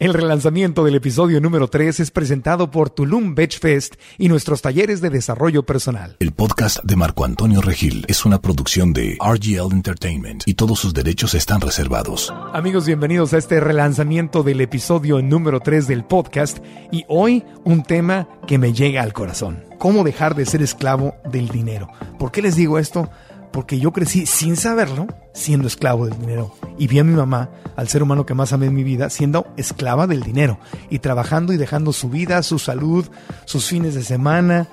El 0.00 0.14
relanzamiento 0.14 0.84
del 0.84 0.94
episodio 0.94 1.40
número 1.40 1.66
3 1.66 1.98
es 1.98 2.12
presentado 2.12 2.70
por 2.70 2.88
Tulum 2.88 3.34
Beach 3.34 3.58
Fest 3.58 3.96
y 4.16 4.28
nuestros 4.28 4.62
talleres 4.62 5.00
de 5.00 5.10
desarrollo 5.10 5.64
personal. 5.64 6.14
El 6.20 6.30
podcast 6.30 6.78
de 6.84 6.94
Marco 6.94 7.24
Antonio 7.24 7.60
Regil 7.60 8.04
es 8.06 8.24
una 8.24 8.40
producción 8.40 8.92
de 8.92 9.18
RGL 9.20 9.72
Entertainment 9.72 10.44
y 10.46 10.54
todos 10.54 10.78
sus 10.78 10.94
derechos 10.94 11.34
están 11.34 11.60
reservados. 11.60 12.32
Amigos, 12.52 12.86
bienvenidos 12.86 13.32
a 13.32 13.38
este 13.38 13.58
relanzamiento 13.58 14.44
del 14.44 14.60
episodio 14.60 15.20
número 15.20 15.58
3 15.58 15.88
del 15.88 16.04
podcast 16.04 16.58
y 16.92 17.04
hoy 17.08 17.42
un 17.64 17.82
tema 17.82 18.28
que 18.46 18.58
me 18.58 18.72
llega 18.72 19.02
al 19.02 19.12
corazón. 19.12 19.64
¿Cómo 19.78 20.04
dejar 20.04 20.36
de 20.36 20.46
ser 20.46 20.62
esclavo 20.62 21.16
del 21.28 21.48
dinero? 21.48 21.88
¿Por 22.20 22.30
qué 22.30 22.40
les 22.40 22.54
digo 22.54 22.78
esto? 22.78 23.10
Porque 23.52 23.78
yo 23.78 23.92
crecí 23.92 24.26
sin 24.26 24.56
saberlo 24.56 25.06
siendo 25.32 25.68
esclavo 25.68 26.06
del 26.06 26.18
dinero. 26.18 26.54
Y 26.78 26.86
vi 26.86 26.98
a 26.98 27.04
mi 27.04 27.14
mamá, 27.14 27.50
al 27.76 27.88
ser 27.88 28.02
humano 28.02 28.26
que 28.26 28.34
más 28.34 28.52
amé 28.52 28.66
en 28.66 28.74
mi 28.74 28.84
vida, 28.84 29.10
siendo 29.10 29.46
esclava 29.56 30.06
del 30.06 30.22
dinero. 30.22 30.58
Y 30.90 30.98
trabajando 30.98 31.52
y 31.52 31.56
dejando 31.56 31.92
su 31.92 32.08
vida, 32.08 32.42
su 32.42 32.58
salud, 32.58 33.06
sus 33.44 33.66
fines 33.66 33.94
de 33.94 34.02
semana 34.02 34.68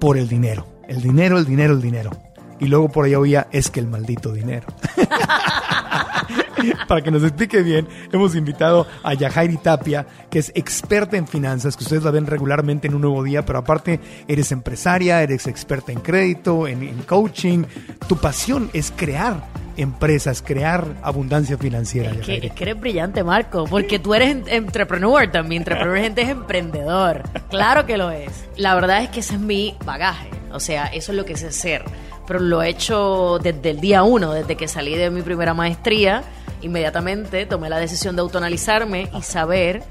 por 0.00 0.16
el 0.16 0.28
dinero. 0.28 0.66
El 0.88 1.00
dinero, 1.00 1.38
el 1.38 1.46
dinero, 1.46 1.74
el 1.74 1.80
dinero. 1.80 2.10
Y 2.58 2.66
luego 2.66 2.90
por 2.90 3.06
ahí 3.06 3.14
oía, 3.14 3.48
es 3.52 3.70
que 3.70 3.80
el 3.80 3.86
maldito 3.86 4.32
dinero. 4.32 4.66
Para 6.88 7.02
que 7.02 7.10
nos 7.10 7.22
explique 7.22 7.62
bien, 7.62 7.86
hemos 8.12 8.34
invitado 8.34 8.86
a 9.02 9.14
Yajairi 9.14 9.56
Tapia, 9.58 10.06
que 10.30 10.38
es 10.38 10.52
experta 10.54 11.16
en 11.16 11.26
finanzas, 11.26 11.76
que 11.76 11.84
ustedes 11.84 12.04
la 12.04 12.10
ven 12.10 12.26
regularmente 12.26 12.88
en 12.88 12.94
un 12.94 13.02
nuevo 13.02 13.22
día, 13.22 13.44
pero 13.44 13.58
aparte 13.58 14.00
eres 14.28 14.52
empresaria, 14.52 15.22
eres 15.22 15.46
experta 15.46 15.92
en 15.92 16.00
crédito, 16.00 16.66
en, 16.66 16.82
en 16.82 17.02
coaching. 17.02 17.64
Tu 18.08 18.16
pasión 18.16 18.70
es 18.72 18.92
crear 18.94 19.42
empresas, 19.76 20.42
crear 20.42 20.96
abundancia 21.02 21.56
financiera. 21.56 22.10
Es 22.10 22.20
que, 22.20 22.46
es 22.46 22.52
que, 22.52 22.64
eres 22.64 22.80
brillante, 22.80 23.24
Marco, 23.24 23.64
porque 23.64 23.98
tú 23.98 24.14
eres 24.14 24.36
entrepreneur 24.46 25.30
también. 25.30 25.62
Entrepreneur 25.62 25.98
gente 25.98 26.22
es 26.22 26.28
emprendedor. 26.28 27.22
Claro 27.48 27.86
que 27.86 27.96
lo 27.96 28.10
es. 28.10 28.30
La 28.56 28.74
verdad 28.74 29.02
es 29.02 29.08
que 29.10 29.20
ese 29.20 29.34
es 29.34 29.40
mi 29.40 29.76
bagaje. 29.84 30.28
O 30.52 30.60
sea, 30.60 30.86
eso 30.86 31.12
es 31.12 31.18
lo 31.18 31.24
que 31.24 31.36
sé 31.36 31.48
hacer. 31.48 31.84
Pero 32.26 32.40
lo 32.40 32.62
he 32.62 32.68
hecho 32.68 33.38
desde 33.42 33.70
el 33.70 33.80
día 33.80 34.02
uno, 34.02 34.32
desde 34.32 34.56
que 34.56 34.68
salí 34.68 34.94
de 34.96 35.10
mi 35.10 35.22
primera 35.22 35.54
maestría. 35.54 36.22
Inmediatamente 36.62 37.46
tomé 37.46 37.68
la 37.68 37.78
decisión 37.78 38.16
de 38.16 38.22
autonalizarme 38.22 39.10
y 39.16 39.22
saber 39.22 39.82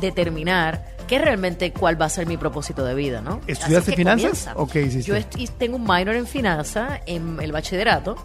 determinar 0.00 0.94
qué 1.06 1.18
realmente 1.18 1.72
cuál 1.72 2.00
va 2.00 2.06
a 2.06 2.08
ser 2.08 2.26
mi 2.26 2.36
propósito 2.36 2.84
de 2.84 2.94
vida, 2.94 3.20
¿no? 3.20 3.40
¿Estudiaste 3.46 3.92
finanzas? 3.92 4.50
¿O 4.54 4.66
qué 4.66 4.82
hiciste? 4.82 5.12
Yo 5.12 5.46
tengo 5.58 5.76
un 5.76 5.84
minor 5.84 6.14
en 6.14 6.26
finanzas 6.26 7.00
en 7.06 7.40
el 7.40 7.52
bachillerato 7.52 8.16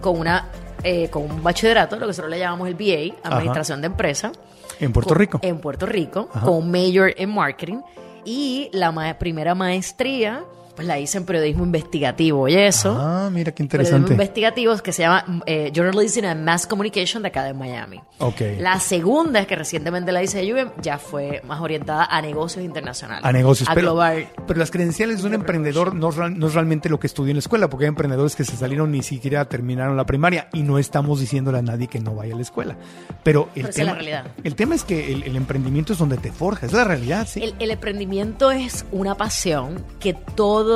con 0.00 0.18
una 0.18 0.48
eh, 0.84 1.08
con 1.10 1.24
un 1.24 1.42
bachillerato, 1.42 1.96
lo 1.96 2.02
que 2.02 2.06
nosotros 2.08 2.30
le 2.30 2.38
llamamos 2.38 2.68
el 2.68 2.74
BA, 2.74 3.16
Administración 3.24 3.80
de 3.80 3.88
Empresa. 3.88 4.30
¿En 4.78 4.92
Puerto 4.92 5.14
Rico? 5.14 5.40
En 5.42 5.58
Puerto 5.58 5.86
Rico, 5.86 6.28
con 6.28 6.54
un 6.54 6.70
major 6.70 7.12
en 7.16 7.34
marketing. 7.34 7.80
Y 8.24 8.70
la 8.72 9.18
primera 9.18 9.54
maestría 9.56 10.44
pues 10.78 10.86
la 10.86 10.96
hice 11.00 11.18
en 11.18 11.24
periodismo 11.24 11.64
investigativo 11.64 12.46
y 12.46 12.54
eso. 12.54 12.96
Ah, 12.96 13.30
mira 13.32 13.50
qué 13.50 13.64
interesante. 13.64 13.94
Periodismo 13.94 14.12
investigativo 14.12 14.76
que 14.76 14.92
se 14.92 15.02
llama 15.02 15.42
eh, 15.44 15.72
Journalism 15.74 16.24
and 16.24 16.44
Mass 16.44 16.68
Communication 16.68 17.20
de 17.20 17.30
acá 17.30 17.42
de 17.42 17.52
Miami. 17.52 18.00
Ok. 18.18 18.42
La 18.60 18.78
segunda, 18.78 19.40
es 19.40 19.48
que 19.48 19.56
recientemente 19.56 20.12
la 20.12 20.22
hice 20.22 20.38
de 20.38 20.70
ya 20.80 20.98
fue 20.98 21.42
más 21.44 21.60
orientada 21.60 22.04
a 22.04 22.22
negocios 22.22 22.64
internacionales. 22.64 23.24
A 23.24 23.32
negocios. 23.32 23.68
A 23.68 23.74
pero, 23.74 23.88
global. 23.88 24.28
Pero 24.46 24.56
las 24.56 24.70
credenciales 24.70 25.20
de 25.20 25.26
un 25.26 25.34
emprendedor 25.34 25.96
no, 25.96 26.12
no, 26.12 26.46
es 26.46 26.54
realmente 26.54 26.88
lo 26.88 27.00
que 27.00 27.08
estudió 27.08 27.32
en 27.32 27.38
la 27.38 27.40
escuela, 27.40 27.68
porque 27.68 27.86
hay 27.86 27.88
emprendedores 27.88 28.36
que 28.36 28.44
se 28.44 28.56
salieron 28.56 28.92
ni 28.92 29.02
siquiera 29.02 29.46
terminaron 29.46 29.96
la 29.96 30.06
primaria 30.06 30.48
y 30.52 30.62
no 30.62 30.78
estamos 30.78 31.18
diciéndole 31.18 31.58
a 31.58 31.62
nadie 31.62 31.88
que 31.88 31.98
no 31.98 32.14
vaya 32.14 32.34
a 32.34 32.36
la 32.36 32.42
escuela. 32.42 32.76
Pero 33.24 33.48
el, 33.56 33.62
pero 33.62 33.74
tema, 33.74 33.82
es 33.82 33.86
la 33.86 33.94
realidad. 33.94 34.26
el 34.44 34.54
tema 34.54 34.76
es 34.76 34.84
que 34.84 35.12
el, 35.12 35.24
el, 35.24 35.34
emprendimiento 35.34 35.92
es 35.92 35.98
donde 35.98 36.18
te 36.18 36.30
forjas, 36.30 36.70
es 36.70 36.72
la 36.72 36.84
realidad, 36.84 37.26
sí. 37.28 37.42
El, 37.42 37.56
el 37.58 37.72
emprendimiento 37.72 38.52
es 38.52 38.86
una 38.92 39.16
pasión 39.16 39.84
que 39.98 40.14
todo 40.14 40.67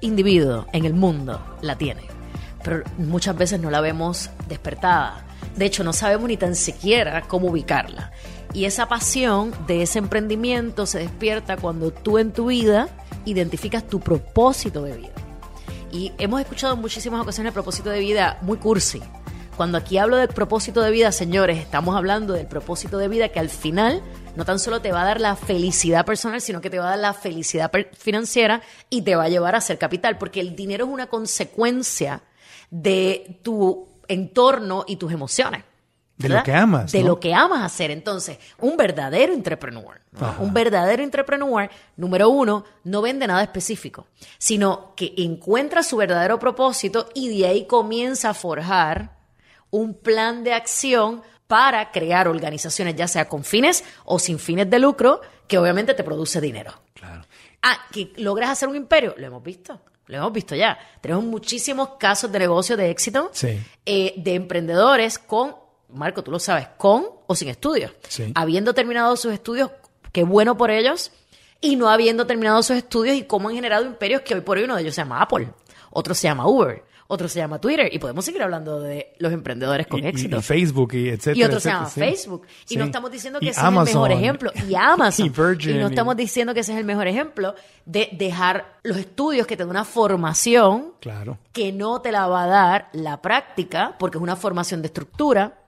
individuo 0.00 0.66
en 0.72 0.84
el 0.84 0.94
mundo 0.94 1.40
la 1.62 1.76
tiene, 1.76 2.02
pero 2.62 2.82
muchas 2.98 3.36
veces 3.36 3.60
no 3.60 3.70
la 3.70 3.80
vemos 3.80 4.30
despertada. 4.48 5.24
De 5.56 5.64
hecho, 5.64 5.84
no 5.84 5.92
sabemos 5.92 6.28
ni 6.28 6.36
tan 6.36 6.54
siquiera 6.54 7.22
cómo 7.22 7.48
ubicarla. 7.48 8.12
Y 8.52 8.64
esa 8.64 8.88
pasión 8.88 9.52
de 9.66 9.82
ese 9.82 9.98
emprendimiento 9.98 10.86
se 10.86 10.98
despierta 10.98 11.56
cuando 11.56 11.90
tú 11.90 12.18
en 12.18 12.32
tu 12.32 12.46
vida 12.46 12.88
identificas 13.24 13.86
tu 13.86 14.00
propósito 14.00 14.82
de 14.82 14.96
vida. 14.96 15.12
Y 15.92 16.12
hemos 16.18 16.40
escuchado 16.40 16.74
en 16.74 16.80
muchísimas 16.80 17.20
ocasiones 17.20 17.50
el 17.50 17.54
propósito 17.54 17.90
de 17.90 18.00
vida 18.00 18.38
muy 18.42 18.58
cursi. 18.58 19.02
Cuando 19.56 19.78
aquí 19.78 19.96
hablo 19.96 20.18
del 20.18 20.28
propósito 20.28 20.82
de 20.82 20.90
vida, 20.90 21.10
señores, 21.12 21.58
estamos 21.58 21.96
hablando 21.96 22.34
del 22.34 22.46
propósito 22.46 22.98
de 22.98 23.08
vida 23.08 23.30
que 23.30 23.40
al 23.40 23.48
final 23.48 24.02
no 24.36 24.44
tan 24.44 24.58
solo 24.58 24.82
te 24.82 24.92
va 24.92 25.00
a 25.00 25.06
dar 25.06 25.18
la 25.18 25.34
felicidad 25.34 26.04
personal, 26.04 26.42
sino 26.42 26.60
que 26.60 26.68
te 26.68 26.78
va 26.78 26.88
a 26.88 26.90
dar 26.90 26.98
la 26.98 27.14
felicidad 27.14 27.72
financiera 27.96 28.60
y 28.90 29.00
te 29.00 29.16
va 29.16 29.24
a 29.24 29.28
llevar 29.30 29.54
a 29.54 29.58
hacer 29.58 29.78
capital, 29.78 30.18
porque 30.18 30.40
el 30.40 30.54
dinero 30.54 30.84
es 30.84 30.90
una 30.90 31.06
consecuencia 31.06 32.22
de 32.70 33.40
tu 33.42 33.88
entorno 34.08 34.84
y 34.86 34.96
tus 34.96 35.10
emociones. 35.10 35.64
De 36.18 36.28
lo 36.28 36.42
que 36.42 36.52
amas. 36.52 36.92
De 36.92 37.00
¿no? 37.00 37.08
lo 37.08 37.20
que 37.20 37.32
amas 37.32 37.62
hacer. 37.62 37.90
Entonces, 37.90 38.38
un 38.58 38.76
verdadero 38.76 39.32
entrepreneur, 39.32 40.02
¿no? 40.12 40.34
un 40.38 40.52
verdadero 40.52 41.02
entrepreneur, 41.02 41.70
número 41.96 42.28
uno, 42.28 42.64
no 42.84 43.00
vende 43.00 43.26
nada 43.26 43.42
específico, 43.42 44.06
sino 44.36 44.94
que 44.94 45.14
encuentra 45.16 45.82
su 45.82 45.96
verdadero 45.96 46.38
propósito 46.38 47.08
y 47.14 47.38
de 47.38 47.46
ahí 47.46 47.66
comienza 47.66 48.30
a 48.30 48.34
forjar 48.34 49.15
un 49.70 49.94
plan 49.94 50.44
de 50.44 50.52
acción 50.52 51.22
para 51.46 51.92
crear 51.92 52.28
organizaciones, 52.28 52.96
ya 52.96 53.06
sea 53.08 53.28
con 53.28 53.44
fines 53.44 53.84
o 54.04 54.18
sin 54.18 54.38
fines 54.38 54.68
de 54.68 54.78
lucro, 54.78 55.20
que 55.46 55.58
obviamente 55.58 55.94
te 55.94 56.02
produce 56.02 56.40
dinero. 56.40 56.72
Claro. 56.94 57.22
Ah, 57.62 57.78
que 57.92 58.12
logras 58.16 58.50
hacer 58.50 58.68
un 58.68 58.76
imperio, 58.76 59.14
lo 59.16 59.26
hemos 59.26 59.42
visto. 59.42 59.80
Lo 60.06 60.18
hemos 60.18 60.32
visto 60.32 60.54
ya. 60.54 60.78
Tenemos 61.00 61.24
muchísimos 61.24 61.90
casos 61.98 62.30
de 62.30 62.38
negocio 62.38 62.76
de 62.76 62.90
éxito 62.90 63.30
sí. 63.32 63.60
eh, 63.84 64.14
de 64.16 64.34
emprendedores 64.34 65.18
con, 65.18 65.56
Marco, 65.88 66.22
tú 66.22 66.30
lo 66.30 66.38
sabes, 66.38 66.68
con 66.76 67.06
o 67.26 67.34
sin 67.34 67.48
estudios. 67.48 67.92
Sí. 68.08 68.32
Habiendo 68.34 68.72
terminado 68.72 69.16
sus 69.16 69.32
estudios, 69.32 69.70
qué 70.12 70.22
bueno 70.22 70.56
por 70.56 70.70
ellos, 70.70 71.10
y 71.60 71.76
no 71.76 71.88
habiendo 71.88 72.26
terminado 72.26 72.62
sus 72.62 72.76
estudios 72.76 73.16
y 73.16 73.24
cómo 73.24 73.48
han 73.48 73.54
generado 73.56 73.84
imperios 73.84 74.22
que 74.22 74.34
hoy 74.34 74.42
por 74.42 74.58
hoy 74.58 74.64
uno 74.64 74.76
de 74.76 74.82
ellos 74.82 74.94
se 74.94 75.00
llama 75.00 75.22
Apple, 75.22 75.48
otro 75.90 76.14
se 76.14 76.28
llama 76.28 76.46
Uber, 76.46 76.84
otro 77.08 77.28
se 77.28 77.38
llama 77.38 77.60
Twitter 77.60 77.88
y 77.92 77.98
podemos 77.98 78.24
seguir 78.24 78.42
hablando 78.42 78.80
de 78.80 79.14
los 79.18 79.32
emprendedores 79.32 79.86
con 79.86 80.02
y, 80.02 80.06
éxito. 80.06 80.38
Y, 80.38 80.42
Facebook 80.42 80.94
y 80.94 81.08
etcétera. 81.08 81.36
Y 81.38 81.44
otro 81.44 81.60
se 81.60 81.68
llama 81.70 81.88
sí. 81.88 82.00
Facebook. 82.00 82.46
Y 82.46 82.68
Sí. 82.68 82.76
no 82.76 82.84
estamos 82.84 83.10
diciendo 83.10 83.40
que 83.40 83.48
ese 83.50 83.60
Amazon. 83.60 83.82
es 83.82 83.88
el 83.88 83.94
mejor 83.94 84.12
ejemplo. 84.12 84.52
Y 84.68 84.74
Amazon. 84.74 85.26
Y 85.26 85.28
Virgin, 85.28 85.80
no 85.80 85.86
y- 85.86 85.90
estamos 85.90 86.16
diciendo 86.16 86.54
que 86.54 86.60
ese 86.60 86.72
es 86.72 86.78
el 86.78 86.84
mejor 86.84 87.06
ejemplo 87.06 87.54
de 87.84 88.08
dejar 88.12 88.78
los 88.82 88.96
estudios 88.96 89.46
que 89.46 89.56
te 89.56 89.62
dan 89.62 89.70
una 89.70 89.84
formación 89.84 90.94
Claro. 91.00 91.38
que 91.52 91.72
no 91.72 92.00
te 92.00 92.12
la 92.12 92.26
va 92.26 92.44
a 92.44 92.46
dar 92.46 92.88
la 92.92 93.22
práctica, 93.22 93.94
porque 93.98 94.18
es 94.18 94.22
una 94.22 94.36
formación 94.36 94.82
de 94.82 94.86
estructura, 94.86 95.58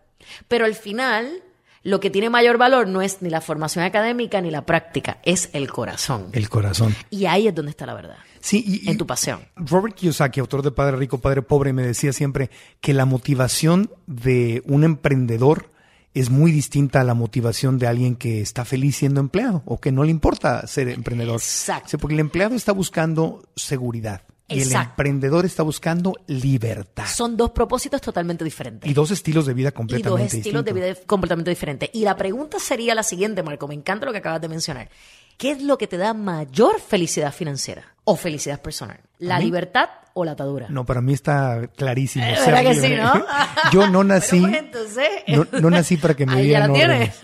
pero 0.49 0.65
al 0.65 0.75
final 0.75 1.43
lo 1.85 2.01
que 2.01 2.11
tiene 2.11 2.29
mayor 2.29 2.59
valor 2.59 2.89
no 2.89 3.01
es 3.03 3.23
ni 3.23 3.31
la 3.31 3.41
formación 3.41 3.85
académica 3.85 4.41
ni 4.41 4.51
la 4.51 4.67
práctica, 4.67 5.19
es 5.23 5.49
el 5.53 5.71
corazón. 5.71 6.29
El 6.33 6.49
corazón. 6.49 6.95
Y 7.09 7.27
ahí 7.27 7.47
es 7.49 7.55
donde 7.55 7.71
está 7.71 7.87
la 7.87 7.95
verdad, 7.95 8.17
Sí, 8.41 8.65
y, 8.67 8.91
en 8.91 8.99
tu 8.99 9.07
pasión. 9.07 9.41
Robert 9.57 9.95
Kiyosaki, 9.95 10.41
autor 10.41 10.63
de 10.63 10.71
Padre 10.71 10.97
Rico, 10.97 11.19
Padre 11.19 11.43
Pobre, 11.43 11.73
me 11.73 11.83
decía 11.83 12.13
siempre 12.13 12.51
que 12.81 12.95
la 12.95 13.05
motivación 13.05 13.91
de 14.07 14.63
un 14.67 14.85
emprendedor 14.85 15.71
es 16.15 16.31
muy 16.31 16.51
distinta 16.51 17.01
a 17.01 17.05
la 17.05 17.15
motivación 17.15 17.79
de 17.79 17.87
alguien 17.87 18.17
que 18.17 18.41
está 18.41 18.65
feliz 18.65 18.97
siendo 18.97 19.21
empleado 19.21 19.63
o 19.67 19.79
que 19.79 19.93
no 19.93 20.05
le 20.05 20.11
importa 20.11 20.67
ser 20.67 20.89
emprendedor. 20.89 21.37
Exacto. 21.37 21.99
Porque 21.99 22.15
el 22.15 22.21
empleado 22.21 22.55
está 22.55 22.73
buscando 22.73 23.43
seguridad 23.55 24.23
y 24.49 24.63
el 24.63 24.73
emprendedor 24.73 25.45
está 25.45 25.63
buscando 25.63 26.15
libertad. 26.27 27.05
Son 27.07 27.37
dos 27.37 27.51
propósitos 27.51 28.01
totalmente 28.01 28.45
diferentes. 28.45 28.91
Y 28.91 28.95
dos 28.95 29.11
estilos 29.11 29.47
de 29.47 29.55
vida 29.55 29.69
y 29.69 29.73
completamente 29.73 30.23
dos 30.23 30.35
estilos 30.35 30.65
de 30.65 30.73
vida 30.73 30.95
completamente 31.07 31.51
diferentes. 31.51 31.91
Y 31.93 32.05
la 32.05 32.17
pregunta 32.17 32.59
sería 32.59 32.95
la 32.95 33.03
siguiente, 33.03 33.43
Marco, 33.43 33.69
me 33.69 33.75
encanta 33.75 34.07
lo 34.07 34.13
que 34.13 34.19
acabas 34.19 34.41
de 34.41 34.49
mencionar. 34.49 34.89
¿Qué 35.37 35.53
es 35.53 35.63
lo 35.63 35.79
que 35.79 35.87
te 35.87 35.99
da 35.99 36.15
mayor 36.15 36.81
felicidad 36.81 37.33
financiera 37.33 37.95
o 38.05 38.17
felicidad 38.17 38.61
personal? 38.61 38.99
¿La 39.19 39.39
libertad 39.39 39.89
o 40.15 40.25
la 40.25 40.33
atadura? 40.33 40.67
No, 40.69 40.85
para 40.85 41.01
mí 41.01 41.13
está 41.13 41.69
clarísimo. 41.77 42.25
Eh, 42.25 42.35
ser 42.37 42.55
¿Verdad 42.55 42.71
que 42.73 42.75
sí, 42.75 42.95
no? 42.97 43.25
Yo 43.73 43.89
no 43.89 44.03
nací. 44.05 44.41
Bueno, 44.41 44.57
pues, 44.73 44.97
entonces- 44.97 45.09
no, 45.53 45.61
no 45.61 45.71
nací 45.71 45.97
para 45.97 46.15
que 46.15 46.27
me 46.27 46.43
dieran 46.43 46.71
órdenes. 46.71 47.15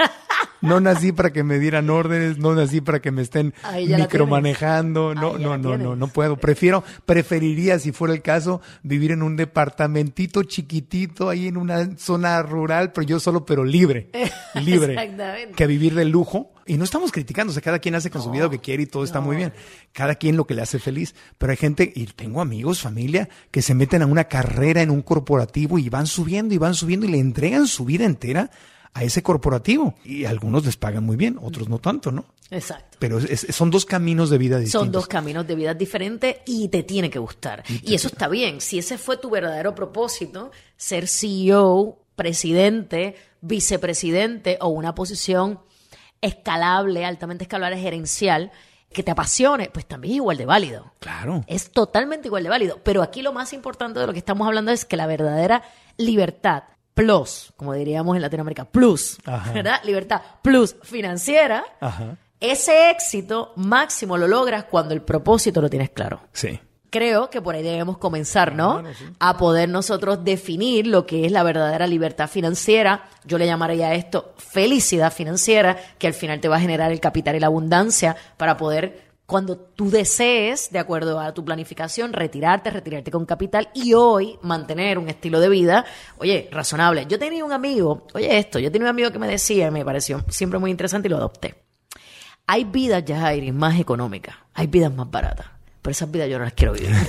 No 0.65 0.81
nací 0.81 1.13
para 1.13 1.33
que 1.33 1.43
me 1.43 1.59
dieran 1.59 1.91
órdenes, 1.91 2.39
no 2.39 2.55
nací 2.55 2.81
para 2.81 3.01
que 3.01 3.11
me 3.11 3.23
estén 3.23 3.55
micromanejando. 3.97 5.15
No, 5.15 5.39
no, 5.39 5.59
no, 5.59 5.77
no, 5.77 5.95
no 5.95 6.09
puedo. 6.09 6.37
Prefiero, 6.37 6.83
preferiría, 7.05 7.79
si 7.79 7.93
fuera 7.93 8.15
el 8.15 8.23
caso, 8.23 8.61
vivir 8.83 9.13
en 9.13 9.23
un 9.23 9.37
departamentito 9.37 10.43
chiquitito 10.43 11.29
ahí 11.29 11.49
en 11.49 11.57
una 11.57 11.97
zona 11.99 12.43
rural, 12.43 12.93
pero 12.93 13.07
yo 13.07 13.21
solo, 13.21 13.45
pero 13.45 13.65
libre. 13.65 14.11
Libre. 14.55 15.17
Que 15.57 15.67
vivir 15.67 15.95
del 15.95 16.11
lujo. 16.11 16.53
Y 16.67 16.79
no 16.79 16.85
estamos 16.85 17.13
criticando, 17.13 17.51
o 17.51 17.55
sea, 17.55 17.63
cada 17.63 17.79
quien 17.79 17.95
hace 17.95 18.11
con 18.11 18.23
su 18.23 18.31
vida 18.31 18.45
lo 18.45 18.51
que 18.51 18.59
quiere 18.59 18.85
y 18.85 18.87
todo 18.87 19.05
está 19.05 19.21
muy 19.21 19.37
bien. 19.37 19.53
Cada 19.93 20.15
quien 20.15 20.37
lo 20.37 20.47
que 20.47 20.55
le 20.55 20.63
hace 20.63 20.79
feliz. 20.79 21.15
Pero 21.37 21.51
hay 21.51 21.59
gente, 21.59 21.93
y 21.95 22.07
tengo 22.07 22.41
amigos, 22.41 22.81
familia, 22.81 23.29
que 23.51 23.61
se 23.61 23.75
meten 23.75 24.01
a 24.01 24.07
una 24.07 24.25
carrera 24.25 24.81
en 24.81 24.91
un 24.91 25.03
corporativo 25.03 25.79
y 25.79 25.91
van 25.91 26.07
subiendo 26.07 26.55
y 26.55 26.59
van 26.59 26.75
subiendo 26.75 27.05
y 27.07 27.11
le 27.11 27.19
entregan 27.19 27.67
su 27.67 27.85
vida 27.85 28.05
entera 28.05 28.51
a 28.95 29.03
ese 29.03 29.23
corporativo. 29.23 29.95
Y 30.05 30.25
algunos 30.25 30.65
les 30.65 30.77
pagan 30.77 31.05
muy 31.05 31.17
bien, 31.17 31.39
otros 31.43 31.69
no 31.69 31.79
tanto, 31.79 32.11
¿no? 32.13 32.25
Exacto. 32.51 32.97
Pero 33.01 33.19
es- 33.19 33.45
es- 33.45 33.55
son 33.57 33.71
dos 33.71 33.85
caminos 33.85 34.31
de 34.31 34.39
vida 34.39 34.59
distintos. 34.59 34.81
Son 34.83 34.93
dos 34.93 35.07
caminos 35.09 35.47
de 35.47 35.55
vida 35.57 35.75
diferentes 35.75 36.37
y 36.47 36.69
te 36.69 36.83
tiene 36.85 37.11
que 37.11 37.19
gustar. 37.19 37.65
Y 37.83 37.95
eso 37.95 38.07
está 38.09 38.29
bien. 38.29 38.61
Si 38.61 38.79
ese 38.79 38.97
fue 38.97 39.17
tu 39.17 39.31
verdadero 39.31 39.75
propósito, 39.75 40.53
ser 40.77 41.09
CEO, 41.09 41.99
presidente, 42.15 43.17
vicepresidente 43.41 44.59
o 44.61 44.69
una 44.69 44.95
posición 44.95 45.59
escalable, 46.21 47.05
altamente 47.05 47.45
escalable, 47.45 47.77
gerencial, 47.79 48.53
que 48.93 49.03
te 49.03 49.11
apasione, 49.11 49.71
pues 49.73 49.87
también 49.87 50.13
es 50.13 50.17
igual 50.19 50.37
de 50.37 50.47
válido. 50.47 50.93
Claro. 51.01 51.45
Es 51.49 51.71
totalmente 51.73 52.29
igual 52.29 52.45
de 52.45 52.49
válido. 52.51 52.79
Pero 52.85 53.03
aquí 53.03 53.23
lo 53.23 53.33
más 53.33 53.53
importante 53.53 53.99
de 53.99 54.07
lo 54.07 54.13
que 54.13 54.21
estamos 54.21 54.47
hablando 54.47 54.71
es 54.71 54.85
que 54.85 54.97
la 54.97 55.07
verdadera 55.09 55.63
libertad 55.97 56.63
plus, 56.95 57.53
como 57.57 57.75
diríamos 57.75 58.17
en 58.17 58.23
Latinoamérica, 58.23 58.65
plus, 58.65 59.19
Ajá. 59.27 59.53
¿verdad? 59.53 59.81
Libertad 59.85 60.23
plus 60.43 60.77
financiera, 60.83 61.65
Ajá. 61.81 62.17
ese 62.41 62.91
éxito 62.91 63.53
máximo 63.57 64.17
lo 64.17 64.29
logras 64.29 64.65
cuando 64.65 64.95
el 64.95 65.03
propósito 65.03 65.61
lo 65.61 65.69
tienes 65.69 65.91
claro. 65.91 66.21
Sí. 66.33 66.59
Creo 66.91 67.29
que 67.29 67.43
por 67.43 67.57
ahí 67.57 67.63
debemos 67.65 67.99
comenzar, 67.99 68.55
¿no? 68.55 68.81
Claro, 68.81 68.95
sí. 68.97 69.05
A 69.19 69.37
poder 69.37 69.69
nosotros 69.69 70.23
definir 70.23 70.87
lo 70.87 71.07
que 71.07 71.27
es 71.27 71.33
la 71.33 71.43
verdadera 71.43 71.89
libertad 71.89 72.29
financiera. 72.29 73.09
Yo 73.25 73.37
le 73.37 73.47
llamaría 73.47 73.89
a 73.89 73.95
esto 73.95 74.33
felicidad 74.39 75.13
financiera, 75.13 75.77
que 75.99 76.07
al 76.07 76.15
final 76.15 76.39
te 76.41 76.47
va 76.47 76.59
a 76.59 76.61
generar 76.61 76.93
el 76.93 77.01
capital 77.01 77.35
y 77.35 77.41
la 77.41 77.49
abundancia 77.49 78.15
para 78.37 78.57
poder, 78.57 79.14
cuando 79.27 79.57
tú 79.57 79.91
desees, 79.91 80.71
de 80.71 80.79
acuerdo 80.79 81.19
a 81.19 81.33
tu 81.33 81.45
planificación, 81.45 82.13
retirarte, 82.13 82.71
retirarte 82.71 83.11
con 83.11 83.25
capital 83.25 83.71
y 83.75 83.95
hoy 83.95 84.39
mantener 84.43 84.99
un 84.99 85.09
estilo 85.09 85.41
de 85.41 85.49
vida, 85.49 85.85
oye, 86.19 86.49
razonable. 86.53 87.07
Yo 87.09 87.19
tenía 87.19 87.45
un 87.45 87.53
amigo, 87.53 88.07
oye 88.13 88.39
esto, 88.39 88.59
yo 88.59 88.71
tenía 88.71 88.87
un 88.87 88.91
amigo 88.91 89.11
que 89.11 89.19
me 89.19 89.29
decía, 89.29 89.69
y 89.69 89.71
me 89.71 89.85
pareció 89.85 90.23
siempre 90.29 90.59
muy 90.59 90.71
interesante 90.71 91.09
y 91.09 91.11
lo 91.11 91.17
adopté. 91.17 91.55
Hay 92.47 92.65
vidas, 92.65 93.05
Yajairi, 93.05 93.53
más 93.53 93.81
económicas. 93.81 94.37
Hay 94.53 94.67
vidas 94.67 94.93
más 94.93 95.11
baratas. 95.11 95.47
Pero 95.81 95.93
esas 95.93 96.11
vidas 96.11 96.29
yo 96.29 96.39
no 96.39 96.45
las 96.45 96.53
quiero 96.53 96.73
vivir. 96.73 96.91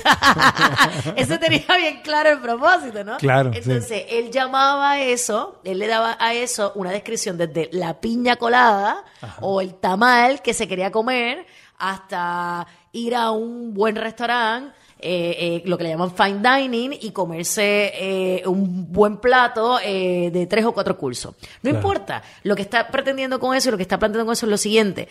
Eso 1.17 1.37
tenía 1.39 1.65
bien 1.77 2.01
claro 2.01 2.29
el 2.29 2.39
propósito, 2.39 3.03
¿no? 3.03 3.17
Claro, 3.17 3.51
sí. 3.51 3.59
Entonces, 3.59 4.03
él 4.09 4.31
llamaba 4.31 4.91
a 4.91 5.01
eso, 5.01 5.61
él 5.63 5.79
le 5.79 5.87
daba 5.87 6.17
a 6.19 6.33
eso 6.33 6.71
una 6.75 6.91
descripción 6.91 7.37
desde 7.37 7.69
la 7.71 7.99
piña 7.99 8.35
colada 8.35 9.03
o 9.39 9.61
el 9.61 9.75
tamal 9.75 10.41
que 10.41 10.53
se 10.53 10.67
quería 10.67 10.91
comer 10.91 11.45
hasta 11.77 12.65
ir 12.91 13.15
a 13.15 13.31
un 13.31 13.73
buen 13.73 13.95
restaurante. 13.95 14.73
eh, 14.97 15.35
eh, 15.57 15.61
lo 15.65 15.77
que 15.77 15.83
le 15.83 15.89
llaman 15.91 16.11
fine 16.15 16.39
dining 16.41 16.97
y 16.99 17.11
comerse 17.11 17.91
eh, 17.93 18.43
un 18.47 18.91
buen 18.91 19.17
plato 19.17 19.77
de 19.77 20.47
tres 20.49 20.65
o 20.65 20.71
cuatro 20.73 20.97
cursos. 20.97 21.35
No 21.61 21.69
Claro. 21.69 21.77
importa. 21.77 22.23
Lo 22.43 22.55
que 22.55 22.61
está 22.63 22.87
pretendiendo 22.87 23.39
con 23.39 23.53
eso 23.55 23.69
y 23.69 23.71
lo 23.71 23.77
que 23.77 23.83
está 23.83 23.99
planteando 23.99 24.25
con 24.25 24.33
eso 24.33 24.45
es 24.45 24.49
lo 24.49 24.57
siguiente. 24.57 25.07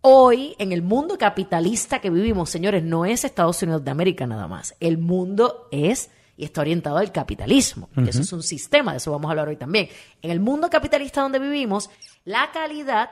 Hoy, 0.00 0.54
en 0.58 0.70
el 0.72 0.82
mundo 0.82 1.18
capitalista 1.18 1.98
que 1.98 2.10
vivimos, 2.10 2.48
señores, 2.48 2.82
no 2.84 3.04
es 3.04 3.24
Estados 3.24 3.60
Unidos 3.62 3.84
de 3.84 3.90
América 3.90 4.26
nada 4.26 4.46
más. 4.48 4.76
El 4.80 4.98
mundo 4.98 5.66
es 5.72 6.10
y 6.36 6.44
está 6.44 6.60
orientado 6.62 6.96
al 6.98 7.10
capitalismo. 7.12 7.88
Eso 8.06 8.20
es 8.22 8.32
un 8.32 8.42
sistema, 8.42 8.92
de 8.92 8.98
eso 8.98 9.10
vamos 9.10 9.28
a 9.28 9.30
hablar 9.32 9.48
hoy 9.48 9.56
también. 9.56 9.88
En 10.22 10.30
el 10.30 10.40
mundo 10.40 10.70
capitalista 10.70 11.20
donde 11.22 11.38
vivimos, 11.38 11.90
la 12.24 12.50
calidad 12.52 13.10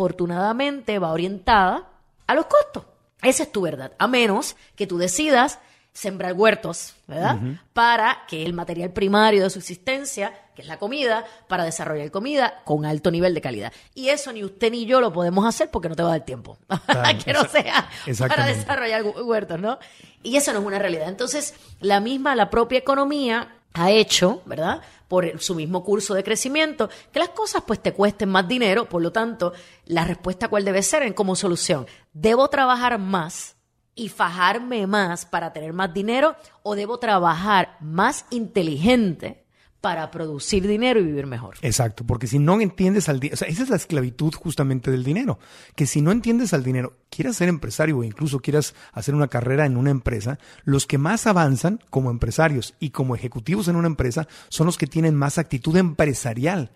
desafortunadamente 0.00 0.98
va 0.98 1.12
orientada 1.12 1.89
a 2.30 2.34
los 2.34 2.46
costos. 2.46 2.84
Esa 3.22 3.42
es 3.42 3.52
tu 3.52 3.60
verdad. 3.62 3.92
A 3.98 4.06
menos 4.08 4.56
que 4.76 4.86
tú 4.86 4.96
decidas 4.98 5.58
sembrar 5.92 6.32
huertos, 6.34 6.94
¿verdad? 7.08 7.36
Para 7.72 8.20
que 8.28 8.44
el 8.46 8.52
material 8.52 8.92
primario 8.92 9.42
de 9.42 9.50
subsistencia, 9.50 10.32
que 10.54 10.62
es 10.62 10.68
la 10.68 10.78
comida, 10.78 11.24
para 11.48 11.64
desarrollar 11.64 12.10
comida 12.12 12.62
con 12.64 12.86
alto 12.86 13.10
nivel 13.10 13.34
de 13.34 13.40
calidad. 13.40 13.72
Y 13.94 14.08
eso 14.08 14.32
ni 14.32 14.44
usted 14.44 14.70
ni 14.70 14.86
yo 14.86 15.00
lo 15.00 15.12
podemos 15.12 15.44
hacer 15.46 15.70
porque 15.70 15.88
no 15.88 15.96
te 15.96 16.02
va 16.04 16.10
a 16.10 16.12
dar 16.18 16.24
tiempo. 16.24 16.58
que 17.24 17.32
no 17.32 17.44
sea 17.44 17.88
para 18.28 18.46
desarrollar 18.56 19.02
hu- 19.02 19.24
huertos, 19.26 19.58
¿no? 19.60 19.78
Y 20.22 20.36
eso 20.36 20.52
no 20.52 20.60
es 20.60 20.64
una 20.64 20.78
realidad. 20.78 21.08
Entonces, 21.08 21.54
la 21.80 21.98
misma, 22.00 22.36
la 22.36 22.50
propia 22.50 22.78
economía 22.78 23.56
ha 23.74 23.90
hecho, 23.90 24.42
¿verdad? 24.46 24.80
Por 25.08 25.40
su 25.40 25.54
mismo 25.54 25.84
curso 25.84 26.14
de 26.14 26.24
crecimiento, 26.24 26.88
que 27.12 27.18
las 27.18 27.30
cosas 27.30 27.62
pues 27.66 27.80
te 27.80 27.92
cuesten 27.92 28.28
más 28.28 28.46
dinero, 28.46 28.88
por 28.88 29.02
lo 29.02 29.12
tanto, 29.12 29.52
la 29.86 30.04
respuesta 30.04 30.48
cuál 30.48 30.64
debe 30.64 30.82
ser 30.82 31.02
en 31.02 31.12
como 31.12 31.36
solución. 31.36 31.86
¿Debo 32.12 32.48
trabajar 32.48 32.98
más 32.98 33.56
y 33.94 34.08
fajarme 34.08 34.86
más 34.86 35.26
para 35.26 35.52
tener 35.52 35.72
más 35.72 35.92
dinero 35.92 36.36
o 36.62 36.74
debo 36.74 36.98
trabajar 36.98 37.76
más 37.80 38.24
inteligente 38.30 39.44
para 39.80 40.10
producir 40.10 40.66
dinero 40.66 41.00
y 41.00 41.04
vivir 41.04 41.26
mejor? 41.26 41.56
Exacto, 41.62 42.04
porque 42.04 42.26
si 42.26 42.38
no 42.38 42.60
entiendes 42.60 43.08
al 43.08 43.20
dinero, 43.20 43.34
o 43.34 43.36
sea, 43.38 43.48
esa 43.48 43.62
es 43.62 43.70
la 43.70 43.76
esclavitud 43.76 44.34
justamente 44.34 44.90
del 44.90 45.04
dinero, 45.04 45.38
que 45.74 45.86
si 45.86 46.02
no 46.02 46.12
entiendes 46.12 46.52
al 46.52 46.64
dinero, 46.64 46.94
quieras 47.08 47.36
ser 47.36 47.48
empresario 47.48 47.98
o 47.98 48.04
incluso 48.04 48.40
quieras 48.40 48.74
hacer 48.92 49.14
una 49.14 49.28
carrera 49.28 49.66
en 49.66 49.76
una 49.76 49.90
empresa, 49.90 50.38
los 50.64 50.86
que 50.86 50.98
más 50.98 51.26
avanzan 51.26 51.80
como 51.90 52.10
empresarios 52.10 52.74
y 52.78 52.90
como 52.90 53.14
ejecutivos 53.14 53.68
en 53.68 53.76
una 53.76 53.88
empresa 53.88 54.28
son 54.48 54.66
los 54.66 54.78
que 54.78 54.86
tienen 54.86 55.14
más 55.14 55.38
actitud 55.38 55.76
empresarial. 55.76 56.70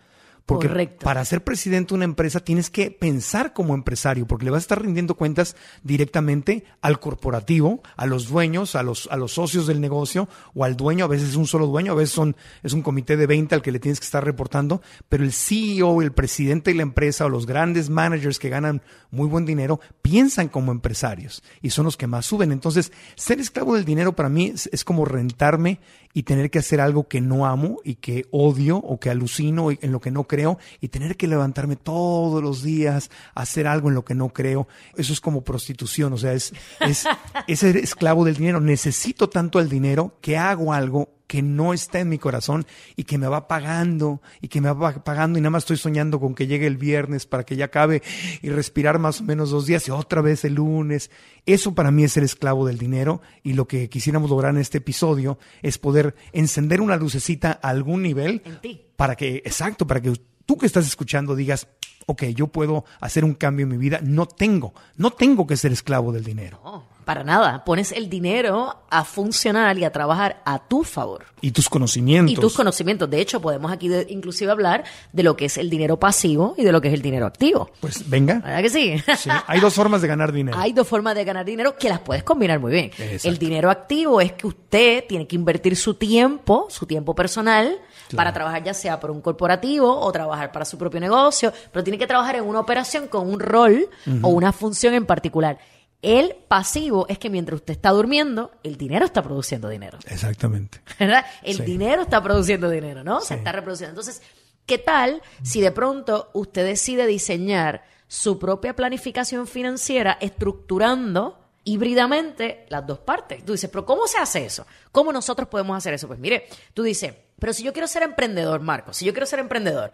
Porque 0.46 0.68
Correcto. 0.68 1.04
para 1.04 1.24
ser 1.24 1.42
presidente 1.42 1.90
de 1.90 1.94
una 1.94 2.04
empresa 2.04 2.38
tienes 2.40 2.68
que 2.68 2.90
pensar 2.90 3.54
como 3.54 3.74
empresario, 3.74 4.26
porque 4.26 4.44
le 4.44 4.50
vas 4.50 4.58
a 4.58 4.66
estar 4.66 4.82
rindiendo 4.82 5.14
cuentas 5.14 5.56
directamente 5.82 6.64
al 6.82 7.00
corporativo, 7.00 7.82
a 7.96 8.04
los 8.04 8.28
dueños, 8.28 8.74
a 8.74 8.82
los, 8.82 9.08
a 9.10 9.16
los 9.16 9.32
socios 9.32 9.66
del 9.66 9.80
negocio 9.80 10.28
o 10.54 10.64
al 10.64 10.76
dueño. 10.76 11.06
A 11.06 11.08
veces 11.08 11.30
es 11.30 11.36
un 11.36 11.46
solo 11.46 11.66
dueño, 11.66 11.92
a 11.92 11.94
veces 11.94 12.14
son, 12.14 12.36
es 12.62 12.74
un 12.74 12.82
comité 12.82 13.16
de 13.16 13.26
venta 13.26 13.56
al 13.56 13.62
que 13.62 13.72
le 13.72 13.78
tienes 13.78 14.00
que 14.00 14.04
estar 14.04 14.22
reportando, 14.22 14.82
pero 15.08 15.24
el 15.24 15.32
CEO, 15.32 16.02
el 16.02 16.12
presidente 16.12 16.72
de 16.72 16.76
la 16.76 16.82
empresa 16.82 17.24
o 17.24 17.30
los 17.30 17.46
grandes 17.46 17.88
managers 17.88 18.38
que 18.38 18.50
ganan 18.50 18.82
muy 19.10 19.28
buen 19.28 19.46
dinero 19.46 19.80
piensan 20.02 20.48
como 20.48 20.72
empresarios 20.72 21.42
y 21.62 21.70
son 21.70 21.86
los 21.86 21.96
que 21.96 22.06
más 22.06 22.26
suben. 22.26 22.52
Entonces, 22.52 22.92
ser 23.14 23.40
esclavo 23.40 23.76
del 23.76 23.86
dinero 23.86 24.14
para 24.14 24.28
mí 24.28 24.52
es, 24.54 24.68
es 24.72 24.84
como 24.84 25.06
rentarme 25.06 25.80
y 26.12 26.24
tener 26.24 26.50
que 26.50 26.58
hacer 26.58 26.82
algo 26.82 27.08
que 27.08 27.22
no 27.22 27.46
amo 27.46 27.78
y 27.82 27.94
que 27.96 28.26
odio 28.30 28.76
o 28.76 29.00
que 29.00 29.10
alucino 29.10 29.72
y 29.72 29.78
en 29.80 29.90
lo 29.90 30.00
que 30.00 30.10
no 30.10 30.24
creo 30.24 30.33
y 30.80 30.88
tener 30.88 31.16
que 31.16 31.26
levantarme 31.26 31.76
todos 31.76 32.42
los 32.42 32.62
días 32.62 33.10
a 33.34 33.42
hacer 33.42 33.66
algo 33.66 33.88
en 33.88 33.94
lo 33.94 34.04
que 34.04 34.14
no 34.14 34.30
creo. 34.30 34.68
Eso 34.96 35.12
es 35.12 35.20
como 35.20 35.44
prostitución, 35.44 36.12
o 36.12 36.18
sea, 36.18 36.32
es, 36.32 36.52
es, 36.80 37.04
es 37.46 37.58
ser 37.58 37.76
esclavo 37.76 38.24
del 38.24 38.36
dinero. 38.36 38.60
Necesito 38.60 39.28
tanto 39.28 39.60
el 39.60 39.68
dinero 39.68 40.18
que 40.20 40.36
hago 40.36 40.72
algo 40.72 41.08
que 41.26 41.42
no 41.42 41.72
está 41.72 42.00
en 42.00 42.08
mi 42.08 42.18
corazón 42.18 42.66
y 42.96 43.04
que 43.04 43.18
me 43.18 43.26
va 43.26 43.48
pagando 43.48 44.20
y 44.40 44.48
que 44.48 44.60
me 44.60 44.70
va 44.70 45.02
pagando 45.02 45.38
y 45.38 45.42
nada 45.42 45.50
más 45.50 45.62
estoy 45.62 45.78
soñando 45.78 46.20
con 46.20 46.34
que 46.34 46.46
llegue 46.46 46.66
el 46.66 46.76
viernes 46.76 47.26
para 47.26 47.44
que 47.44 47.56
ya 47.56 47.66
acabe 47.66 48.02
y 48.42 48.50
respirar 48.50 48.98
más 48.98 49.20
o 49.20 49.24
menos 49.24 49.50
dos 49.50 49.66
días 49.66 49.88
y 49.88 49.90
otra 49.90 50.20
vez 50.20 50.44
el 50.44 50.54
lunes. 50.54 51.10
Eso 51.46 51.74
para 51.74 51.90
mí 51.90 52.04
es 52.04 52.12
ser 52.12 52.24
esclavo 52.24 52.66
del 52.66 52.78
dinero 52.78 53.22
y 53.42 53.54
lo 53.54 53.66
que 53.66 53.88
quisiéramos 53.88 54.30
lograr 54.30 54.54
en 54.54 54.60
este 54.60 54.78
episodio 54.78 55.38
es 55.62 55.78
poder 55.78 56.14
encender 56.32 56.80
una 56.80 56.96
lucecita 56.96 57.58
a 57.62 57.70
algún 57.70 58.02
nivel 58.02 58.42
En 58.44 58.60
ti. 58.60 58.83
Para 58.96 59.16
que, 59.16 59.36
exacto, 59.44 59.86
para 59.86 60.00
que 60.00 60.12
tú 60.46 60.56
que 60.56 60.66
estás 60.66 60.86
escuchando 60.86 61.34
digas, 61.34 61.66
ok, 62.06 62.24
yo 62.34 62.48
puedo 62.48 62.84
hacer 63.00 63.24
un 63.24 63.34
cambio 63.34 63.64
en 63.64 63.70
mi 63.70 63.76
vida, 63.78 64.00
no 64.02 64.26
tengo, 64.26 64.74
no 64.96 65.10
tengo 65.10 65.46
que 65.46 65.56
ser 65.56 65.72
esclavo 65.72 66.12
del 66.12 66.22
dinero. 66.24 66.60
No, 66.62 66.84
para 67.06 67.24
nada. 67.24 67.64
Pones 67.64 67.92
el 67.92 68.08
dinero 68.10 68.76
a 68.90 69.04
funcionar 69.04 69.76
y 69.78 69.84
a 69.84 69.90
trabajar 69.92 70.42
a 70.44 70.58
tu 70.68 70.84
favor. 70.84 71.24
Y 71.40 71.50
tus 71.50 71.68
conocimientos. 71.70 72.32
Y 72.32 72.36
tus 72.36 72.54
conocimientos. 72.54 73.08
De 73.10 73.20
hecho, 73.20 73.40
podemos 73.40 73.70
aquí 73.72 73.88
de- 73.88 74.06
inclusive 74.10 74.50
hablar 74.52 74.84
de 75.12 75.22
lo 75.22 75.34
que 75.36 75.46
es 75.46 75.56
el 75.58 75.68
dinero 75.70 75.98
pasivo 75.98 76.54
y 76.58 76.64
de 76.64 76.72
lo 76.72 76.80
que 76.82 76.88
es 76.88 76.94
el 76.94 77.02
dinero 77.02 77.26
activo. 77.26 77.70
Pues 77.80 78.08
venga. 78.08 78.40
¿Verdad 78.40 78.62
que 78.62 78.70
sí? 78.70 78.94
Sí, 79.18 79.30
Hay 79.46 79.60
dos 79.60 79.74
formas 79.74 80.00
de 80.02 80.08
ganar 80.08 80.32
dinero. 80.32 80.58
Hay 80.58 80.72
dos 80.72 80.86
formas 80.88 81.14
de 81.14 81.24
ganar 81.24 81.44
dinero 81.44 81.76
que 81.78 81.88
las 81.90 82.00
puedes 82.00 82.22
combinar 82.22 82.58
muy 82.60 82.72
bien. 82.72 82.86
Exacto. 82.98 83.28
El 83.28 83.38
dinero 83.38 83.70
activo 83.70 84.20
es 84.22 84.32
que 84.32 84.46
usted 84.46 85.04
tiene 85.06 85.26
que 85.26 85.36
invertir 85.36 85.76
su 85.76 85.94
tiempo, 85.94 86.66
su 86.70 86.86
tiempo 86.86 87.14
personal, 87.14 87.78
para 88.14 88.32
trabajar 88.32 88.62
ya 88.64 88.74
sea 88.74 89.00
por 89.00 89.10
un 89.10 89.20
corporativo 89.20 89.98
o 90.00 90.12
trabajar 90.12 90.52
para 90.52 90.64
su 90.64 90.78
propio 90.78 91.00
negocio, 91.00 91.52
pero 91.72 91.82
tiene 91.84 91.98
que 91.98 92.06
trabajar 92.06 92.36
en 92.36 92.44
una 92.44 92.60
operación 92.60 93.08
con 93.08 93.28
un 93.30 93.40
rol 93.40 93.88
o 94.22 94.28
una 94.28 94.52
función 94.52 94.94
en 94.94 95.06
particular. 95.06 95.58
El 96.02 96.36
pasivo 96.48 97.06
es 97.08 97.18
que 97.18 97.30
mientras 97.30 97.60
usted 97.60 97.72
está 97.72 97.90
durmiendo, 97.90 98.50
el 98.62 98.76
dinero 98.76 99.06
está 99.06 99.22
produciendo 99.22 99.68
dinero. 99.70 99.98
Exactamente. 100.06 100.80
¿verdad? 100.98 101.24
El 101.42 101.56
Sí. 101.56 101.62
dinero 101.62 102.02
está 102.02 102.22
produciendo 102.22 102.68
dinero, 102.68 103.02
¿no? 103.02 103.20
Se 103.22 103.34
está 103.34 103.52
reproduciendo. 103.52 103.92
Entonces, 103.92 104.20
¿qué 104.66 104.76
tal 104.76 105.22
si 105.42 105.62
de 105.62 105.70
pronto 105.72 106.28
usted 106.34 106.64
decide 106.66 107.06
diseñar 107.06 107.84
su 108.06 108.38
propia 108.38 108.76
planificación 108.76 109.46
financiera 109.46 110.18
estructurando 110.20 111.38
híbridamente 111.64 112.66
las 112.68 112.86
dos 112.86 112.98
partes? 112.98 113.44
Tú 113.44 113.52
dices, 113.52 113.70
pero 113.70 113.84
¿cómo 113.86 114.06
se 114.06 114.18
hace 114.18 114.44
eso? 114.44 114.66
¿Cómo 114.92 115.12
nosotros 115.12 115.48
podemos 115.48 115.76
hacer 115.76 115.94
eso? 115.94 116.06
Pues 116.06 116.18
mire, 116.18 116.46
tú 116.72 116.82
dices, 116.82 117.14
pero 117.38 117.52
si 117.52 117.62
yo 117.62 117.72
quiero 117.72 117.88
ser 117.88 118.02
emprendedor, 118.02 118.60
Marco, 118.60 118.92
si 118.92 119.04
yo 119.04 119.12
quiero 119.12 119.26
ser 119.26 119.38
emprendedor, 119.40 119.92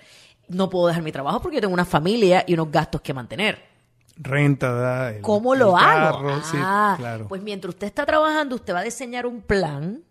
no 0.49 0.69
puedo 0.71 0.87
dejar 0.89 1.03
mi 1.03 1.13
trabajo 1.13 1.41
porque 1.41 1.57
yo 1.57 1.61
tengo 1.61 1.75
una 1.75 1.85
familia 1.85 2.45
y 2.47 2.55
unos 2.55 2.71
gastos 2.71 3.01
que 3.01 3.15
mantener. 3.15 3.63
Renta, 4.17 4.73
da, 4.73 5.11
el- 5.15 5.23
¿Cómo 5.23 5.55
el 5.55 5.61
lo 5.61 5.77
hago? 5.77 6.19
carro, 6.19 6.43
sí, 6.43 6.57
Ah, 6.61 6.95
claro. 6.99 7.29
Pues 7.29 7.41
mientras 7.43 7.75
usted 7.75 7.87
está 7.87 8.05
trabajando, 8.05 8.57
usted 8.57 8.75
va 8.75 8.81
a 8.81 8.85
diseñar 8.85 9.27
un 9.27 9.41
plan 9.43 10.03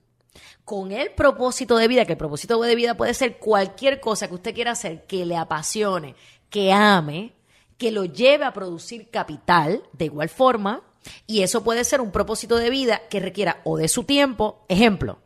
con 0.65 0.91
el 0.91 1.11
propósito 1.11 1.77
de 1.77 1.87
vida, 1.87 2.05
que 2.05 2.13
el 2.13 2.17
propósito 2.17 2.59
de 2.61 2.75
vida 2.75 2.95
puede 2.95 3.13
ser 3.13 3.37
cualquier 3.37 3.99
cosa 3.99 4.27
que 4.27 4.35
usted 4.35 4.53
quiera 4.53 4.71
hacer 4.71 5.05
que 5.05 5.25
le 5.25 5.35
apasione, 5.35 6.15
que 6.49 6.71
ame, 6.71 7.33
que 7.77 7.91
lo 7.91 8.05
lleve 8.05 8.45
a 8.45 8.53
producir 8.53 9.09
capital 9.09 9.83
de 9.93 10.05
igual 10.05 10.29
forma, 10.29 10.81
y 11.27 11.41
eso 11.43 11.63
puede 11.63 11.83
ser 11.83 12.01
un 12.01 12.11
propósito 12.11 12.57
de 12.57 12.69
vida 12.69 13.01
que 13.09 13.19
requiera 13.19 13.61
o 13.63 13.77
de 13.77 13.87
su 13.87 14.03
tiempo, 14.03 14.63
ejemplo, 14.69 15.19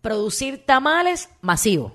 producir 0.00 0.64
tamales 0.64 1.28
masivos 1.40 1.92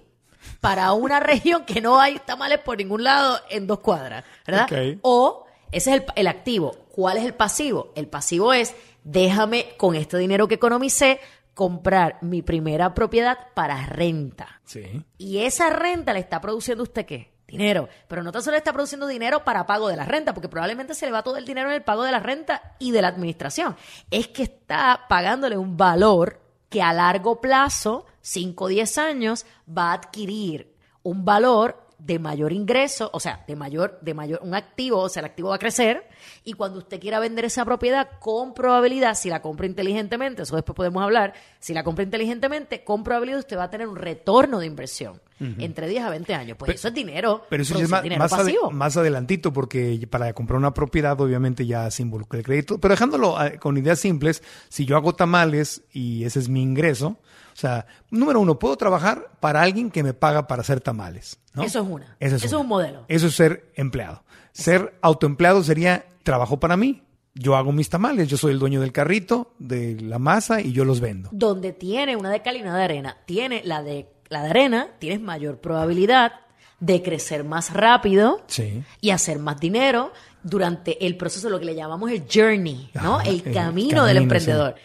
para 0.62 0.94
una 0.94 1.20
región 1.22 1.66
que 1.66 1.82
no 1.82 2.00
hay 2.00 2.20
tamales 2.20 2.60
por 2.60 2.78
ningún 2.78 3.04
lado 3.04 3.40
en 3.50 3.68
dos 3.68 3.80
cuadras, 3.80 4.24
¿verdad? 4.46 4.68
O 5.02 5.46
ese 5.72 5.92
es 5.92 6.02
el, 6.02 6.06
el 6.16 6.28
activo. 6.28 6.76
¿Cuál 6.90 7.18
es 7.18 7.26
el 7.26 7.34
pasivo? 7.34 7.92
El 7.96 8.08
pasivo 8.08 8.54
es 8.54 8.76
déjame 9.04 9.76
con 9.78 9.96
este 9.96 10.18
dinero 10.18 10.48
que 10.48 10.56
economicé 10.56 11.20
comprar 11.54 12.18
mi 12.22 12.42
primera 12.42 12.94
propiedad 12.94 13.38
para 13.54 13.86
renta. 13.86 14.62
Sí. 14.66 15.04
Y 15.18 15.40
esa 15.40 15.70
renta 15.70 16.14
le 16.14 16.20
está 16.20 16.42
produciendo 16.42 16.84
usted 16.84 17.06
qué? 17.06 17.34
Dinero. 17.48 17.88
Pero 18.08 18.24
no 18.24 18.32
tan 18.32 18.42
solo 18.42 18.54
le 18.54 18.58
está 18.58 18.74
produciendo 18.74 19.08
dinero 19.08 19.46
para 19.46 19.66
pago 19.66 19.88
de 19.88 19.96
la 19.96 20.06
renta, 20.06 20.34
porque 20.34 20.50
probablemente 20.50 20.96
se 20.96 21.06
le 21.06 21.12
va 21.12 21.24
todo 21.24 21.38
el 21.38 21.46
dinero 21.46 21.70
en 21.70 21.76
el 21.76 21.84
pago 21.84 22.04
de 22.04 22.12
la 22.12 22.20
renta 22.20 22.76
y 22.80 22.92
de 22.92 23.02
la 23.02 23.08
administración. 23.08 23.78
Es 24.12 24.28
que 24.28 24.44
está 24.44 25.06
pagándole 25.08 25.58
un 25.58 25.78
valor 25.78 26.42
que 26.76 26.82
a 26.82 26.92
largo 26.92 27.40
plazo, 27.40 28.06
5 28.20 28.66
o 28.66 28.68
10 28.68 28.98
años, 28.98 29.46
va 29.66 29.92
a 29.92 29.94
adquirir 29.94 30.76
un 31.04 31.24
valor 31.24 31.88
de 32.00 32.20
mayor 32.20 32.52
ingreso, 32.52 33.10
o 33.14 33.22
sea, 33.22 33.46
de 33.48 33.56
mayor, 33.56 33.98
de 34.02 34.14
mayor, 34.14 34.42
un 34.44 34.54
activo, 34.54 35.00
o 35.00 35.08
sea, 35.08 35.22
el 35.22 35.28
activo 35.28 35.48
va 35.52 35.56
a 35.56 35.60
crecer, 35.60 36.06
y 36.44 36.52
cuando 36.52 36.80
usted 36.80 37.00
quiera 37.00 37.22
vender 37.22 37.46
esa 37.46 37.64
propiedad, 37.64 38.20
con 38.20 38.54
probabilidad, 38.54 39.16
si 39.16 39.30
la 39.30 39.42
compra 39.42 39.68
inteligentemente, 39.68 40.42
eso 40.42 40.58
después 40.58 40.76
podemos 40.76 41.02
hablar, 41.02 41.34
si 41.60 41.74
la 41.74 41.86
compra 41.86 42.04
inteligentemente, 42.04 42.84
con 42.84 43.06
probabilidad 43.06 43.40
usted 43.40 43.58
va 43.58 43.64
a 43.64 43.70
tener 43.70 43.88
un 43.88 43.96
retorno 43.96 44.60
de 44.60 44.66
inversión 44.66 45.22
entre 45.40 45.88
10 45.88 46.04
a 46.04 46.10
20 46.10 46.34
años. 46.34 46.58
Pues 46.58 46.68
Pero- 46.68 46.76
eso 46.78 46.88
es 46.88 46.94
dinero, 46.94 47.46
Pero 47.50 47.64
eso 47.64 47.78
es 47.80 47.90
más, 47.90 48.04
dinero 48.04 48.20
más, 48.20 48.32
ade- 48.34 48.72
más 48.72 48.98
adelantito, 48.98 49.52
porque 49.54 50.08
para 50.10 50.32
comprar 50.34 50.58
una 50.58 50.74
propiedad 50.74 51.20
obviamente 51.20 51.66
ya 51.66 51.90
se 51.92 52.02
involucra 52.04 52.40
el 52.40 52.46
crédito. 52.46 52.80
Pero 52.80 52.94
dejándolo 52.94 53.42
eh, 53.44 53.58
con 53.60 53.78
ideas 53.78 54.00
simples, 54.00 54.42
si 54.70 54.86
yo 54.86 54.96
hago 54.96 55.14
tamales 55.16 55.84
y 55.92 56.24
ese 56.24 56.40
es 56.40 56.50
mi 56.50 56.62
ingreso, 56.62 57.08
o 57.54 57.58
sea, 57.58 57.86
número 58.10 58.40
uno, 58.42 58.60
puedo 58.60 58.76
trabajar 58.78 59.32
para 59.40 59.62
alguien 59.62 59.90
que 59.92 60.04
me 60.04 60.14
paga 60.14 60.48
para 60.48 60.62
hacer 60.62 60.82
tamales. 60.82 61.40
¿no? 61.54 61.64
Eso 61.64 61.82
es 61.82 61.88
una. 61.88 62.18
Eso 62.20 62.36
es 62.36 62.44
una. 62.52 62.58
un 62.60 62.68
modelo. 62.68 63.06
Eso 63.08 63.28
es 63.28 63.36
ser 63.36 63.72
empleado. 63.76 64.24
Ser 64.52 64.98
autoempleado 65.02 65.64
sería 65.64 66.06
trabajo 66.24 66.60
para 66.60 66.76
mí. 66.78 67.02
Yo 67.38 67.58
hago 67.58 67.74
mis 67.74 67.90
tamales, 67.90 68.30
yo 68.30 68.38
soy 68.38 68.54
el 68.54 68.60
dueño 68.60 68.80
del 68.80 68.94
carrito, 68.94 69.54
de 69.60 70.00
la 70.00 70.20
masa 70.20 70.62
y 70.62 70.72
yo 70.72 70.86
los 70.86 71.02
vendo. 71.02 71.28
donde 71.34 71.74
tiene 71.74 72.16
una 72.16 72.30
de 72.30 72.42
cal 72.42 72.56
y 72.56 72.62
una 72.62 72.78
de 72.78 72.84
arena, 72.86 73.18
tiene 73.26 73.62
la 73.66 73.84
de 73.84 74.10
la 74.30 74.44
de 74.44 74.50
arena, 74.50 74.88
tienes 75.00 75.20
mayor 75.22 75.60
probabilidad 75.60 76.34
de 76.80 77.02
crecer 77.02 77.44
más 77.44 77.74
rápido 77.74 78.44
Sí. 78.48 78.84
y 79.02 79.12
hacer 79.12 79.40
más 79.40 79.60
dinero 79.60 80.12
durante 80.44 81.06
el 81.06 81.16
proceso, 81.18 81.50
lo 81.50 81.60
que 81.60 81.66
le 81.66 81.76
llamamos 81.76 82.12
el 82.12 82.26
journey, 82.32 82.90
¿no? 82.96 83.16
Ajá, 83.20 83.30
el, 83.30 83.42
el 83.46 83.54
camino 83.54 84.06
del 84.06 84.18
emprendedor. 84.18 84.76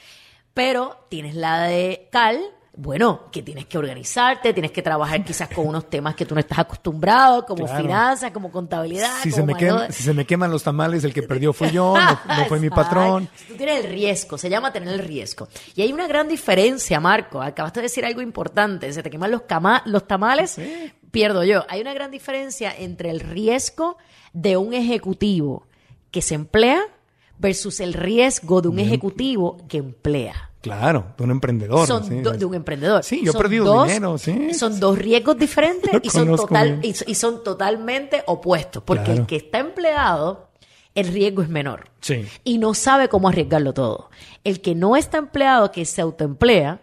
Pero 0.55 1.07
tienes 1.09 1.35
la 1.35 1.63
de 1.63 2.09
cal, 2.11 2.41
bueno, 2.83 3.25
que 3.31 3.43
tienes 3.43 3.67
que 3.67 3.77
organizarte, 3.77 4.55
tienes 4.55 4.73
que 4.73 4.81
trabajar 4.81 5.23
quizás 5.23 5.49
con 5.51 5.67
unos 5.67 5.91
temas 5.91 6.15
que 6.15 6.25
tú 6.25 6.35
no 6.35 6.41
estás 6.41 6.61
acostumbrado, 6.61 7.45
como 7.45 7.67
Claro. 7.67 7.83
finanzas, 7.83 8.31
como 8.31 8.51
contabilidad, 8.51 9.23
Si 9.23 9.31
se, 9.31 9.43
me 9.43 9.53
si 9.91 10.03
se 10.03 10.25
queman 10.25 10.51
los 10.51 10.63
tamales, 10.63 11.05
el 11.05 11.13
que 11.13 11.23
perdió 11.23 11.53
fue 11.53 11.71
yo, 11.71 11.95
no, 11.95 12.21
no 12.37 12.45
fue 12.47 12.59
mi 12.59 12.71
patrón. 12.71 13.29
Tú 13.49 13.55
tienes 13.55 13.85
el 13.85 13.91
riesgo, 13.91 14.39
se 14.39 14.49
llama 14.49 14.73
tener 14.73 14.95
el 14.95 15.01
riesgo. 15.01 15.49
Y 15.75 15.83
hay 15.83 15.93
una 15.93 16.07
gran 16.07 16.27
diferencia, 16.27 17.01
Marco. 17.01 17.43
Acabaste 17.43 17.81
de 17.81 17.85
decir 17.85 18.05
algo 18.05 18.23
importante. 18.23 18.91
Se 18.93 19.03
te 19.03 19.11
queman 19.11 19.31
los, 19.31 19.43
cama- 19.43 19.83
los 19.85 20.07
tamales, 20.07 20.57
pierdo 21.11 21.45
yo. 21.45 21.65
Hay 21.69 21.83
una 21.83 21.93
gran 21.93 22.11
diferencia 22.11 22.73
entre 22.77 23.11
el 23.11 23.21
riesgo 23.21 23.99
de 24.33 24.57
un 24.57 24.73
ejecutivo 24.73 25.67
que 26.11 26.23
se 26.23 26.35
emplea 26.35 26.81
versus 27.39 27.81
el 27.81 27.93
riesgo 27.95 28.63
de 28.63 28.69
un 28.69 28.79
ejecutivo 28.79 29.59
que 29.69 29.79
emplea. 29.79 30.50
Claro, 30.61 31.07
de 31.17 31.25
un 31.25 31.31
emprendedor. 31.31 31.87
Son 31.87 32.05
sí, 32.05 32.21
do- 32.21 32.33
de 32.33 32.45
un 32.45 32.55
emprendedor. 32.55 33.03
Sí, 33.03 33.23
yo 33.25 33.33
he 33.33 33.35
perdido 33.35 33.65
dos- 33.65 33.87
dinero, 33.87 34.19
sí. 34.19 34.53
Son 34.55 34.79
dos 34.79 34.99
riesgos 34.99 35.39
diferentes 35.39 35.91
Lo 35.93 36.01
y 36.03 36.11
son, 36.11 36.37
total, 36.37 36.81
y, 36.83 36.93
so- 36.95 37.05
y 37.07 37.15
son 37.15 37.43
totalmente 37.43 38.23
opuestos. 38.27 38.83
Porque 38.83 39.05
Claro. 39.05 39.21
el 39.23 39.27
que 39.27 39.37
está 39.37 39.59
empleado, 39.59 40.49
el 40.95 41.07
riesgo 41.09 41.43
es 41.43 41.49
menor 41.49 41.89
Sí. 42.01 42.27
y 42.45 42.59
no 42.59 42.75
sabe 42.75 43.09
cómo 43.09 43.29
arriesgarlo 43.29 43.73
todo. 43.73 44.11
El 44.45 44.61
que 44.61 44.75
no 44.75 44.97
está 44.97 45.19
empleado, 45.19 45.71
que 45.73 45.85
se 45.87 46.03
autoemplea, 46.03 46.81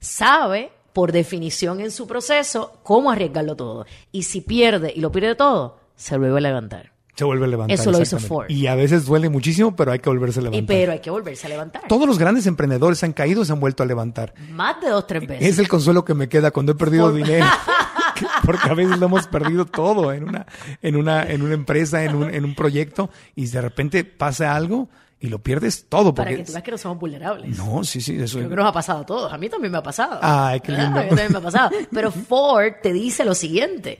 sabe, 0.00 0.70
por 0.92 1.12
definición 1.12 1.80
en 1.80 1.90
su 1.90 2.06
proceso, 2.06 2.78
cómo 2.82 3.10
arriesgarlo 3.10 3.56
todo. 3.56 3.86
Y 4.12 4.24
si 4.24 4.40
pierde 4.40 4.92
y 4.94 5.00
lo 5.00 5.10
pierde 5.12 5.34
todo, 5.34 5.78
se 5.96 6.16
vuelve 6.18 6.38
a 6.38 6.40
levantar. 6.40 6.92
Se 7.18 7.24
vuelve 7.24 7.46
a 7.46 7.48
levantar. 7.48 7.74
Eso 7.74 7.90
lo 7.90 8.00
hizo. 8.00 8.16
Ford. 8.20 8.48
Y 8.48 8.68
a 8.68 8.76
veces 8.76 9.04
duele 9.04 9.28
muchísimo, 9.28 9.74
pero 9.74 9.90
hay 9.90 9.98
que 9.98 10.08
volverse 10.08 10.38
a 10.38 10.42
Y 10.42 10.44
levantar. 10.44 10.66
pero 10.68 10.92
hay 10.92 11.00
que 11.00 11.10
volverse 11.10 11.46
a 11.48 11.50
levantar. 11.50 11.82
Todos 11.88 12.06
los 12.06 12.16
grandes 12.16 12.46
emprendedores 12.46 13.02
han 13.02 13.12
caído, 13.12 13.44
se 13.44 13.50
han 13.52 13.58
vuelto 13.58 13.82
a 13.82 13.86
levantar. 13.86 14.34
Más 14.52 14.80
de 14.80 14.88
dos, 14.90 15.04
tres 15.04 15.26
veces. 15.26 15.48
Es 15.48 15.58
el 15.58 15.66
consuelo 15.66 16.04
que 16.04 16.14
me 16.14 16.28
queda 16.28 16.52
cuando 16.52 16.70
he 16.70 16.74
perdido 16.76 17.12
dinero. 17.12 17.44
Porque 18.44 18.70
a 18.70 18.74
veces 18.74 19.00
lo 19.00 19.06
hemos 19.06 19.26
perdido 19.26 19.66
todo 19.66 20.12
en 20.12 20.28
una, 20.28 20.46
en 20.80 20.94
una, 20.94 21.24
en 21.24 21.42
una 21.42 21.54
empresa, 21.54 22.04
en 22.04 22.14
un, 22.14 22.32
en 22.32 22.44
un 22.44 22.54
proyecto, 22.54 23.10
y 23.34 23.48
de 23.48 23.60
repente 23.62 24.04
pasa 24.04 24.54
algo 24.54 24.88
y 25.18 25.26
lo 25.26 25.40
pierdes 25.40 25.86
todo. 25.88 26.14
Para 26.14 26.30
que 26.30 26.44
tú 26.44 26.52
veas 26.52 26.62
que 26.62 26.70
no 26.70 26.78
somos 26.78 27.00
vulnerables. 27.00 27.58
No, 27.58 27.82
sí, 27.82 28.00
sí, 28.00 28.16
eso 28.16 28.38
Creo 28.38 28.50
que 28.50 28.54
nos 28.56 28.66
ha 28.66 28.72
pasado 28.72 29.00
a 29.00 29.06
todos. 29.06 29.32
A 29.32 29.38
mí 29.38 29.48
también 29.48 29.72
me 29.72 29.78
ha 29.78 29.82
pasado. 29.82 30.20
Ay, 30.22 30.60
qué 30.60 30.70
lindo. 30.70 31.00
A 31.00 31.02
mí 31.02 31.08
también 31.08 31.32
me 31.32 31.38
ha 31.38 31.42
pasado. 31.42 31.70
Pero 31.90 32.12
Ford 32.28 32.74
te 32.80 32.92
dice 32.92 33.24
lo 33.24 33.34
siguiente. 33.34 33.98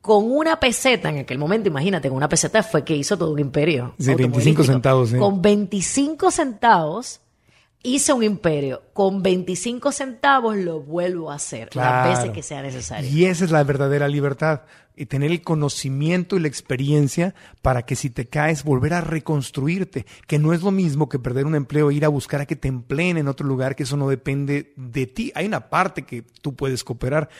Con 0.00 0.30
una 0.30 0.58
peseta, 0.58 1.10
en 1.10 1.18
aquel 1.18 1.38
momento, 1.38 1.68
imagínate, 1.68 2.08
con 2.08 2.16
una 2.16 2.28
peseta 2.28 2.62
fue 2.62 2.84
que 2.84 2.96
hizo 2.96 3.18
todo 3.18 3.32
un 3.32 3.38
imperio. 3.38 3.94
Sí, 3.98 4.06
25 4.06 4.22
automovilístico. 4.24 4.64
centavos, 4.64 5.10
sí. 5.10 5.16
Con 5.18 5.42
25 5.42 6.30
centavos 6.30 7.20
hice 7.82 8.12
un 8.12 8.22
imperio. 8.22 8.82
Con 8.94 9.22
25 9.22 9.92
centavos 9.92 10.56
lo 10.56 10.80
vuelvo 10.80 11.30
a 11.30 11.34
hacer 11.34 11.68
Claro. 11.68 12.08
las 12.10 12.18
veces 12.18 12.32
que 12.34 12.42
sea 12.42 12.62
necesario. 12.62 13.10
Y 13.10 13.26
esa 13.26 13.44
es 13.44 13.50
la 13.50 13.62
verdadera 13.62 14.08
libertad. 14.08 14.62
Y 14.96 15.06
tener 15.06 15.30
el 15.30 15.40
conocimiento 15.40 16.36
y 16.36 16.40
la 16.40 16.48
experiencia 16.48 17.34
para 17.62 17.82
que 17.82 17.96
si 17.96 18.10
te 18.10 18.26
caes, 18.26 18.64
volver 18.64 18.92
a 18.92 19.00
reconstruirte. 19.00 20.04
Que 20.26 20.38
no 20.38 20.52
es 20.52 20.62
lo 20.62 20.70
mismo 20.72 21.08
que 21.08 21.18
perder 21.18 21.46
un 21.46 21.54
empleo 21.54 21.90
e 21.90 21.94
ir 21.94 22.04
a 22.04 22.08
buscar 22.08 22.42
a 22.42 22.46
que 22.46 22.56
te 22.56 22.68
empleen 22.68 23.16
en 23.16 23.28
otro 23.28 23.46
lugar, 23.46 23.76
que 23.76 23.84
eso 23.84 23.96
no 23.96 24.08
depende 24.08 24.74
de 24.76 25.06
ti. 25.06 25.32
Hay 25.34 25.46
una 25.46 25.70
parte 25.70 26.02
que 26.02 26.22
tú 26.42 26.54
puedes 26.54 26.84
cooperar, 26.84 27.30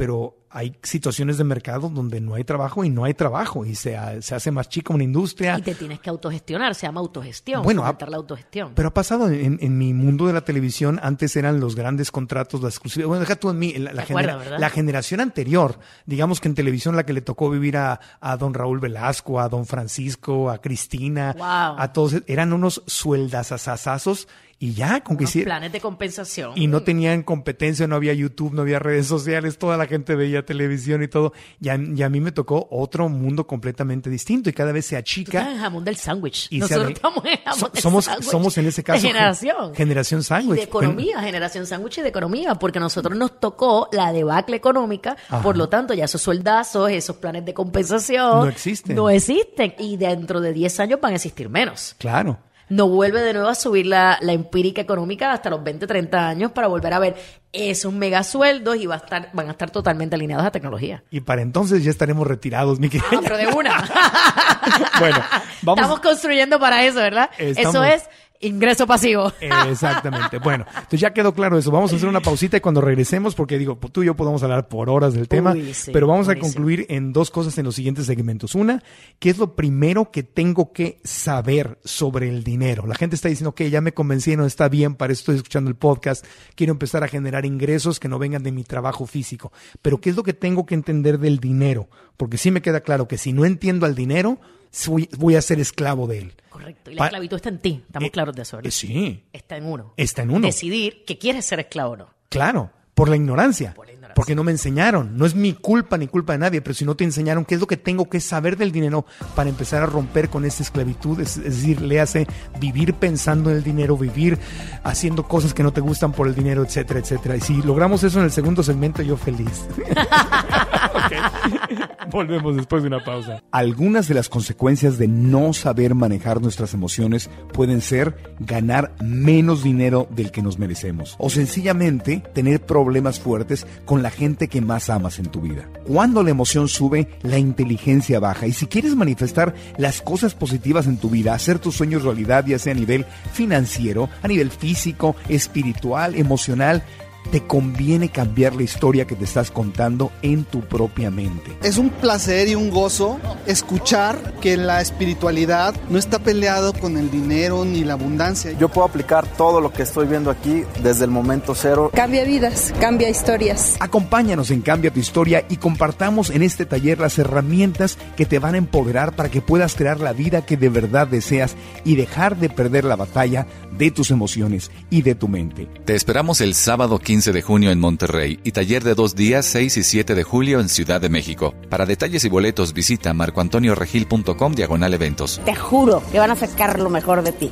pero 0.00 0.36
hay 0.52 0.74
situaciones 0.82 1.38
de 1.38 1.44
mercado 1.44 1.88
donde 1.90 2.20
no 2.20 2.34
hay 2.34 2.42
trabajo 2.42 2.82
y 2.84 2.90
no 2.90 3.04
hay 3.04 3.14
trabajo 3.14 3.64
y 3.64 3.74
se, 3.76 3.96
se 4.20 4.34
hace 4.34 4.50
más 4.50 4.68
chica 4.68 4.92
una 4.92 5.04
industria. 5.04 5.56
Y 5.58 5.62
te 5.62 5.74
tienes 5.76 6.00
que 6.00 6.10
autogestionar, 6.10 6.74
se 6.74 6.86
llama 6.86 6.98
autogestión. 7.00 7.62
Bueno, 7.62 7.84
ha- 7.86 7.96
la 8.08 8.16
autogestión. 8.16 8.72
Pero 8.74 8.88
ha 8.88 8.94
pasado 8.94 9.28
en, 9.28 9.58
en 9.60 9.78
mi 9.78 9.92
mundo 9.94 10.26
de 10.26 10.32
la 10.32 10.40
televisión, 10.40 10.98
antes 11.02 11.36
eran 11.36 11.60
los 11.60 11.76
grandes 11.76 12.10
contratos, 12.10 12.62
la 12.62 12.68
exclusividad. 12.70 13.06
Bueno, 13.08 13.20
deja 13.20 13.36
tú 13.36 13.50
en 13.50 13.58
mí, 13.60 13.74
la, 13.74 13.92
la 13.92 14.04
¿Te 14.04 14.12
acuerdas, 14.12 14.38
genera- 14.42 14.58
la 14.58 14.70
generación 14.70 15.20
anterior, 15.20 15.78
digamos 16.06 16.40
que 16.40 16.48
en 16.48 16.54
televisión 16.56 16.96
la 16.96 17.04
que 17.06 17.12
le 17.12 17.20
tocó 17.20 17.48
vivir 17.50 17.76
a, 17.76 18.00
a 18.20 18.36
don 18.36 18.52
Raúl 18.54 18.80
Velasco, 18.80 19.38
a 19.38 19.48
don 19.48 19.66
Francisco, 19.66 20.50
a 20.50 20.60
Cristina, 20.60 21.34
Wow. 21.38 21.76
a 21.78 21.92
todos, 21.92 22.16
eran 22.26 22.52
unos 22.52 22.82
sueldazazazazos 22.86 24.26
y 24.62 24.74
ya, 24.74 25.00
con 25.00 25.16
que 25.16 25.24
hiciera- 25.24 25.46
planes 25.46 25.72
de 25.72 25.80
compensación. 25.80 26.52
y 26.54 26.66
no 26.66 26.82
tenían 26.82 27.22
competencia, 27.22 27.86
no 27.86 27.96
había 27.96 28.12
YouTube, 28.12 28.52
no 28.52 28.60
había 28.60 28.78
redes 28.78 29.06
sociales, 29.06 29.56
toda 29.56 29.78
la 29.78 29.86
gente 29.86 30.14
veía 30.14 30.44
televisión 30.44 31.02
y 31.02 31.08
todo. 31.08 31.32
Y 31.62 31.70
a, 31.70 31.76
y 31.76 32.02
a 32.02 32.10
mí 32.10 32.20
me 32.20 32.30
tocó 32.30 32.68
otro 32.70 33.08
mundo 33.08 33.46
completamente 33.46 34.10
distinto 34.10 34.50
y 34.50 34.52
cada 34.52 34.70
vez 34.72 34.84
se 34.84 34.96
Tú 34.96 35.00
achica. 35.00 35.50
en 35.50 35.58
jamón 35.58 35.82
del 35.84 35.96
sándwich. 35.96 36.48
Nosotros 36.52 36.90
estamos 36.90 37.24
en 37.24 37.36
jamón 37.38 37.58
So- 37.58 37.68
del 37.70 37.82
somos, 37.82 38.04
sándwich. 38.04 38.28
somos 38.30 38.58
en 38.58 38.66
ese 38.66 38.84
caso 38.84 39.00
De 39.00 39.08
generación. 39.08 39.74
generación 39.74 40.22
sándwich. 40.22 40.58
de 40.58 40.64
economía, 40.64 41.20
generación 41.22 41.64
sándwich 41.66 41.96
y 41.98 42.02
de 42.02 42.08
economía, 42.10 42.54
porque 42.56 42.78
a 42.78 42.82
nosotros 42.82 43.16
nos 43.16 43.40
tocó 43.40 43.88
la 43.92 44.12
debacle 44.12 44.56
económica, 44.56 45.16
Ajá. 45.30 45.40
por 45.42 45.56
lo 45.56 45.70
tanto 45.70 45.94
ya 45.94 46.04
esos 46.04 46.20
sueldazos, 46.20 46.90
esos 46.90 47.16
planes 47.16 47.46
de 47.46 47.54
compensación 47.54 48.40
No 48.40 48.48
existen. 48.48 48.94
No 48.94 49.08
existen 49.08 49.74
y 49.78 49.96
dentro 49.96 50.40
de 50.42 50.52
10 50.52 50.80
años 50.80 51.00
van 51.00 51.12
a 51.12 51.16
existir 51.16 51.48
menos. 51.48 51.94
Claro. 51.98 52.38
No 52.70 52.88
vuelve 52.88 53.20
de 53.20 53.32
nuevo 53.34 53.48
a 53.48 53.54
subir 53.54 53.86
la, 53.86 54.16
la 54.22 54.32
empírica 54.32 54.80
económica 54.80 55.32
hasta 55.32 55.50
los 55.50 55.62
20, 55.62 55.86
30 55.86 56.28
años 56.28 56.52
para 56.52 56.66
volver 56.68 56.94
a 56.94 56.98
ver 56.98 57.16
esos 57.52 57.92
megasueldos 57.92 58.76
y 58.76 58.86
va 58.86 58.94
a 58.94 58.98
estar, 58.98 59.28
van 59.32 59.48
a 59.48 59.50
estar 59.50 59.70
totalmente 59.70 60.14
alineados 60.14 60.46
a 60.46 60.50
tecnología. 60.52 61.02
Y 61.10 61.20
para 61.20 61.42
entonces 61.42 61.82
ya 61.84 61.90
estaremos 61.90 62.26
retirados, 62.26 62.78
mi 62.80 62.88
querida. 62.88 63.08
Ah, 63.12 63.20
pero 63.22 63.36
de 63.36 63.46
una. 63.48 63.84
Bueno, 65.00 65.18
vamos. 65.62 65.80
Estamos 65.82 66.00
construyendo 66.00 66.58
para 66.60 66.84
eso, 66.84 66.96
¿verdad? 67.00 67.30
Estamos- 67.38 67.74
Eso 67.74 67.84
es 67.84 68.08
ingreso 68.40 68.86
pasivo. 68.86 69.32
Exactamente. 69.68 70.38
Bueno, 70.38 70.64
entonces 70.68 71.00
ya 71.00 71.12
quedó 71.12 71.32
claro 71.34 71.58
eso. 71.58 71.70
Vamos 71.70 71.92
a 71.92 71.96
hacer 71.96 72.08
una 72.08 72.20
pausita 72.20 72.56
y 72.56 72.60
cuando 72.60 72.80
regresemos, 72.80 73.34
porque 73.34 73.58
digo, 73.58 73.78
tú 73.92 74.02
y 74.02 74.06
yo 74.06 74.16
podemos 74.16 74.42
hablar 74.42 74.68
por 74.68 74.90
horas 74.90 75.14
del 75.14 75.28
tema, 75.28 75.52
Uy, 75.52 75.74
sí, 75.74 75.90
pero 75.92 76.06
vamos 76.06 76.26
buenísimo. 76.26 76.48
a 76.48 76.52
concluir 76.52 76.86
en 76.88 77.12
dos 77.12 77.30
cosas 77.30 77.56
en 77.58 77.66
los 77.66 77.74
siguientes 77.74 78.06
segmentos. 78.06 78.54
Una, 78.54 78.82
¿qué 79.18 79.30
es 79.30 79.38
lo 79.38 79.54
primero 79.54 80.10
que 80.10 80.22
tengo 80.22 80.72
que 80.72 81.00
saber 81.04 81.78
sobre 81.84 82.28
el 82.28 82.42
dinero? 82.42 82.86
La 82.86 82.94
gente 82.94 83.16
está 83.16 83.28
diciendo 83.28 83.54
que 83.54 83.70
ya 83.70 83.80
me 83.80 83.92
convencí, 83.92 84.36
no 84.36 84.46
está 84.46 84.68
bien, 84.68 84.94
para 84.94 85.12
eso 85.12 85.20
estoy 85.20 85.36
escuchando 85.36 85.70
el 85.70 85.76
podcast, 85.76 86.24
quiero 86.54 86.72
empezar 86.72 87.04
a 87.04 87.08
generar 87.08 87.44
ingresos 87.44 88.00
que 88.00 88.08
no 88.08 88.18
vengan 88.18 88.42
de 88.42 88.52
mi 88.52 88.64
trabajo 88.64 89.06
físico. 89.06 89.52
Pero 89.82 90.00
¿qué 90.00 90.10
es 90.10 90.16
lo 90.16 90.22
que 90.22 90.32
tengo 90.32 90.66
que 90.66 90.74
entender 90.74 91.18
del 91.18 91.38
dinero? 91.38 91.88
Porque 92.16 92.38
sí 92.38 92.50
me 92.50 92.62
queda 92.62 92.80
claro 92.80 93.08
que 93.08 93.18
si 93.18 93.32
no 93.32 93.44
entiendo 93.44 93.86
al 93.86 93.94
dinero, 93.94 94.38
voy, 94.86 95.08
voy 95.18 95.36
a 95.36 95.42
ser 95.42 95.60
esclavo 95.60 96.06
de 96.06 96.18
él. 96.18 96.34
Correcto. 96.48 96.90
Y 96.90 96.94
la 96.94 96.98
Pa- 96.98 97.06
esclavitud 97.06 97.36
está 97.36 97.48
en 97.48 97.58
ti. 97.58 97.82
Estamos 97.86 98.08
Eh, 98.08 98.10
claros 98.10 98.34
de 98.36 98.42
eso. 98.42 98.58
Eh, 98.62 98.70
sí, 98.70 99.24
Está 99.32 99.56
en 99.56 99.64
uno. 99.66 99.94
está 99.96 100.22
en 100.22 100.30
uno. 100.30 100.46
Decidir 100.46 101.04
que 101.04 101.18
quieres 101.18 101.44
ser 101.44 101.60
esclavo 101.60 101.92
o 101.92 101.96
no. 101.96 102.14
Claro, 102.28 102.70
por 102.94 103.08
la 103.08 103.16
ignorancia. 103.16 103.74
Por 103.74 103.86
la 103.86 103.92
Porque 104.14 104.34
no 104.34 104.44
me 104.44 104.52
enseñaron. 104.52 105.16
No 105.16 105.26
es 105.26 105.34
mi 105.34 105.52
culpa 105.52 105.96
ni 105.96 106.06
culpa 106.06 106.32
de 106.32 106.38
nadie, 106.38 106.60
pero 106.60 106.74
si 106.74 106.84
no 106.84 106.94
te 106.94 107.04
enseñaron 107.04 107.44
qué 107.44 107.54
es 107.54 107.60
lo 107.60 107.66
que 107.66 107.76
tengo 107.76 108.08
que 108.08 108.20
saber 108.20 108.56
del 108.56 108.72
dinero 108.72 109.06
para 109.34 109.50
empezar 109.50 109.82
a 109.82 109.86
romper 109.86 110.28
con 110.28 110.44
esa 110.44 110.62
esclavitud, 110.62 111.20
es, 111.20 111.36
es 111.36 111.44
decir, 111.44 111.80
le 111.80 112.00
hace 112.00 112.26
vivir 112.58 112.94
pensando 112.94 113.50
en 113.50 113.56
el 113.56 113.62
dinero, 113.62 113.96
vivir 113.96 114.38
haciendo 114.84 115.26
cosas 115.26 115.54
que 115.54 115.62
no 115.62 115.72
te 115.72 115.80
gustan 115.80 116.12
por 116.12 116.26
el 116.26 116.34
dinero, 116.34 116.62
etcétera, 116.62 117.00
etcétera. 117.00 117.36
Y 117.36 117.40
si 117.40 117.62
logramos 117.62 118.02
eso 118.02 118.18
en 118.18 118.24
el 118.26 118.32
segundo 118.32 118.62
segmento, 118.62 119.02
yo 119.02 119.16
feliz. 119.16 119.66
Ok. 120.92 122.10
Volvemos 122.10 122.56
después 122.56 122.82
de 122.82 122.88
una 122.88 123.04
pausa. 123.04 123.42
Algunas 123.52 124.08
de 124.08 124.14
las 124.14 124.28
consecuencias 124.28 124.98
de 124.98 125.08
no 125.08 125.52
saber 125.52 125.94
manejar 125.94 126.40
nuestras 126.40 126.74
emociones 126.74 127.30
pueden 127.52 127.80
ser 127.80 128.16
ganar 128.40 128.92
menos 129.00 129.62
dinero 129.62 130.08
del 130.10 130.30
que 130.30 130.42
nos 130.42 130.58
merecemos 130.58 131.14
o 131.18 131.30
sencillamente 131.30 132.22
tener 132.34 132.60
problemas 132.60 133.20
fuertes 133.20 133.66
con 133.84 133.99
la 134.02 134.10
gente 134.10 134.48
que 134.48 134.60
más 134.60 134.90
amas 134.90 135.18
en 135.18 135.26
tu 135.26 135.40
vida. 135.40 135.68
Cuando 135.86 136.22
la 136.22 136.30
emoción 136.30 136.68
sube, 136.68 137.08
la 137.22 137.38
inteligencia 137.38 138.20
baja 138.20 138.46
y 138.46 138.52
si 138.52 138.66
quieres 138.66 138.94
manifestar 138.94 139.54
las 139.76 140.00
cosas 140.02 140.34
positivas 140.34 140.86
en 140.86 140.96
tu 140.96 141.10
vida, 141.10 141.34
hacer 141.34 141.58
tus 141.58 141.76
sueños 141.76 142.02
realidad, 142.02 142.44
ya 142.46 142.58
sea 142.58 142.72
a 142.72 142.76
nivel 142.76 143.06
financiero, 143.32 144.08
a 144.22 144.28
nivel 144.28 144.50
físico, 144.50 145.16
espiritual, 145.28 146.14
emocional, 146.14 146.82
te 147.30 147.46
conviene 147.46 148.08
cambiar 148.08 148.54
la 148.54 148.62
historia 148.62 149.06
que 149.06 149.14
te 149.14 149.24
estás 149.24 149.50
contando 149.50 150.10
en 150.22 150.44
tu 150.44 150.60
propia 150.62 151.10
mente. 151.10 151.56
Es 151.62 151.78
un 151.78 151.90
placer 151.90 152.48
y 152.48 152.54
un 152.54 152.70
gozo 152.70 153.18
escuchar 153.46 154.34
que 154.40 154.56
la 154.56 154.80
espiritualidad 154.80 155.74
no 155.90 155.98
está 155.98 156.18
peleado 156.18 156.72
con 156.72 156.96
el 156.96 157.10
dinero 157.10 157.64
ni 157.64 157.84
la 157.84 157.94
abundancia. 157.94 158.52
Yo 158.52 158.68
puedo 158.68 158.86
aplicar 158.86 159.26
todo 159.26 159.60
lo 159.60 159.72
que 159.72 159.82
estoy 159.82 160.06
viendo 160.06 160.30
aquí 160.30 160.64
desde 160.82 161.04
el 161.04 161.10
momento 161.10 161.54
cero. 161.54 161.90
Cambia 161.94 162.24
vidas, 162.24 162.72
cambia 162.80 163.08
historias. 163.08 163.76
Acompáñanos 163.80 164.50
en 164.50 164.62
Cambia 164.70 164.92
tu 164.92 165.00
historia 165.00 165.44
y 165.48 165.56
compartamos 165.56 166.30
en 166.30 166.42
este 166.42 166.64
taller 166.64 167.00
las 167.00 167.18
herramientas 167.18 167.98
que 168.16 168.24
te 168.24 168.38
van 168.38 168.54
a 168.54 168.58
empoderar 168.58 169.16
para 169.16 169.28
que 169.28 169.40
puedas 169.40 169.74
crear 169.74 169.98
la 169.98 170.12
vida 170.12 170.46
que 170.46 170.56
de 170.56 170.68
verdad 170.68 171.08
deseas 171.08 171.56
y 171.84 171.96
dejar 171.96 172.36
de 172.36 172.50
perder 172.50 172.84
la 172.84 172.94
batalla 172.94 173.48
de 173.76 173.90
tus 173.90 174.12
emociones 174.12 174.70
y 174.90 175.02
de 175.02 175.16
tu 175.16 175.26
mente. 175.26 175.66
Te 175.84 175.96
esperamos 175.96 176.40
el 176.40 176.54
sábado 176.54 177.00
15 177.10 177.32
de 177.32 177.42
junio 177.42 177.72
en 177.72 177.80
Monterrey 177.80 178.38
y 178.44 178.52
taller 178.52 178.84
de 178.84 178.94
dos 178.94 179.16
días 179.16 179.44
6 179.46 179.78
y 179.78 179.82
7 179.82 180.14
de 180.14 180.22
julio 180.22 180.60
en 180.60 180.68
Ciudad 180.68 181.00
de 181.00 181.08
México. 181.08 181.56
Para 181.68 181.84
detalles 181.84 182.24
y 182.24 182.28
boletos 182.28 182.72
visita 182.72 183.12
marcoantonioregil.com 183.14 184.54
diagonal 184.54 184.94
eventos. 184.94 185.40
Te 185.44 185.56
juro 185.56 186.04
que 186.12 186.20
van 186.20 186.30
a 186.30 186.36
sacar 186.36 186.78
lo 186.78 186.88
mejor 186.88 187.24
de 187.24 187.32
ti. 187.32 187.50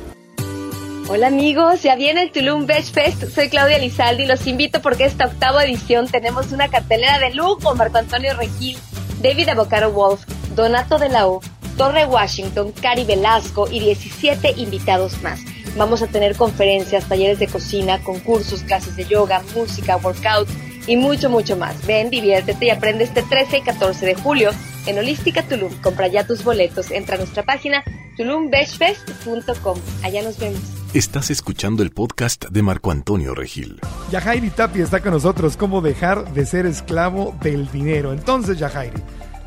Hola 1.09 1.27
amigos, 1.27 1.83
ya 1.83 1.97
viene 1.97 2.21
el 2.21 2.31
Tulum 2.31 2.67
Beach 2.67 2.89
Fest. 2.89 3.25
Soy 3.35 3.49
Claudia 3.49 3.77
Lizaldi 3.79 4.23
y 4.23 4.27
los 4.27 4.47
invito 4.47 4.81
porque 4.81 5.03
esta 5.03 5.25
octava 5.25 5.65
edición 5.65 6.07
tenemos 6.07 6.53
una 6.53 6.69
cartelera 6.69 7.19
de 7.19 7.33
lujo. 7.33 7.75
Marco 7.75 7.97
Antonio 7.97 8.37
Regil, 8.37 8.77
David 9.21 9.49
Avocado 9.49 9.91
Wolf, 9.91 10.21
Donato 10.55 10.97
de 10.97 11.09
la 11.09 11.27
O, 11.27 11.41
Torre 11.75 12.05
Washington, 12.05 12.71
Cari 12.81 13.03
Velasco 13.03 13.67
y 13.69 13.81
17 13.81 14.53
invitados 14.55 15.21
más. 15.21 15.41
Vamos 15.77 16.01
a 16.01 16.07
tener 16.07 16.35
conferencias, 16.35 17.07
talleres 17.07 17.39
de 17.39 17.47
cocina, 17.47 17.99
concursos, 18.03 18.63
clases 18.63 18.95
de 18.95 19.05
yoga, 19.05 19.41
música, 19.55 19.97
workout 19.97 20.47
y 20.87 20.97
mucho, 20.97 21.29
mucho 21.29 21.55
más. 21.55 21.85
Ven, 21.85 22.09
diviértete 22.09 22.65
y 22.65 22.69
aprende 22.69 23.03
este 23.03 23.21
13 23.21 23.59
y 23.59 23.61
14 23.61 24.05
de 24.05 24.15
julio 24.15 24.51
en 24.85 24.97
Holística 24.97 25.43
Tulum. 25.43 25.73
Compra 25.81 26.07
ya 26.07 26.25
tus 26.25 26.43
boletos. 26.43 26.91
Entra 26.91 27.15
a 27.15 27.19
nuestra 27.19 27.43
página 27.43 27.83
tulumbeachfest.com. 28.17 29.77
Allá 30.03 30.23
nos 30.23 30.37
vemos. 30.39 30.59
Estás 30.93 31.29
escuchando 31.29 31.83
el 31.83 31.91
podcast 31.91 32.45
de 32.49 32.63
Marco 32.63 32.89
Antonio 32.89 33.35
Regil. 33.35 33.79
Yajairi 34.11 34.49
Tapi 34.49 34.81
está 34.81 35.01
con 35.01 35.11
nosotros. 35.13 35.55
¿Cómo 35.55 35.81
dejar 35.81 36.33
de 36.33 36.45
ser 36.47 36.65
esclavo 36.65 37.35
del 37.41 37.71
dinero? 37.71 38.11
Entonces, 38.11 38.57
Yajairi, 38.57 38.99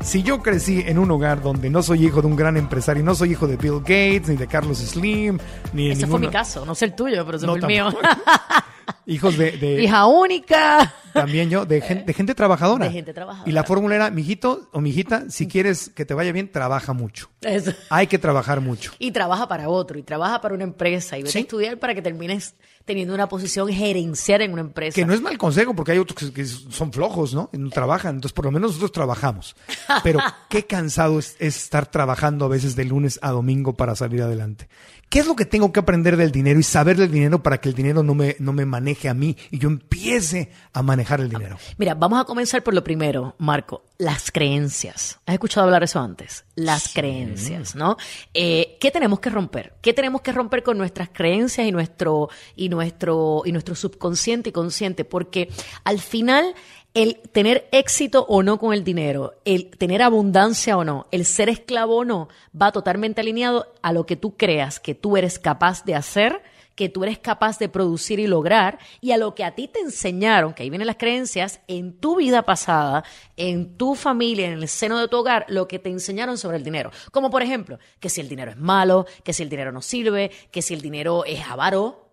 si 0.03 0.21
yo 0.21 0.41
crecí 0.41 0.83
en 0.85 0.99
un 0.99 1.09
hogar 1.11 1.41
donde 1.41 1.69
no 1.69 1.81
soy 1.81 2.05
hijo 2.05 2.21
de 2.21 2.27
un 2.27 2.35
gran 2.35 2.57
empresario, 2.57 3.03
no 3.03 3.15
soy 3.15 3.31
hijo 3.31 3.47
de 3.47 3.57
Bill 3.57 3.79
Gates, 3.79 4.29
ni 4.29 4.35
de 4.35 4.47
Carlos 4.47 4.77
Slim, 4.77 5.39
ni 5.71 5.87
de 5.87 5.93
Ese 5.93 6.07
fue 6.07 6.19
mi 6.19 6.27
caso, 6.29 6.65
no 6.65 6.75
sé 6.75 6.85
el 6.85 6.93
tuyo, 6.93 7.25
pero 7.25 7.37
ese 7.37 7.45
No, 7.45 7.53
fue 7.53 7.61
el 7.61 7.67
mío. 7.67 7.87
Hijos 9.05 9.37
de, 9.37 9.51
de- 9.53 9.83
Hija 9.83 10.05
única. 10.07 10.93
también 11.13 11.49
yo, 11.49 11.65
de, 11.65 11.81
gen- 11.81 12.05
de 12.05 12.13
gente 12.13 12.33
trabajadora. 12.35 12.85
De 12.85 12.91
gente 12.91 13.13
trabajadora. 13.13 13.49
Y 13.49 13.53
la 13.53 13.63
fórmula 13.63 13.95
era, 13.95 14.09
mijito 14.09 14.69
o 14.71 14.81
mijita, 14.81 15.25
si 15.29 15.47
quieres 15.47 15.89
que 15.89 16.05
te 16.05 16.13
vaya 16.13 16.31
bien, 16.31 16.51
trabaja 16.51 16.93
mucho. 16.93 17.29
Eso. 17.41 17.73
Hay 17.89 18.07
que 18.07 18.17
trabajar 18.17 18.61
mucho. 18.61 18.91
Y 18.99 19.11
trabaja 19.11 19.47
para 19.47 19.69
otro, 19.69 19.97
y 19.99 20.03
trabaja 20.03 20.41
para 20.41 20.55
una 20.55 20.63
empresa, 20.63 21.17
y 21.17 21.21
vete 21.23 21.31
Sí. 21.33 21.37
a 21.39 21.41
estudiar 21.41 21.79
para 21.79 21.93
que 21.95 22.01
termines 22.01 22.55
teniendo 22.85 23.13
una 23.13 23.29
posición 23.29 23.69
gerencial 23.69 24.41
en 24.41 24.51
una 24.53 24.61
empresa. 24.61 24.95
Que 24.95 25.05
no 25.05 25.13
es 25.13 25.21
mal 25.21 25.37
consejo, 25.37 25.73
porque 25.73 25.93
hay 25.93 25.99
otros 25.99 26.17
que, 26.19 26.33
que 26.33 26.45
son 26.45 26.91
flojos, 26.91 27.33
¿no? 27.33 27.49
Y 27.53 27.57
no 27.57 27.69
trabajan. 27.69 28.15
Entonces, 28.15 28.33
por 28.33 28.45
lo 28.45 28.51
menos 28.51 28.71
nosotros 28.71 28.91
trabajamos. 28.91 29.55
Pero 30.03 30.19
qué 30.49 30.65
cansado 30.65 31.19
es, 31.19 31.35
es 31.39 31.55
estar 31.57 31.85
trabajando 31.89 32.43
a 32.45 32.49
veces 32.49 32.75
de 32.75 32.83
lunes 32.85 33.19
a 33.21 33.31
domingo 33.31 33.73
para 33.73 33.95
salir 33.95 34.21
adelante. 34.21 34.67
¿Qué 35.09 35.19
es 35.19 35.27
lo 35.27 35.35
que 35.35 35.45
tengo 35.45 35.71
que 35.71 35.79
aprender 35.79 36.17
del 36.17 36.31
dinero 36.31 36.59
y 36.59 36.63
saber 36.63 36.97
del 36.97 37.11
dinero 37.11 37.41
para 37.43 37.59
que 37.61 37.69
el 37.69 37.75
dinero 37.75 38.01
no 38.03 38.15
me, 38.15 38.35
no 38.39 38.51
me 38.51 38.65
maneje 38.73 39.07
a 39.07 39.13
mí 39.13 39.37
y 39.51 39.59
yo 39.59 39.69
empiece 39.69 40.49
a 40.73 40.81
manejar 40.81 41.21
el 41.21 41.29
dinero? 41.29 41.57
Mira, 41.77 41.93
vamos 41.93 42.19
a 42.19 42.23
comenzar 42.23 42.63
por 42.63 42.73
lo 42.73 42.83
primero, 42.83 43.35
Marco, 43.37 43.83
las 43.99 44.31
creencias. 44.31 45.19
¿Has 45.27 45.33
escuchado 45.33 45.65
hablar 45.65 45.81
de 45.81 45.85
eso 45.85 45.99
antes? 45.99 46.45
Las 46.55 46.91
creencias, 46.91 47.75
¿no? 47.75 47.97
Eh, 48.33 48.77
¿Qué 48.79 48.89
tenemos 48.89 49.19
que 49.19 49.29
romper? 49.29 49.75
¿Qué 49.81 49.93
tenemos 49.93 50.21
que 50.21 50.31
romper 50.31 50.63
con 50.63 50.77
nuestras 50.77 51.09
creencias 51.09 51.67
y 51.67 51.71
nuestro, 51.71 52.29
y 52.55 52.69
nuestro, 52.69 53.43
y 53.45 53.51
nuestro 53.51 53.75
subconsciente 53.75 54.49
y 54.49 54.53
consciente? 54.53 55.05
Porque 55.05 55.49
al 55.83 55.99
final 55.99 56.55
el 56.95 57.19
tener 57.31 57.67
éxito 57.71 58.25
o 58.27 58.43
no 58.43 58.57
con 58.57 58.73
el 58.73 58.83
dinero, 58.83 59.35
el 59.45 59.69
tener 59.69 60.01
abundancia 60.01 60.77
o 60.77 60.83
no, 60.83 61.07
el 61.11 61.25
ser 61.25 61.49
esclavo 61.49 61.97
o 61.97 62.05
no, 62.05 62.27
va 62.59 62.71
totalmente 62.71 63.21
alineado 63.21 63.71
a 63.81 63.93
lo 63.93 64.05
que 64.05 64.15
tú 64.15 64.35
creas 64.35 64.79
que 64.79 64.95
tú 64.95 65.17
eres 65.17 65.39
capaz 65.39 65.85
de 65.85 65.95
hacer 65.95 66.41
que 66.75 66.89
tú 66.89 67.03
eres 67.03 67.19
capaz 67.19 67.59
de 67.59 67.69
producir 67.69 68.19
y 68.19 68.27
lograr 68.27 68.79
y 69.01 69.11
a 69.11 69.17
lo 69.17 69.35
que 69.35 69.43
a 69.43 69.55
ti 69.55 69.67
te 69.67 69.79
enseñaron, 69.79 70.53
que 70.53 70.63
ahí 70.63 70.69
vienen 70.69 70.87
las 70.87 70.97
creencias, 70.97 71.61
en 71.67 71.99
tu 71.99 72.17
vida 72.17 72.43
pasada, 72.43 73.03
en 73.37 73.77
tu 73.77 73.95
familia, 73.95 74.47
en 74.47 74.53
el 74.53 74.67
seno 74.67 74.99
de 74.99 75.07
tu 75.07 75.17
hogar, 75.17 75.45
lo 75.47 75.67
que 75.67 75.79
te 75.79 75.89
enseñaron 75.89 76.37
sobre 76.37 76.57
el 76.57 76.63
dinero. 76.63 76.91
Como 77.11 77.29
por 77.29 77.43
ejemplo, 77.43 77.79
que 77.99 78.09
si 78.09 78.21
el 78.21 78.29
dinero 78.29 78.51
es 78.51 78.57
malo, 78.57 79.05
que 79.23 79.33
si 79.33 79.43
el 79.43 79.49
dinero 79.49 79.71
no 79.71 79.81
sirve, 79.81 80.31
que 80.51 80.61
si 80.61 80.73
el 80.73 80.81
dinero 80.81 81.25
es 81.25 81.45
avaro, 81.47 82.11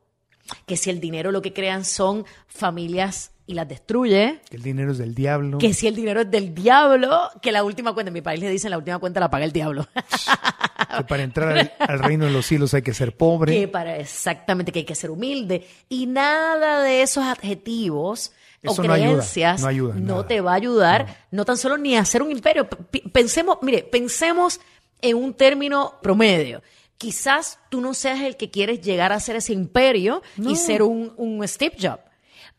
que 0.66 0.76
si 0.76 0.90
el 0.90 1.00
dinero 1.00 1.32
lo 1.32 1.42
que 1.42 1.52
crean 1.52 1.84
son 1.84 2.24
familias 2.46 3.32
y 3.50 3.54
las 3.54 3.66
destruye. 3.68 4.40
Que 4.48 4.56
el 4.56 4.62
dinero 4.62 4.92
es 4.92 4.98
del 4.98 5.12
diablo. 5.12 5.58
Que 5.58 5.74
si 5.74 5.88
el 5.88 5.96
dinero 5.96 6.20
es 6.20 6.30
del 6.30 6.54
diablo, 6.54 7.20
que 7.42 7.50
la 7.50 7.64
última 7.64 7.92
cuenta, 7.92 8.10
en 8.10 8.14
mi 8.14 8.20
país 8.22 8.38
le 8.38 8.48
dicen 8.48 8.70
la 8.70 8.78
última 8.78 8.98
cuenta 9.00 9.18
la 9.18 9.28
paga 9.28 9.44
el 9.44 9.50
diablo. 9.50 9.88
que 10.96 11.04
para 11.04 11.22
entrar 11.24 11.56
al, 11.58 11.72
al, 11.80 11.98
reino 11.98 12.26
de 12.26 12.30
los 12.30 12.46
cielos 12.46 12.72
hay 12.74 12.82
que 12.82 12.94
ser 12.94 13.16
pobre. 13.16 13.52
Que 13.52 13.66
para 13.66 13.96
exactamente 13.96 14.70
que 14.70 14.80
hay 14.80 14.84
que 14.84 14.94
ser 14.94 15.10
humilde. 15.10 15.66
Y 15.88 16.06
nada 16.06 16.80
de 16.84 17.02
esos 17.02 17.24
adjetivos 17.24 18.32
Eso 18.62 18.82
o 18.82 18.84
no 18.84 18.92
ayuda, 18.92 19.08
creencias 19.08 19.60
no 19.62 19.66
ayuda, 19.66 20.26
te 20.28 20.40
va 20.40 20.52
a 20.52 20.54
ayudar, 20.54 21.26
no. 21.32 21.44
tan 21.44 21.56
solo 21.56 21.76
ni 21.76 21.96
a 21.96 22.00
hacer 22.02 22.22
un 22.22 22.30
imperio. 22.30 22.68
P- 22.68 23.02
pensemos, 23.12 23.58
mire, 23.62 23.82
pensemos 23.82 24.60
en 25.02 25.16
un 25.16 25.34
término 25.34 25.94
promedio. 26.02 26.62
Quizás 26.98 27.58
tú 27.68 27.80
no 27.80 27.94
seas 27.94 28.20
el 28.20 28.36
que 28.36 28.50
quieres 28.50 28.80
llegar 28.80 29.12
a 29.12 29.18
ser 29.18 29.34
ese 29.34 29.54
imperio 29.54 30.22
No. 30.36 30.50
y 30.50 30.56
ser 30.56 30.82
un, 30.82 31.14
un 31.16 31.46
Steve 31.48 31.74
Jobs, 31.80 32.02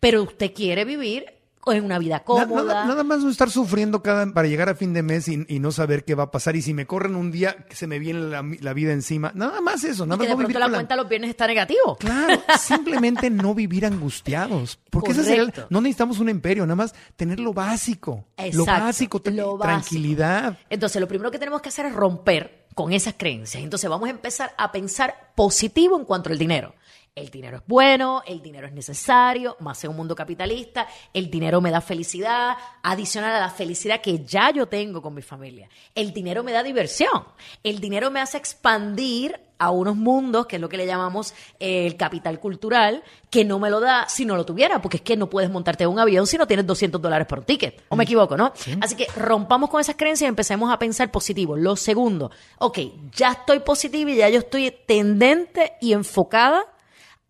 pero 0.01 0.23
usted 0.23 0.51
quiere 0.53 0.83
vivir 0.83 1.25
en 1.67 1.85
una 1.85 1.99
vida 1.99 2.23
cómoda. 2.23 2.73
Nada, 2.73 2.85
nada 2.87 3.03
más 3.03 3.19
no 3.23 3.29
estar 3.29 3.51
sufriendo 3.51 4.01
cada, 4.01 4.25
para 4.33 4.47
llegar 4.47 4.67
a 4.69 4.73
fin 4.73 4.93
de 4.93 5.03
mes 5.03 5.27
y, 5.27 5.45
y 5.47 5.59
no 5.59 5.71
saber 5.71 6.03
qué 6.05 6.15
va 6.15 6.23
a 6.23 6.31
pasar. 6.31 6.55
Y 6.55 6.63
si 6.63 6.73
me 6.73 6.87
corren 6.87 7.15
un 7.15 7.29
día 7.31 7.55
que 7.69 7.75
se 7.75 7.85
me 7.85 7.99
viene 7.99 8.19
la, 8.19 8.43
la 8.61 8.73
vida 8.73 8.93
encima. 8.93 9.31
Nada 9.35 9.61
más 9.61 9.83
eso. 9.83 10.05
y 10.05 10.07
Nada 10.07 10.17
que 10.17 10.23
más 10.23 10.27
de 10.29 10.33
no 10.33 10.37
vivir 10.39 10.53
pronto 10.55 10.59
la 10.59 10.67
la- 10.71 10.77
cuenta 10.77 10.95
los 10.95 11.07
viernes 11.07 11.29
está 11.29 11.45
negativo. 11.45 11.97
Claro, 11.99 12.41
simplemente 12.59 13.29
no 13.29 13.53
vivir 13.53 13.85
angustiados. 13.85 14.79
Porque 14.89 15.11
ese 15.11 15.23
sería 15.23 15.43
el- 15.43 15.53
no 15.69 15.81
necesitamos 15.81 16.17
un 16.17 16.29
imperio, 16.29 16.65
nada 16.65 16.75
más 16.77 16.95
tener 17.15 17.39
lo 17.39 17.53
básico. 17.53 18.25
Lo 18.39 18.43
Exacto, 18.63 18.83
básico, 18.85 19.21
tra- 19.23 19.31
lo 19.35 19.55
básico. 19.57 19.63
tranquilidad. 19.63 20.57
Entonces, 20.67 20.99
lo 20.99 21.07
primero 21.07 21.29
que 21.29 21.37
tenemos 21.37 21.61
que 21.61 21.69
hacer 21.69 21.85
es 21.85 21.93
romper 21.93 22.65
con 22.73 22.91
esas 22.91 23.13
creencias. 23.15 23.61
Entonces, 23.63 23.87
vamos 23.87 24.07
a 24.07 24.11
empezar 24.11 24.51
a 24.57 24.71
pensar 24.71 25.31
positivo 25.35 25.95
en 25.99 26.05
cuanto 26.05 26.29
al 26.31 26.39
dinero. 26.39 26.73
El 27.13 27.29
dinero 27.29 27.57
es 27.57 27.63
bueno, 27.67 28.23
el 28.25 28.41
dinero 28.41 28.67
es 28.67 28.71
necesario, 28.71 29.57
más 29.59 29.83
en 29.83 29.89
un 29.89 29.97
mundo 29.97 30.15
capitalista, 30.15 30.87
el 31.13 31.29
dinero 31.29 31.59
me 31.59 31.69
da 31.69 31.81
felicidad, 31.81 32.55
adicional 32.81 33.35
a 33.35 33.39
la 33.41 33.49
felicidad 33.49 33.99
que 33.99 34.23
ya 34.23 34.49
yo 34.51 34.67
tengo 34.67 35.01
con 35.01 35.13
mi 35.13 35.21
familia. 35.21 35.67
El 35.93 36.13
dinero 36.13 36.41
me 36.41 36.53
da 36.53 36.63
diversión, 36.63 37.25
el 37.63 37.81
dinero 37.81 38.11
me 38.11 38.21
hace 38.21 38.37
expandir 38.37 39.37
a 39.57 39.71
unos 39.71 39.97
mundos, 39.97 40.47
que 40.47 40.55
es 40.55 40.61
lo 40.61 40.69
que 40.69 40.77
le 40.77 40.85
llamamos 40.85 41.33
eh, 41.59 41.85
el 41.85 41.97
capital 41.97 42.39
cultural, 42.39 43.03
que 43.29 43.43
no 43.43 43.59
me 43.59 43.69
lo 43.69 43.81
da 43.81 44.07
si 44.07 44.23
no 44.23 44.37
lo 44.37 44.45
tuviera, 44.45 44.81
porque 44.81 44.95
es 44.95 45.03
que 45.03 45.17
no 45.17 45.29
puedes 45.29 45.51
montarte 45.51 45.83
en 45.83 45.89
un 45.89 45.99
avión 45.99 46.25
si 46.25 46.37
no 46.37 46.47
tienes 46.47 46.65
200 46.65 47.01
dólares 47.01 47.27
por 47.27 47.39
un 47.39 47.45
ticket. 47.45 47.83
¿O 47.89 47.97
me 47.97 48.05
equivoco, 48.05 48.37
no? 48.37 48.53
Así 48.79 48.95
que 48.95 49.07
rompamos 49.17 49.69
con 49.69 49.81
esas 49.81 49.97
creencias 49.97 50.27
y 50.27 50.29
empecemos 50.29 50.71
a 50.71 50.79
pensar 50.79 51.11
positivo. 51.11 51.57
Lo 51.57 51.75
segundo, 51.75 52.31
ok, 52.57 52.79
ya 53.11 53.33
estoy 53.33 53.59
positiva 53.59 54.11
y 54.11 54.15
ya 54.15 54.29
yo 54.29 54.39
estoy 54.39 54.73
tendente 54.87 55.73
y 55.81 55.91
enfocada 55.91 56.65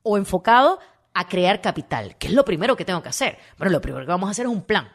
o 0.04 0.18
enfocado 0.18 0.80
a 1.14 1.28
crear 1.28 1.62
capital, 1.62 2.18
que 2.18 2.28
es 2.28 2.34
lo 2.34 2.46
primero 2.46 2.76
que 2.76 2.86
tengo 2.86 3.02
que 3.04 3.10
hacer. 3.10 3.38
Bueno, 3.58 3.72
lo 3.72 3.82
primero 3.82 4.06
que 4.06 4.12
vamos 4.12 4.28
a 4.28 4.32
hacer 4.32 4.46
es 4.46 4.52
un 4.52 4.64
plan. 4.64 4.90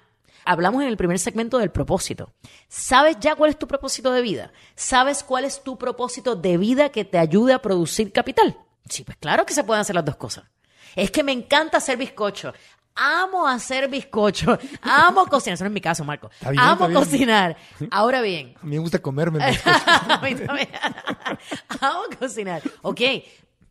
Hablamos 0.44 0.82
en 0.82 0.88
el 0.88 0.96
primer 0.96 1.18
segmento 1.18 1.58
del 1.58 1.70
propósito. 1.70 2.32
¿Sabes 2.68 3.16
ya 3.18 3.34
cuál 3.34 3.50
es 3.50 3.58
tu 3.58 3.66
propósito 3.66 4.12
de 4.12 4.22
vida? 4.22 4.52
¿Sabes 4.76 5.24
cuál 5.24 5.44
es 5.44 5.62
tu 5.62 5.76
propósito 5.76 6.36
de 6.36 6.56
vida 6.56 6.90
que 6.90 7.04
te 7.04 7.18
ayude 7.18 7.52
a 7.52 7.60
producir 7.60 8.12
capital? 8.12 8.56
Sí, 8.88 9.02
pues 9.02 9.16
claro 9.18 9.44
que 9.44 9.54
se 9.54 9.64
pueden 9.64 9.80
hacer 9.80 9.96
las 9.96 10.04
dos 10.04 10.16
cosas. 10.16 10.44
Es 10.94 11.10
que 11.10 11.24
me 11.24 11.32
encanta 11.32 11.78
hacer 11.78 11.98
bizcocho. 11.98 12.52
Amo 12.94 13.46
hacer 13.46 13.88
bizcocho. 13.88 14.58
Amo 14.82 15.26
cocinar. 15.26 15.54
Eso 15.54 15.64
no 15.64 15.68
es 15.68 15.74
mi 15.74 15.80
caso, 15.80 16.04
Marco. 16.04 16.30
Bien, 16.42 16.58
Amo 16.58 16.90
cocinar. 16.92 17.56
Ahora 17.90 18.22
bien, 18.22 18.54
A 18.62 18.64
mí 18.64 18.76
me 18.76 18.78
gusta 18.78 19.00
comerme. 19.00 19.38
a 19.64 20.20
mí 20.22 20.34
también. 20.34 20.68
Amo 21.80 22.04
cocinar. 22.18 22.62
Ok, 22.82 23.00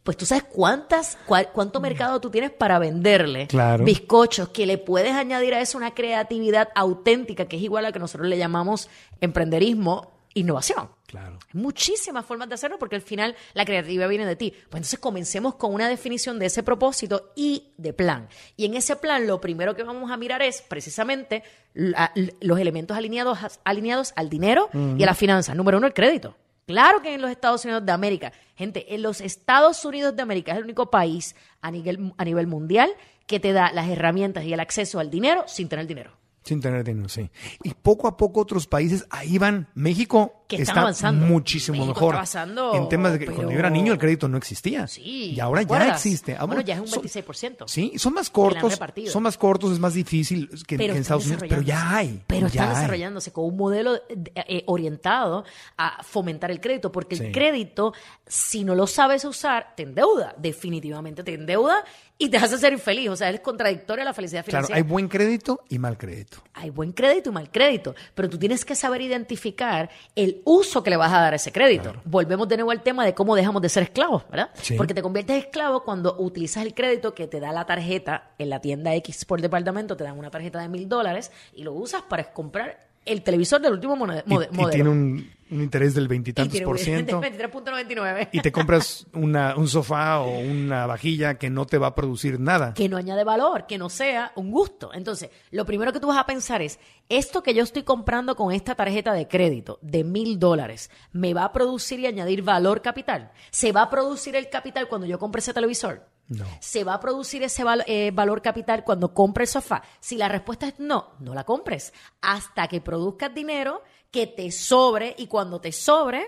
pues 0.06 0.16
tú 0.18 0.26
sabes 0.26 0.44
cuántas, 0.44 1.18
cuánto 1.52 1.82
mercado 1.82 2.22
tú 2.22 2.30
tienes 2.30 2.52
para 2.52 2.80
venderle 2.80 3.48
Claro. 3.48 3.84
bizcochos, 3.84 4.50
que 4.50 4.66
le 4.66 4.78
puedes 4.78 5.14
añadir 5.14 5.54
a 5.56 5.60
eso 5.60 5.78
una 5.78 5.94
creatividad 5.96 6.70
auténtica, 6.76 7.46
que 7.48 7.58
es 7.58 7.64
igual 7.64 7.86
a 7.86 7.92
que 7.92 8.00
nosotros 8.00 8.30
le 8.30 8.38
llamamos 8.38 8.88
emprenderismo, 9.20 10.14
innovación. 10.36 10.90
Claro. 11.08 11.40
Hay 11.54 11.60
muchísimas 11.62 12.26
formas 12.26 12.50
de 12.50 12.56
hacerlo 12.56 12.78
porque 12.78 12.96
al 12.96 13.02
final 13.02 13.36
la 13.54 13.66
creatividad 13.66 14.08
viene 14.08 14.26
de 14.26 14.36
ti. 14.36 14.52
Pues 14.52 14.80
entonces 14.80 15.00
comencemos 15.00 15.56
con 15.56 15.74
una 15.74 15.88
definición 15.90 16.38
de 16.40 16.48
ese 16.48 16.62
propósito 16.62 17.32
y 17.36 17.72
de 17.78 17.94
plan. 17.94 18.28
Y 18.58 18.66
en 18.66 18.76
ese 18.76 18.96
plan 18.98 19.26
lo 19.28 19.42
primero 19.42 19.76
que 19.76 19.84
vamos 19.84 20.12
a 20.12 20.18
mirar 20.18 20.42
es 20.42 20.62
precisamente 20.62 21.42
la- 21.74 22.12
los 22.42 22.60
elementos 22.60 22.96
alineados, 22.96 23.40
alineados 23.64 24.14
al 24.16 24.30
dinero 24.30 24.70
y 24.98 25.02
a 25.04 25.06
las 25.06 25.18
finanzas. 25.18 25.56
Número 25.56 25.78
uno, 25.78 25.88
el 25.88 25.94
crédito. 25.94 26.36
Claro 26.66 27.02
que 27.02 27.14
en 27.14 27.22
los 27.22 27.30
Estados 27.30 27.64
Unidos 27.64 27.86
de 27.86 27.92
América, 27.92 28.34
gente, 28.56 28.96
en 28.96 29.04
los 29.04 29.22
Estados 29.22 29.86
Unidos 29.86 30.16
de 30.16 30.24
América 30.24 30.52
es 30.54 30.58
el 30.58 30.64
único 30.64 30.90
país 30.90 31.36
a 31.62 31.70
nivel, 31.70 32.14
a 32.18 32.26
nivel 32.26 32.48
mundial 32.48 32.90
que 33.28 33.40
te 33.40 33.54
da 33.54 33.72
las 33.72 33.88
herramientas 33.88 34.46
y 34.46 34.54
el 34.54 34.60
acceso 34.60 35.00
al 35.00 35.12
dinero 35.12 35.44
sin 35.48 35.70
tener 35.70 35.86
dinero. 35.86 36.12
Sin 36.44 36.62
tener 36.62 36.84
dinero, 36.84 37.10
sí. 37.10 37.30
Y 37.64 37.74
poco 37.74 38.08
a 38.08 38.18
poco 38.18 38.42
otros 38.42 38.68
países 38.68 39.06
ahí 39.10 39.38
van. 39.40 39.68
México 39.74 40.45
Que 40.48 40.58
están 40.58 40.68
está 40.74 40.82
avanzando. 40.82 41.26
muchísimo 41.26 41.78
México 41.80 41.94
mejor. 41.96 42.16
está 42.24 42.42
avanzando, 42.44 42.76
en 42.76 42.88
temas 42.90 43.14
de 43.14 43.20
que 43.20 43.26
pero- 43.26 43.36
cuando 43.38 43.52
yo 43.54 43.60
era 43.60 43.70
niño 43.70 43.94
el 43.94 43.98
crédito 44.00 44.28
no 44.28 44.38
existía. 44.38 44.86
Sí, 44.88 45.32
Y 45.36 45.40
ahora 45.40 45.66
¿te 45.66 45.74
ya 45.74 45.90
existe. 45.90 46.36
Ah, 46.40 46.46
Bueno, 46.46 46.62
ya 46.62 46.76
es 46.76 46.82
un 46.82 46.88
son- 46.88 47.02
26%. 47.04 47.68
Sí, 47.68 47.94
son 47.98 48.14
más 48.14 48.30
cortos. 48.30 48.80
Son 49.08 49.24
más 49.24 49.38
cortos, 49.38 49.72
es 49.72 49.80
más 49.80 49.94
difícil 49.96 50.50
que, 50.68 50.78
que 50.78 50.86
en 50.86 50.98
Estados 50.98 51.26
Unidos. 51.26 51.44
Pero 51.50 51.62
ya 51.62 51.96
hay. 51.98 52.22
Pero 52.28 52.42
ya 52.48 52.62
están 52.64 52.70
hay. 52.70 52.76
desarrollándose 52.76 53.32
con 53.32 53.46
un 53.46 53.58
modelo 53.58 53.96
eh, 53.96 54.02
eh, 54.36 54.64
orientado 54.68 55.46
a 55.78 56.04
fomentar 56.04 56.52
el 56.52 56.60
crédito, 56.62 56.92
porque 56.92 57.16
Sí. 57.16 57.26
el 57.26 57.32
crédito, 57.32 57.94
si 58.28 58.64
no 58.64 58.76
lo 58.76 58.86
sabes 58.88 59.26
usar, 59.26 59.74
te 59.76 59.84
endeuda. 59.84 60.36
Definitivamente 60.38 61.24
te 61.24 61.34
endeuda 61.34 61.84
y 62.18 62.30
te 62.30 62.38
hace 62.38 62.58
ser 62.58 62.72
infeliz. 62.74 63.10
O 63.10 63.16
sea, 63.16 63.30
es 63.30 63.40
contradictorio 63.40 64.04
a 64.04 64.06
la 64.06 64.14
felicidad 64.14 64.44
Claro, 64.46 64.68
financiera. 64.68 64.78
hay 64.78 64.84
buen 64.84 65.08
crédito 65.08 65.62
y 65.70 65.80
mal 65.80 65.98
crédito. 65.98 66.38
hay 66.54 66.70
buen 66.70 66.94
crédito 66.94 67.30
y 67.32 67.34
mal 67.34 67.52
crédito, 67.52 67.94
pero 68.14 68.30
tú 68.30 68.38
tienes 68.38 68.64
que 68.64 68.76
saber 68.76 69.02
identificar 69.02 69.90
el 70.16 70.35
uso 70.44 70.84
que 70.84 70.90
le 70.90 70.98
vas 70.98 71.14
a 71.14 71.20
dar 71.20 71.34
a 71.34 71.36
ese 71.36 71.52
crédito. 71.52 71.94
Volvemos 72.06 72.48
de 72.48 72.58
nuevo 72.58 72.72
al 72.72 72.82
tema 72.82 73.06
de 73.06 73.14
cómo 73.14 73.36
dejamos 73.36 73.62
de 73.62 73.70
ser 73.70 73.84
esclavos, 73.84 74.24
¿verdad? 74.30 74.50
Sí. 74.54 74.76
Porque 74.76 74.94
te 74.94 75.02
conviertes 75.02 75.36
en 75.36 75.44
esclavo 75.44 75.84
cuando 75.84 76.16
utilizas 76.20 76.66
el 76.66 76.74
crédito 76.74 77.14
que 77.14 77.28
te 77.28 77.40
da 77.40 77.52
la 77.52 77.66
tarjeta 77.66 78.32
en 78.38 78.50
la 78.50 78.60
tienda 78.60 78.94
X 78.96 79.26
por 79.26 79.42
departamento, 79.42 79.96
te 79.96 80.04
dan 80.04 80.18
una 80.18 80.32
tarjeta 80.32 80.60
de 80.60 80.70
mil 80.70 80.90
dólares 80.90 81.32
y 81.54 81.64
lo 81.64 81.74
usas 81.74 82.02
para 82.04 82.34
comprar 82.34 82.86
el 83.06 83.22
televisor 83.22 83.62
del 83.62 83.74
último 83.74 83.96
mone- 83.96 84.24
Y, 84.26 84.30
modelo. 84.34 84.70
tiene 84.70 84.90
un, 84.90 85.32
un 85.52 85.62
interés 85.62 85.94
del 85.94 86.08
veintitantos 86.08 86.60
por 86.62 86.80
ciento. 86.80 87.22
23.99. 87.22 88.30
Y 88.32 88.42
te 88.42 88.52
compras 88.52 89.06
una, 89.14 89.56
un 89.56 89.68
sofá 89.68 90.20
o 90.22 90.40
una 90.40 90.86
vajilla 90.88 91.36
que 91.36 91.50
no 91.50 91.66
te 91.66 91.78
va 91.78 91.88
a 91.88 91.96
producir 91.96 92.40
nada. 92.40 92.74
que 92.74 92.90
no 92.90 92.98
añade 92.98 93.24
valor, 93.24 93.66
que 93.68 93.78
no 93.78 93.90
sea 93.90 94.32
un 94.36 94.52
gusto. 94.52 94.92
Entonces, 94.94 95.30
lo 95.52 95.66
primero 95.66 95.94
que 95.94 96.00
tú 96.00 96.08
vas 96.08 96.18
a 96.18 96.26
pensar 96.26 96.62
es, 96.62 96.80
esto 97.10 97.44
que 97.44 97.54
yo 97.54 97.64
estoy 97.64 97.84
comprando 97.84 98.36
con 98.36 98.52
esta 98.52 98.76
tarjeta 98.76 99.14
de 99.14 99.28
crédito 99.28 99.78
de 99.82 100.04
mil 100.04 100.40
dólares, 100.40 100.90
¿me 101.12 101.34
va 101.34 101.46
a 101.46 101.52
producir 101.54 102.00
y 102.00 102.08
añadir 102.08 102.42
valor 102.42 102.82
capital? 102.82 103.32
¿Se 103.52 103.72
va 103.72 103.84
a 103.84 103.90
producir 103.90 104.36
el 104.36 104.50
capital 104.50 104.88
cuando 104.88 105.06
yo 105.08 105.20
compre 105.20 105.40
ese 105.40 105.54
televisor? 105.54 106.08
No. 106.28 106.46
¿Se 106.60 106.84
va 106.84 106.96
a 106.96 107.00
producir 107.00 107.44
ese 107.44 107.64
eh, 107.86 108.12
valor 108.12 108.42
capital 108.42 108.84
cuando 108.84 109.14
compre 109.14 109.44
el 109.44 109.48
sofá? 109.48 109.84
Si 110.00 110.18
la 110.18 110.28
respuesta 110.28 110.68
es 110.68 110.80
no, 110.80 111.14
no 111.20 111.34
la 111.34 111.44
compres. 111.44 111.94
Hasta 112.22 112.68
que 112.68 112.82
produzcas 112.82 113.34
dinero 113.34 113.84
que 114.10 114.28
te 114.28 114.52
sobre 114.52 115.14
y 115.18 115.28
cuando 115.28 115.62
te 115.62 115.72
sobre, 115.72 116.28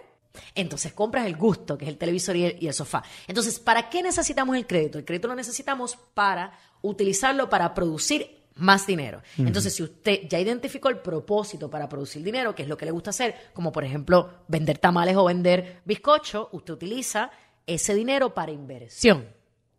entonces 0.54 0.94
compras 0.94 1.26
el 1.26 1.36
gusto, 1.36 1.78
que 1.78 1.86
es 1.86 1.90
el 1.90 1.98
televisor 1.98 2.36
y 2.36 2.46
el, 2.46 2.64
y 2.64 2.68
el 2.68 2.74
sofá. 2.74 3.04
Entonces, 3.28 3.60
¿para 3.60 3.90
qué 3.90 4.04
necesitamos 4.04 4.56
el 4.56 4.68
crédito? 4.68 5.00
El 5.00 5.06
crédito 5.06 5.28
lo 5.28 5.36
necesitamos 5.36 5.98
para 6.14 6.52
utilizarlo 6.82 7.50
para 7.50 7.74
producir 7.74 8.38
más 8.56 8.88
dinero. 8.88 9.22
Entonces, 9.38 9.76
si 9.76 9.84
usted 9.84 10.22
ya 10.28 10.40
identificó 10.40 10.90
el 10.90 11.00
propósito 11.00 11.70
para 11.70 11.88
producir 11.88 12.24
dinero, 12.24 12.56
que 12.56 12.64
es 12.64 12.70
lo 12.70 12.78
que 12.78 12.86
le 12.86 12.92
gusta 12.92 13.12
hacer, 13.12 13.36
como 13.54 13.72
por 13.72 13.84
ejemplo 13.84 14.44
vender 14.48 14.80
tamales 14.80 15.16
o 15.16 15.26
vender 15.26 15.82
bizcocho, 15.86 16.50
usted 16.52 16.74
utiliza 16.74 17.30
ese 17.68 17.94
dinero 17.94 18.34
para 18.34 18.52
inversión 18.52 19.37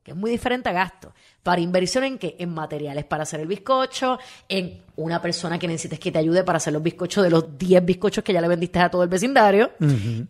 que 0.09 0.13
es 0.15 0.19
muy 0.19 0.31
diferente 0.31 0.69
a 0.69 0.73
gasto. 0.73 1.13
¿Para 1.43 1.61
inversión 1.61 2.05
en 2.05 2.19
qué? 2.19 2.35
En 2.39 2.53
materiales 2.53 3.05
para 3.05 3.23
hacer 3.23 3.41
el 3.41 3.47
bizcocho, 3.47 4.19
en 4.49 4.83
una 4.97 5.23
persona 5.23 5.59
que 5.59 5.69
necesites 5.69 6.01
que 6.01 6.11
te 6.11 6.19
ayude 6.19 6.45
para 6.45 6.57
hacer 6.57 6.73
los 6.73 6.83
bizcochos 6.83 7.23
de 7.23 7.31
los 7.31 7.59
10 7.59 7.85
bizcochos 7.85 8.25
que 8.25 8.33
ya 8.33 8.41
le 8.41 8.49
vendiste 8.49 8.79
a 8.79 8.91
todo 8.91 9.03
el 9.03 9.09
vecindario. 9.09 9.71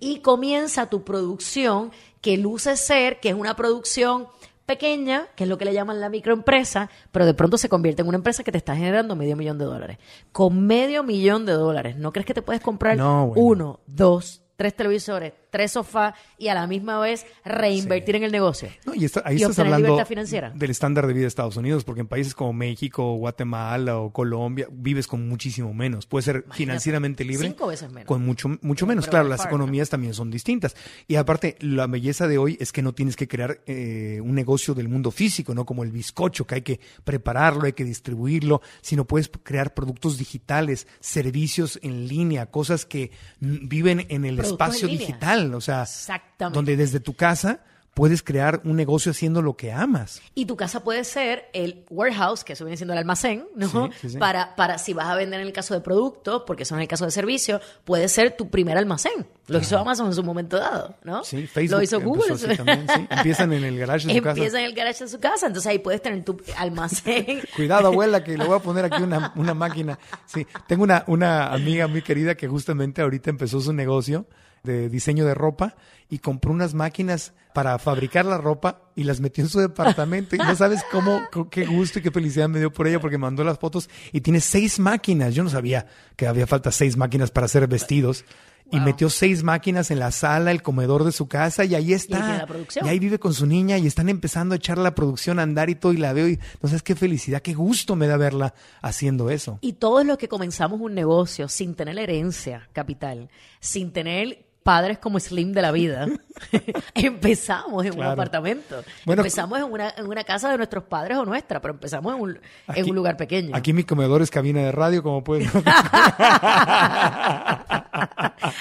Y 0.01 0.19
comienza 0.21 0.87
tu 0.91 1.05
producción 1.05 1.91
que 2.21 2.37
luce 2.37 2.77
ser, 2.77 3.21
que 3.21 3.31
es 3.31 3.35
una 3.35 3.55
producción 3.57 4.27
pequeña, 4.67 5.29
que 5.35 5.45
es 5.45 5.49
lo 5.49 5.57
que 5.57 5.65
le 5.65 5.73
llaman 5.73 5.99
la 6.01 6.11
microempresa, 6.11 6.91
pero 7.11 7.25
de 7.25 7.33
pronto 7.33 7.57
se 7.57 7.69
convierte 7.71 8.03
en 8.03 8.09
una 8.09 8.19
empresa 8.19 8.45
que 8.45 8.53
te 8.53 8.59
está 8.59 8.77
generando 8.77 9.17
medio 9.17 9.35
millón 9.35 9.57
de 9.59 9.65
dólares. 9.65 9.99
Con 10.31 10.67
medio 10.67 11.03
millón 11.03 11.47
de 11.47 11.53
dólares, 11.53 11.97
¿no 11.97 12.13
crees 12.13 12.27
que 12.27 12.35
te 12.35 12.43
puedes 12.43 12.61
comprar 12.61 12.97
No, 12.97 13.29
bueno. 13.29 13.43
uno, 13.43 13.81
dos, 13.87 14.43
tres 14.57 14.75
televisores, 14.77 15.33
tres 15.51 15.73
sofás 15.73 16.15
y 16.39 16.49
a 16.49 16.55
la 16.55 16.67
misma 16.67 16.99
vez 17.01 17.27
reinvertir 17.45 18.17
en 18.17 18.25
el 18.25 18.33
negocio. 18.33 18.69
No, 18.87 18.95
y 18.95 19.05
está- 19.05 19.23
ahí 19.25 19.37
Y 19.39 19.43
estás 19.43 19.59
hablando 19.59 20.05
financiera. 20.07 20.51
del 20.51 20.71
estándar 20.71 21.07
de 21.07 21.13
vida 21.13 21.23
de 21.23 21.29
Estados 21.29 21.57
Unidos, 21.57 21.85
porque 21.85 22.01
en 22.01 22.07
países 22.09 22.35
como 22.35 22.53
México, 22.53 23.15
Guatemala 23.17 23.99
o 23.99 24.13
Colombia 24.13 24.67
vives 24.71 25.07
con 25.07 25.29
muchísimo 25.29 25.73
menos. 25.75 26.07
Puedes 26.07 26.25
ser 26.27 26.45
financieramente 26.53 27.25
libre 27.25 27.49
cinco 27.49 27.67
veces 27.69 27.91
menos. 27.91 28.07
con 28.07 28.25
mucho 28.25 28.49
mucho 28.63 28.87
menos. 28.87 29.05
Pero 29.07 29.19
Claro, 29.19 29.29
las 29.29 29.45
economías 29.45 29.89
también 29.89 30.15
son 30.15 30.31
distintas. 30.31 30.77
Y 31.07 31.17
aparte, 31.17 31.57
la 31.61 31.87
belleza 31.87 32.29
de 32.29 32.39
hoy 32.39 32.57
es 32.61 32.73
que 32.73 32.83
no 32.83 32.93
tienes 32.93 33.17
que 33.17 33.27
crear 33.27 33.61
eh, 33.67 34.21
un 34.23 34.35
negocio 34.35 34.75
del 34.75 34.89
mundo 34.89 35.11
físico, 35.11 35.55
no 35.55 35.65
como 35.67 35.83
el 35.83 35.91
bizcocho, 35.93 36.47
que 36.47 36.57
hay 36.57 36.63
que 36.63 36.81
prepararlo, 37.05 37.65
hay 37.65 37.73
que 37.73 37.85
distribuirlo, 37.85 38.61
sino 38.81 39.05
puedes 39.07 39.31
crear 39.43 39.75
productos 39.75 40.19
digitales, 40.19 40.87
servicios 41.01 41.79
en 41.83 42.07
línea, 42.07 42.47
cosas 42.47 42.87
que 42.87 43.11
viven 43.41 44.07
en 44.09 44.25
el 44.25 44.37
Productos 44.37 44.53
espacio 44.77 44.89
línea. 44.89 45.07
Digital, 45.39 45.55
o 45.55 45.61
sea, 45.61 45.83
Exactamente. 45.83 46.57
donde 46.57 46.77
desde 46.77 47.01
tu 47.01 47.15
casa 47.15 47.61
puedes 47.99 48.23
crear 48.23 48.61
un 48.63 48.77
negocio 48.77 49.11
haciendo 49.11 49.43
lo 49.43 49.57
que 49.57 49.73
amas. 49.73 50.23
Y 50.37 50.47
tu 50.47 50.57
casa 50.57 50.85
puede 50.85 51.03
ser 51.03 51.47
el 51.53 51.85
warehouse, 51.91 52.45
que 52.45 52.53
eso 52.53 52.65
viene 52.65 52.77
siendo 52.77 52.93
el 52.93 52.99
almacén, 53.01 53.49
¿no? 53.57 53.89
Sí, 53.89 53.93
sí, 54.03 54.11
sí. 54.11 54.19
Para, 54.19 54.55
para 54.55 54.79
si 54.79 54.93
vas 54.93 55.09
a 55.09 55.17
vender 55.17 55.41
en 55.41 55.49
el 55.49 55.53
caso 55.53 55.75
de 55.75 55.81
productos, 55.81 56.45
porque 56.47 56.63
eso 56.63 56.77
en 56.77 56.83
el 56.83 56.87
caso 56.87 57.07
de 57.07 57.11
servicio, 57.11 57.61
puede 57.85 58.09
ser 58.09 58.37
tu 58.37 58.51
primer 58.51 58.79
almacén. 58.79 59.27
Lo 59.49 59.59
hizo 59.59 59.77
Amazon 59.77 60.07
en 60.07 60.15
su 60.15 60.23
momento 60.23 60.59
dado, 60.59 60.95
¿no? 61.03 61.25
Sí, 61.25 61.49
Facebook 61.49 61.79
Lo 61.79 61.83
hizo 61.83 62.01
Google. 62.01 62.35
así 62.35 62.47
también. 62.57 62.87
Empiezan 63.11 63.53
en 63.53 63.65
el 63.65 63.77
garage 63.77 64.07
de 64.07 64.15
su 64.15 64.23
casa. 64.23 64.31
Empieza 64.37 64.61
en 64.61 64.65
el 64.67 64.75
garage 64.75 65.05
de 65.05 65.11
su 65.11 65.19
casa, 65.19 65.47
entonces 65.49 65.69
ahí 65.69 65.81
puedes 65.81 66.01
tener 66.01 66.23
tu 66.23 66.41
almacén. 66.57 67.41
Cuidado, 67.57 67.89
abuela, 67.89 68.23
que 68.23 68.39
le 68.39 68.45
voy 68.45 68.57
a 68.59 68.61
poner 68.61 68.85
aquí 68.85 69.03
una, 69.03 69.33
una 69.35 69.55
máquina. 69.55 69.99
Sí, 70.25 70.47
tengo 70.69 70.85
una, 70.85 71.03
una 71.09 71.53
amiga 71.53 71.89
muy 71.89 72.03
querida 72.03 72.37
que 72.37 72.47
justamente 72.47 73.03
ahorita 73.03 73.29
empezó 73.31 73.61
su 73.61 73.73
negocio 73.73 74.25
de 74.63 74.89
diseño 74.89 75.25
de 75.25 75.35
ropa 75.35 75.77
y 76.09 76.19
compró 76.19 76.53
unas 76.53 76.75
máquinas 76.75 77.33
para 77.55 77.79
fabricar 77.79 78.25
la 78.25 78.39
ropa 78.39 78.83
y 78.95 79.05
las 79.05 79.21
metió 79.21 79.45
en 79.45 79.51
su 79.51 79.59
departamento. 79.59 80.37
Y 80.37 80.39
no 80.39 80.55
sabes 80.55 80.81
cómo, 80.91 81.23
qué 81.51 81.67
gusto 81.67 81.99
y 81.99 82.03
qué 82.03 82.11
felicidad 82.11 82.49
me 82.49 82.59
dio 82.59 82.73
por 82.73 82.87
ella 82.87 83.01
porque 83.01 83.19
mandó 83.19 83.45
las 83.45 83.59
fotos 83.59 83.91
y 84.13 84.21
tiene 84.21 84.41
seis 84.41 84.79
máquinas. 84.79 85.35
Yo 85.35 85.43
no 85.43 85.51
sabía 85.51 85.87
que 86.17 86.27
había 86.27 86.47
falta 86.47 86.71
seis 86.73 86.97
máquinas 86.97 87.31
para 87.31 87.47
hacer 87.47 87.67
vestidos. 87.67 88.25
Y 88.71 88.81
metió 88.81 89.09
seis 89.09 89.43
máquinas 89.43 89.91
en 89.91 89.99
la 89.99 90.11
sala, 90.11 90.51
el 90.51 90.61
comedor 90.61 91.03
de 91.05 91.11
su 91.11 91.27
casa 91.27 91.65
y 91.65 91.75
ahí 91.75 91.95
está. 91.95 92.19
tiene 92.19 92.37
la 92.37 92.47
producción. 92.47 92.85
Y 92.85 92.89
ahí 92.91 92.99
vive 92.99 93.19
con 93.19 93.33
su 93.33 93.47
niña 93.47 93.79
y 93.79 93.87
están 93.87 94.11
empezando 94.11 94.53
a 94.53 94.57
echar 94.57 94.77
la 94.77 94.95
producción 94.95 95.39
a 95.39 95.43
andar 95.43 95.71
y 95.71 95.75
todo 95.75 95.95
y 95.95 95.97
la 95.97 96.13
veo 96.13 96.29
y 96.29 96.39
no 96.61 96.69
sabes 96.69 96.83
qué 96.83 96.95
felicidad, 96.95 97.41
qué 97.41 97.55
gusto 97.55 97.97
me 97.97 98.07
da 98.07 98.19
verla 98.19 98.53
haciendo 98.83 99.31
eso. 99.31 99.59
Y 99.63 99.73
todos 99.75 100.05
los 100.05 100.19
que 100.19 100.29
comenzamos 100.29 100.83
un 100.83 100.95
negocio 100.95 101.49
sin 101.49 101.75
tener 101.77 101.99
herencia 101.99 102.69
capital, 102.75 103.31
sin 103.59 103.91
tener 103.91 104.48
padres 104.69 104.99
como 104.99 105.19
Slim 105.19 105.55
de 105.55 105.63
la 105.63 105.73
vida, 105.73 106.07
empezamos 106.95 107.87
en 107.87 107.99
un 107.99 108.05
apartamento. 108.05 108.85
Bueno, 109.07 109.23
empezamos 109.23 109.59
en 109.61 109.65
una, 109.65 109.95
en 109.97 110.07
una 110.07 110.25
casa 110.25 110.51
de 110.51 110.59
nuestros 110.59 110.85
padres 110.85 111.17
o 111.17 111.25
nuestra, 111.25 111.59
pero 111.59 111.73
empezamos 111.73 112.15
en 112.15 112.21
un, 112.21 112.39
en 112.75 112.91
un 112.91 112.95
lugar 112.95 113.17
pequeño. 113.17 113.57
Aquí 113.57 113.73
mi 113.73 113.85
comedor 113.85 114.21
es 114.21 114.31
cabina 114.31 114.61
de 114.61 114.71
radio, 114.71 115.03
como 115.03 115.25
puedes 115.25 115.51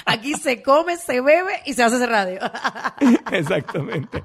Aquí 0.06 0.32
se 0.32 0.62
come, 0.62 0.96
se 0.96 1.20
bebe 1.20 1.52
y 1.66 1.74
se 1.74 1.82
hace 1.82 1.96
ese 1.96 2.06
radio. 2.06 2.40
Exactamente. 3.30 4.24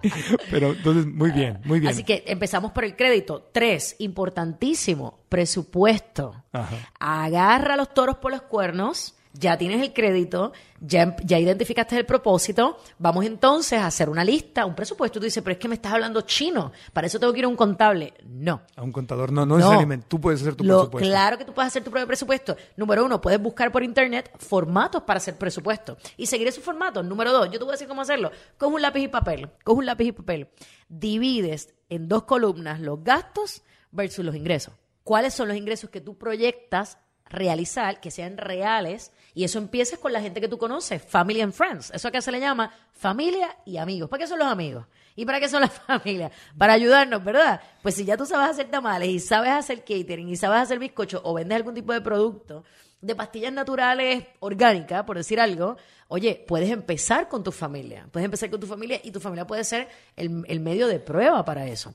Pero 0.50 0.72
entonces, 0.72 1.06
muy 1.06 1.32
bien, 1.32 1.60
muy 1.65 1.82
bien. 1.82 1.91
Así 1.91 2.06
que 2.06 2.24
empezamos 2.28 2.72
por 2.72 2.86
el 2.86 2.96
crédito. 2.96 3.50
Tres, 3.52 3.98
importantísimo, 4.00 5.19
presupuesto. 5.28 6.46
Ajá. 6.54 6.78
Agarra 6.98 7.76
los 7.76 7.93
toros 7.93 8.19
por 8.19 8.32
los 8.32 8.43
cuernos, 8.43 9.17
ya 9.34 9.58
tienes 9.58 9.82
el 9.82 9.93
crédito, 9.93 10.54
ya, 10.80 11.15
ya 11.24 11.39
identificaste 11.39 11.98
el 11.98 12.06
propósito, 12.06 12.78
vamos 13.00 13.26
entonces 13.26 13.80
a 13.80 13.88
hacer 13.88 14.08
una 14.10 14.24
lista, 14.24 14.65
un 14.65 14.76
presupuesto. 14.76 15.19
Tú 15.19 15.26
dices, 15.26 15.41
pero 15.43 15.54
es 15.54 15.58
que 15.60 15.67
me 15.67 15.76
estás 15.76 15.93
hablando 15.93 16.22
chino, 16.22 16.72
para 16.93 17.08
eso 17.08 17.19
tengo 17.19 17.34
que 17.34 17.39
ir 17.39 17.46
a 17.46 17.48
un 17.48 17.56
contable. 17.56 18.13
No. 18.26 18.62
A 18.76 18.84
un 18.84 18.91
contador, 18.91 19.32
no, 19.32 19.46
no, 19.46 19.58
necesariamente. 19.58 20.06
Tú 20.08 20.22
puedes 20.22 20.41
hacer 20.41 20.56
tu 20.56 20.63
Lo- 20.63 20.78
presupuesto. 20.82 21.10
Claro 21.10 21.38
que 21.38 21.46
tú 21.46 21.54
puedes 21.54 21.67
hacer 21.67 21.84
tu 21.84 21.89
propio 21.89 22.06
presupuesto. 22.08 22.56
Número 22.78 23.04
uno, 23.06 23.19
puedes 23.19 23.41
buscar 23.41 23.72
por 23.72 23.84
internet 23.84 24.30
formatos 24.38 25.02
para 25.04 25.17
hacer 25.17 25.36
presupuesto 25.38 25.98
y 26.15 26.28
seguir 26.28 26.48
esos 26.48 26.63
formatos. 26.63 27.04
Número 27.04 27.32
dos, 27.32 27.46
yo 27.48 27.54
te 27.58 27.65
voy 27.65 27.69
a 27.69 27.72
decir 27.74 27.88
cómo 27.88 28.02
hacerlo. 28.02 28.32
Coge 28.58 28.76
un 28.76 28.82
lápiz 28.82 29.02
y 29.02 29.08
papel. 29.08 29.50
Coge 29.63 29.80
un 29.80 29.86
lápiz 29.88 30.06
y 30.06 30.12
papel. 30.12 30.50
Divides 30.89 31.74
en 31.89 32.08
dos 32.08 32.24
columnas 32.24 32.80
los 32.80 33.04
gastos 33.04 33.63
versus 33.91 34.24
los 34.24 34.36
ingresos. 34.36 34.74
¿Cuáles 35.04 35.34
son 35.34 35.48
los 35.48 35.58
ingresos 35.58 35.89
que 35.89 36.02
tú 36.02 36.17
proyectas 36.17 36.98
realizar, 37.26 38.00
que 38.00 38.12
sean 38.12 38.38
reales? 38.38 39.12
Y 39.34 39.44
eso 39.44 39.58
empiezas 39.58 40.00
con 40.00 40.14
la 40.14 40.22
gente 40.22 40.40
que 40.40 40.48
tú 40.48 40.58
conoces, 40.58 41.02
family 41.02 41.42
and 41.42 41.54
friends. 41.54 41.92
Eso 41.92 42.08
acá 42.08 42.22
se 42.22 42.32
le 42.32 42.40
llama 42.40 42.72
familia 42.92 43.58
y 43.66 43.78
amigos. 43.78 44.10
¿Para 44.10 44.24
qué 44.24 44.28
son 44.28 44.40
los 44.40 44.48
amigos? 44.48 44.86
¿Y 45.16 45.26
para 45.26 45.40
qué 45.40 45.50
son 45.50 45.62
las 45.62 45.72
familias? 45.88 46.32
Para 46.58 46.74
ayudarnos, 46.74 47.24
¿verdad? 47.24 47.62
Pues 47.82 47.96
si 47.96 48.06
ya 48.06 48.18
tú 48.18 48.26
sabes 48.26 48.52
hacer 48.52 48.70
tamales 48.70 49.10
y 49.10 49.20
sabes 49.20 49.52
hacer 49.52 49.80
catering 49.80 50.30
y 50.30 50.36
sabes 50.36 50.62
hacer 50.62 50.80
bizcocho 50.80 51.22
o 51.24 51.34
vendes 51.34 51.56
algún 51.56 51.74
tipo 51.74 51.94
de 51.94 52.02
producto 52.02 52.64
de 53.04 53.16
pastillas 53.16 53.52
naturales 53.52 54.24
orgánicas, 54.40 55.04
por 55.04 55.18
decir 55.18 55.38
algo, 55.38 55.76
oye, 56.08 56.46
puedes 56.48 56.70
empezar 56.70 57.28
con 57.28 57.44
tu 57.44 57.52
familia. 57.52 58.08
Puedes 58.10 58.24
empezar 58.24 58.50
con 58.50 58.62
tu 58.62 58.68
familia 58.68 59.02
y 59.04 59.12
tu 59.12 59.20
familia 59.20 59.46
puede 59.46 59.66
ser 59.66 59.90
el, 60.16 60.46
el 60.48 60.60
medio 60.62 60.88
de 60.88 61.00
prueba 61.00 61.44
para 61.44 61.68
eso. 61.68 61.94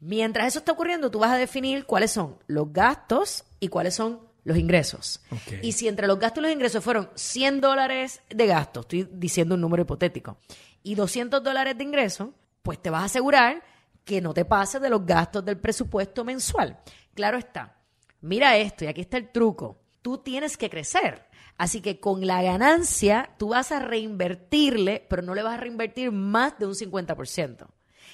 Mientras 0.00 0.46
eso 0.46 0.60
está 0.60 0.72
ocurriendo, 0.72 1.10
tú 1.10 1.18
vas 1.18 1.32
a 1.32 1.36
definir 1.36 1.84
cuáles 1.84 2.12
son 2.12 2.38
los 2.46 2.72
gastos 2.72 3.44
y 3.60 3.68
cuáles 3.68 3.94
son 3.94 4.20
los 4.48 4.58
ingresos. 4.58 5.20
Y 5.62 5.72
si 5.72 5.86
entre 5.88 6.06
los 6.06 6.18
gastos 6.18 6.40
y 6.40 6.46
los 6.46 6.52
ingresos 6.52 6.82
fueron 6.82 7.10
100 7.14 7.60
dólares 7.60 8.22
de 8.30 8.46
gasto, 8.46 8.80
estoy 8.80 9.08
diciendo 9.12 9.54
un 9.54 9.60
número 9.60 9.82
hipotético, 9.82 10.38
y 10.82 10.94
200 10.94 11.42
dólares 11.42 11.76
de 11.76 11.84
ingreso, 11.84 12.32
pues 12.62 12.80
te 12.80 12.90
vas 12.90 13.02
a 13.02 13.06
asegurar 13.06 13.62
que 14.04 14.20
no 14.20 14.32
te 14.32 14.44
pases 14.44 14.80
de 14.80 14.88
los 14.88 15.04
gastos 15.04 15.44
del 15.44 15.58
presupuesto 15.58 16.24
mensual. 16.24 16.78
Claro 17.14 17.36
está. 17.36 17.76
Mira 18.22 18.56
esto, 18.56 18.84
y 18.84 18.88
aquí 18.88 19.02
está 19.02 19.18
el 19.18 19.30
truco. 19.30 19.78
Tú 20.02 20.18
tienes 20.18 20.56
que 20.56 20.70
crecer. 20.70 21.26
Así 21.58 21.80
que 21.80 22.00
con 22.00 22.26
la 22.26 22.42
ganancia 22.42 23.30
tú 23.36 23.48
vas 23.48 23.70
a 23.72 23.80
reinvertirle, 23.80 25.04
pero 25.10 25.22
no 25.22 25.34
le 25.34 25.42
vas 25.42 25.54
a 25.54 25.60
reinvertir 25.60 26.10
más 26.10 26.58
de 26.58 26.66
un 26.66 26.74
50%. 26.74 27.66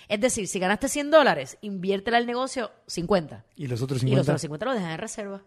Es 0.08 0.20
decir, 0.20 0.48
si 0.48 0.58
ganaste 0.58 0.88
100 0.88 1.10
dólares, 1.10 1.58
inviértela 1.60 2.16
al 2.16 2.26
negocio 2.26 2.70
50. 2.86 3.44
Y 3.56 3.66
los 3.66 3.80
otros 3.82 3.98
Y 3.98 4.00
50. 4.06 4.18
los 4.18 4.28
otros 4.28 4.40
50 4.40 4.66
los 4.66 4.74
dejas 4.74 4.92
en 4.92 4.98
reserva. 4.98 5.42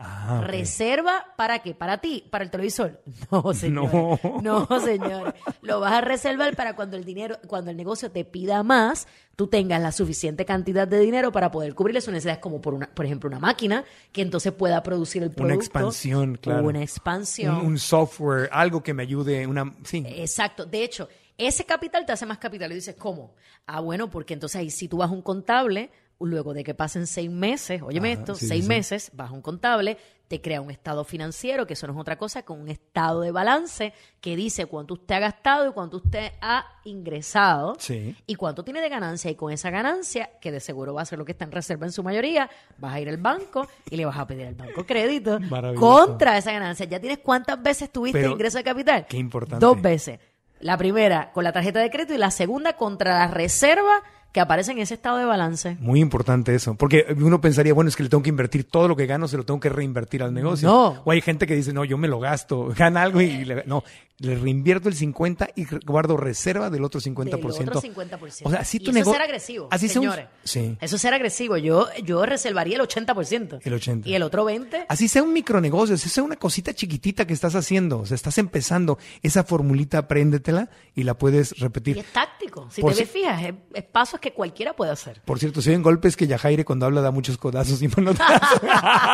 Ah. 0.00 0.42
¿Reserva 0.46 1.26
para 1.36 1.58
qué? 1.58 1.74
¿Para 1.74 1.98
ti? 1.98 2.24
¿Para 2.30 2.44
el 2.44 2.50
televisor? 2.50 3.02
No, 3.32 3.52
señor. 3.52 3.92
No. 3.92 4.20
No, 4.42 4.80
señor. 4.80 5.34
Lo 5.62 5.80
vas 5.80 5.92
a 5.92 6.00
reservar 6.00 6.54
para 6.54 6.76
cuando 6.76 6.96
el 6.96 7.04
dinero, 7.04 7.36
cuando 7.48 7.72
el 7.72 7.76
negocio 7.76 8.10
te 8.12 8.24
pida 8.24 8.62
más, 8.62 9.08
tú 9.34 9.48
tengas 9.48 9.82
la 9.82 9.90
suficiente 9.90 10.44
cantidad 10.44 10.86
de 10.86 11.00
dinero 11.00 11.32
para 11.32 11.50
poder 11.50 11.74
cubrirle 11.74 12.00
sus 12.00 12.12
necesidades, 12.12 12.40
como 12.40 12.60
por 12.60 12.74
una, 12.74 12.88
por 12.88 13.06
ejemplo, 13.06 13.28
una 13.28 13.40
máquina 13.40 13.84
que 14.12 14.22
entonces 14.22 14.52
pueda 14.52 14.82
producir 14.84 15.24
el 15.24 15.30
producto. 15.30 15.54
Una 15.54 15.54
expansión, 15.54 16.36
claro. 16.36 16.68
Una 16.68 16.82
expansión. 16.82 17.56
Un, 17.56 17.66
un 17.66 17.78
software, 17.78 18.48
algo 18.52 18.82
que 18.82 18.94
me 18.94 19.02
ayude, 19.02 19.46
una... 19.48 19.74
Sí. 19.82 20.04
Exacto. 20.06 20.64
De 20.64 20.84
hecho, 20.84 21.08
ese 21.38 21.64
capital 21.64 22.04
te 22.04 22.12
hace 22.12 22.26
más 22.26 22.38
capital. 22.38 22.70
Y 22.72 22.76
dices, 22.76 22.96
¿cómo? 22.96 23.34
Ah, 23.66 23.80
bueno, 23.80 24.10
porque 24.10 24.34
entonces 24.34 24.56
ahí 24.60 24.70
si 24.70 24.88
tú 24.88 24.98
vas 24.98 25.10
a 25.10 25.12
un 25.12 25.22
contable, 25.22 25.90
luego 26.26 26.52
de 26.52 26.64
que 26.64 26.74
pasen 26.74 27.06
seis 27.06 27.30
meses, 27.30 27.80
óyeme 27.82 28.12
Ajá, 28.12 28.20
esto, 28.20 28.34
sí, 28.34 28.48
seis 28.48 28.64
sí, 28.64 28.68
meses, 28.68 29.12
a 29.16 29.30
un 29.32 29.40
contable, 29.40 29.96
te 30.26 30.40
crea 30.42 30.60
un 30.60 30.70
estado 30.70 31.04
financiero, 31.04 31.66
que 31.66 31.72
eso 31.74 31.86
no 31.86 31.92
es 31.94 31.98
otra 31.98 32.18
cosa 32.18 32.42
que 32.42 32.52
un 32.52 32.68
estado 32.68 33.20
de 33.22 33.30
balance 33.30 33.94
que 34.20 34.36
dice 34.36 34.66
cuánto 34.66 34.94
usted 34.94 35.14
ha 35.14 35.20
gastado 35.20 35.68
y 35.70 35.72
cuánto 35.72 35.98
usted 35.98 36.32
ha 36.42 36.66
ingresado 36.84 37.76
Sí. 37.78 38.14
y 38.26 38.34
cuánto 38.34 38.62
tiene 38.64 38.80
de 38.82 38.88
ganancia. 38.88 39.30
Y 39.30 39.36
con 39.36 39.52
esa 39.52 39.70
ganancia, 39.70 40.30
que 40.40 40.52
de 40.52 40.60
seguro 40.60 40.92
va 40.92 41.02
a 41.02 41.06
ser 41.06 41.18
lo 41.18 41.24
que 41.24 41.32
está 41.32 41.44
en 41.44 41.52
reserva 41.52 41.86
en 41.86 41.92
su 41.92 42.02
mayoría, 42.02 42.50
vas 42.78 42.94
a 42.94 43.00
ir 43.00 43.08
al 43.08 43.16
banco 43.16 43.66
y 43.88 43.96
le 43.96 44.04
vas 44.04 44.18
a 44.18 44.26
pedir 44.26 44.46
al 44.48 44.54
banco 44.54 44.84
crédito 44.84 45.38
contra 45.76 46.36
esa 46.36 46.52
ganancia. 46.52 46.84
¿Ya 46.86 47.00
tienes 47.00 47.18
cuántas 47.20 47.62
veces 47.62 47.90
tuviste 47.90 48.18
Pero, 48.20 48.32
ingreso 48.32 48.58
de 48.58 48.64
capital? 48.64 49.06
qué 49.08 49.16
importante. 49.16 49.64
Dos 49.64 49.80
veces. 49.80 50.18
La 50.60 50.76
primera 50.76 51.30
con 51.32 51.44
la 51.44 51.52
tarjeta 51.52 51.78
de 51.80 51.88
crédito 51.88 52.14
y 52.14 52.18
la 52.18 52.30
segunda 52.32 52.74
contra 52.76 53.16
la 53.18 53.28
reserva 53.28 54.02
que 54.32 54.40
aparece 54.40 54.72
en 54.72 54.78
ese 54.78 54.94
estado 54.94 55.16
de 55.18 55.24
balance. 55.24 55.76
Muy 55.80 56.00
importante 56.00 56.54
eso, 56.54 56.74
porque 56.74 57.06
uno 57.16 57.40
pensaría, 57.40 57.72
bueno, 57.72 57.88
es 57.88 57.96
que 57.96 58.02
le 58.02 58.08
tengo 58.08 58.22
que 58.22 58.28
invertir 58.28 58.64
todo 58.64 58.88
lo 58.88 58.96
que 58.96 59.06
gano, 59.06 59.26
se 59.26 59.36
lo 59.36 59.44
tengo 59.44 59.60
que 59.60 59.68
reinvertir 59.68 60.22
al 60.22 60.34
negocio. 60.34 60.68
No. 60.68 61.02
O 61.04 61.10
hay 61.10 61.20
gente 61.20 61.46
que 61.46 61.54
dice, 61.54 61.72
no, 61.72 61.84
yo 61.84 61.96
me 61.96 62.08
lo 62.08 62.20
gasto, 62.20 62.68
gana 62.76 63.02
algo 63.02 63.20
y 63.20 63.44
le, 63.44 63.64
no, 63.66 63.84
le 64.20 64.34
reinvierto 64.34 64.88
el 64.88 64.94
50 64.96 65.50
y 65.54 65.64
guardo 65.86 66.16
reserva 66.16 66.70
del 66.70 66.82
otro 66.82 67.00
50%. 67.00 67.24
Del 67.24 67.68
otro 67.68 67.80
50%. 67.80 68.40
O 68.44 68.50
sea, 68.50 68.64
si 68.64 68.80
tu 68.80 68.90
eso 68.90 68.98
es 69.00 69.06
ser 69.08 69.22
agresivo, 69.22 69.68
así 69.70 69.88
sea 69.88 70.00
un- 70.00 70.06
señores. 70.08 70.26
sí. 70.42 70.76
Eso 70.80 70.96
es 70.96 71.02
ser 71.02 71.14
agresivo. 71.14 71.56
Yo, 71.56 71.86
yo 72.02 72.26
reservaría 72.26 72.76
el 72.76 72.82
80%. 72.82 73.60
El 73.62 73.74
80. 73.74 74.08
Y 74.08 74.14
el 74.14 74.22
otro 74.24 74.44
20%. 74.44 74.86
Así 74.88 75.06
sea 75.06 75.22
un 75.22 75.32
micronegocio, 75.32 75.94
así 75.94 76.08
sea 76.08 76.24
una 76.24 76.34
cosita 76.36 76.74
chiquitita 76.74 77.26
que 77.26 77.32
estás 77.32 77.54
haciendo, 77.54 78.00
o 78.00 78.06
sea, 78.06 78.16
estás 78.16 78.38
empezando, 78.38 78.98
esa 79.22 79.44
formulita 79.44 79.98
apréndetela 79.98 80.68
y 80.96 81.04
la 81.04 81.14
puedes 81.14 81.52
Y 81.56 81.60
repetir. 81.60 81.98
es 81.98 82.06
táctico. 82.12 82.68
Si 82.72 82.80
Por 82.80 82.90
te 82.92 82.96
si- 82.96 83.02
ves 83.04 83.10
fijas, 83.12 83.42
es, 83.44 83.54
es 83.74 83.84
pasos 83.84 84.18
que 84.18 84.32
cualquiera 84.32 84.74
puede 84.74 84.90
hacer. 84.90 85.22
Por 85.24 85.38
cierto, 85.38 85.62
si 85.62 85.68
oyen 85.70 85.82
golpes 85.82 86.16
que 86.16 86.26
Yajaire 86.26 86.64
cuando 86.64 86.86
habla 86.86 87.00
da 87.02 87.12
muchos 87.12 87.38
codazos 87.38 87.80
y 87.82 87.88
manotazos. 87.88 88.60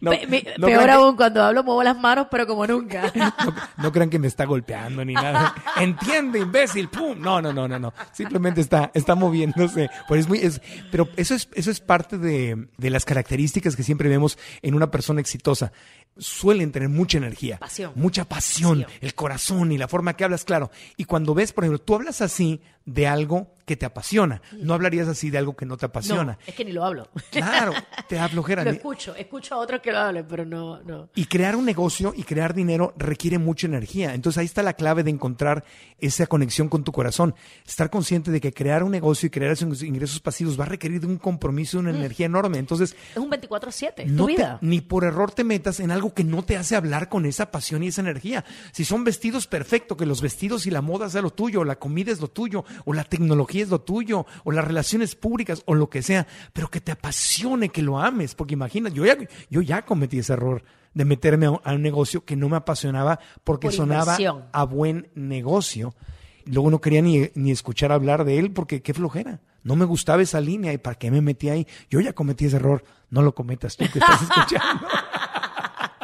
No, 0.00 0.10
Pe- 0.12 0.26
mi- 0.26 0.44
no 0.58 0.66
peor 0.66 0.84
que- 0.84 0.90
aún, 0.90 1.16
cuando 1.16 1.42
hablo 1.42 1.62
muevo 1.64 1.82
las 1.82 1.98
manos, 1.98 2.28
pero 2.30 2.46
como 2.46 2.66
nunca. 2.66 3.12
no, 3.78 3.79
No 3.82 3.92
crean 3.92 4.10
que 4.10 4.18
me 4.18 4.26
está 4.26 4.44
golpeando 4.44 5.04
ni 5.04 5.14
nada. 5.14 5.54
Entiende, 5.76 6.38
imbécil, 6.38 6.88
pum. 6.88 7.18
No, 7.20 7.40
no, 7.40 7.52
no, 7.52 7.66
no, 7.66 7.78
no. 7.78 7.92
Simplemente 8.12 8.60
está, 8.60 8.90
está 8.94 9.14
moviéndose. 9.14 9.88
Pero 10.08 10.20
es 10.20 10.28
muy, 10.28 10.38
es, 10.38 10.60
pero 10.90 11.08
eso 11.16 11.34
es, 11.34 11.48
eso 11.54 11.70
es 11.70 11.80
parte 11.80 12.18
de, 12.18 12.68
de 12.76 12.90
las 12.90 13.04
características 13.04 13.76
que 13.76 13.82
siempre 13.82 14.08
vemos 14.08 14.38
en 14.62 14.74
una 14.74 14.90
persona 14.90 15.20
exitosa. 15.20 15.72
Suelen 16.18 16.72
tener 16.72 16.88
mucha 16.88 17.18
energía. 17.18 17.58
Pasión. 17.58 17.92
Mucha 17.94 18.24
pasión, 18.24 18.86
el 19.00 19.14
corazón 19.14 19.72
y 19.72 19.78
la 19.78 19.88
forma 19.88 20.14
que 20.14 20.24
hablas, 20.24 20.44
claro. 20.44 20.70
Y 20.96 21.04
cuando 21.04 21.34
ves, 21.34 21.52
por 21.52 21.64
ejemplo, 21.64 21.78
tú 21.78 21.94
hablas 21.94 22.20
así 22.20 22.60
de 22.92 23.06
algo 23.06 23.52
que 23.64 23.76
te 23.76 23.86
apasiona. 23.86 24.42
No 24.58 24.74
hablarías 24.74 25.06
así 25.06 25.30
de 25.30 25.38
algo 25.38 25.54
que 25.54 25.64
no 25.64 25.76
te 25.76 25.86
apasiona. 25.86 26.32
No, 26.32 26.38
es 26.44 26.54
que 26.56 26.64
ni 26.64 26.72
lo 26.72 26.84
hablo. 26.84 27.08
Claro, 27.30 27.72
te 28.08 28.16
da 28.16 28.28
flojera. 28.28 28.64
Lo 28.64 28.70
escucho, 28.70 29.14
escucho 29.14 29.54
a 29.54 29.58
otros 29.58 29.80
que 29.80 29.92
lo 29.92 29.98
hablen, 29.98 30.26
pero 30.28 30.44
no, 30.44 30.82
no. 30.82 31.08
Y 31.14 31.26
crear 31.26 31.54
un 31.54 31.64
negocio 31.64 32.12
y 32.16 32.24
crear 32.24 32.52
dinero 32.52 32.92
requiere 32.96 33.38
mucha 33.38 33.68
energía. 33.68 34.12
Entonces 34.14 34.38
ahí 34.38 34.46
está 34.46 34.64
la 34.64 34.72
clave 34.72 35.04
de 35.04 35.10
encontrar 35.10 35.64
esa 36.00 36.26
conexión 36.26 36.68
con 36.68 36.82
tu 36.82 36.90
corazón. 36.90 37.32
Estar 37.64 37.90
consciente 37.90 38.32
de 38.32 38.40
que 38.40 38.52
crear 38.52 38.82
un 38.82 38.90
negocio 38.90 39.28
y 39.28 39.30
crear 39.30 39.52
esos 39.52 39.84
ingresos 39.84 40.18
pasivos 40.18 40.58
va 40.58 40.64
a 40.64 40.68
requerir 40.68 41.00
de 41.00 41.06
un 41.06 41.18
compromiso 41.18 41.76
y 41.76 41.80
una 41.80 41.90
energía 41.90 42.26
enorme. 42.26 42.58
Entonces, 42.58 42.96
Es 43.12 43.18
un 43.18 43.30
24-7, 43.30 43.92
es 43.98 44.10
no 44.10 44.24
tu 44.24 44.26
te- 44.26 44.32
vida. 44.32 44.58
ni 44.62 44.80
por 44.80 45.04
error 45.04 45.30
te 45.30 45.44
metas 45.44 45.78
en 45.78 45.92
algo 45.92 46.12
que 46.12 46.24
no 46.24 46.42
te 46.42 46.56
hace 46.56 46.74
hablar 46.74 47.08
con 47.08 47.24
esa 47.24 47.52
pasión 47.52 47.84
y 47.84 47.88
esa 47.88 48.00
energía. 48.00 48.44
Si 48.72 48.84
son 48.84 49.04
vestidos, 49.04 49.46
perfecto, 49.46 49.96
que 49.96 50.06
los 50.06 50.20
vestidos 50.20 50.66
y 50.66 50.72
la 50.72 50.80
moda 50.82 51.08
sea 51.08 51.22
lo 51.22 51.30
tuyo, 51.30 51.62
la 51.62 51.76
comida 51.78 52.10
es 52.10 52.20
lo 52.20 52.26
tuyo, 52.28 52.64
o 52.84 52.92
la 52.92 53.04
tecnología 53.04 53.62
es 53.62 53.68
lo 53.68 53.80
tuyo, 53.80 54.26
o 54.44 54.52
las 54.52 54.64
relaciones 54.64 55.14
públicas, 55.14 55.62
o 55.66 55.74
lo 55.74 55.90
que 55.90 56.02
sea, 56.02 56.26
pero 56.52 56.68
que 56.68 56.80
te 56.80 56.92
apasione, 56.92 57.68
que 57.68 57.82
lo 57.82 57.98
ames, 57.98 58.34
porque 58.34 58.54
imagina, 58.54 58.90
yo 58.90 59.04
ya, 59.04 59.16
yo 59.48 59.62
ya 59.62 59.84
cometí 59.84 60.18
ese 60.18 60.32
error 60.32 60.62
de 60.94 61.04
meterme 61.04 61.46
a 61.46 61.50
un, 61.52 61.60
a 61.64 61.72
un 61.72 61.82
negocio 61.82 62.24
que 62.24 62.36
no 62.36 62.48
me 62.48 62.56
apasionaba 62.56 63.20
porque 63.44 63.68
Por 63.68 63.74
sonaba 63.74 64.16
a 64.52 64.64
buen 64.64 65.08
negocio. 65.14 65.94
Luego 66.46 66.70
no 66.70 66.80
quería 66.80 67.02
ni, 67.02 67.30
ni 67.34 67.50
escuchar 67.50 67.92
hablar 67.92 68.24
de 68.24 68.38
él 68.38 68.52
porque 68.52 68.82
qué 68.82 68.94
flojera. 68.94 69.40
No 69.62 69.76
me 69.76 69.84
gustaba 69.84 70.22
esa 70.22 70.40
línea 70.40 70.72
y 70.72 70.78
para 70.78 70.96
qué 70.96 71.10
me 71.10 71.20
metí 71.20 71.48
ahí. 71.48 71.66
Yo 71.90 72.00
ya 72.00 72.12
cometí 72.12 72.46
ese 72.46 72.56
error. 72.56 72.82
No 73.10 73.22
lo 73.22 73.34
cometas 73.34 73.76
tú 73.76 73.84
que 73.92 73.98
estás 73.98 74.22
escuchando. 74.30 74.86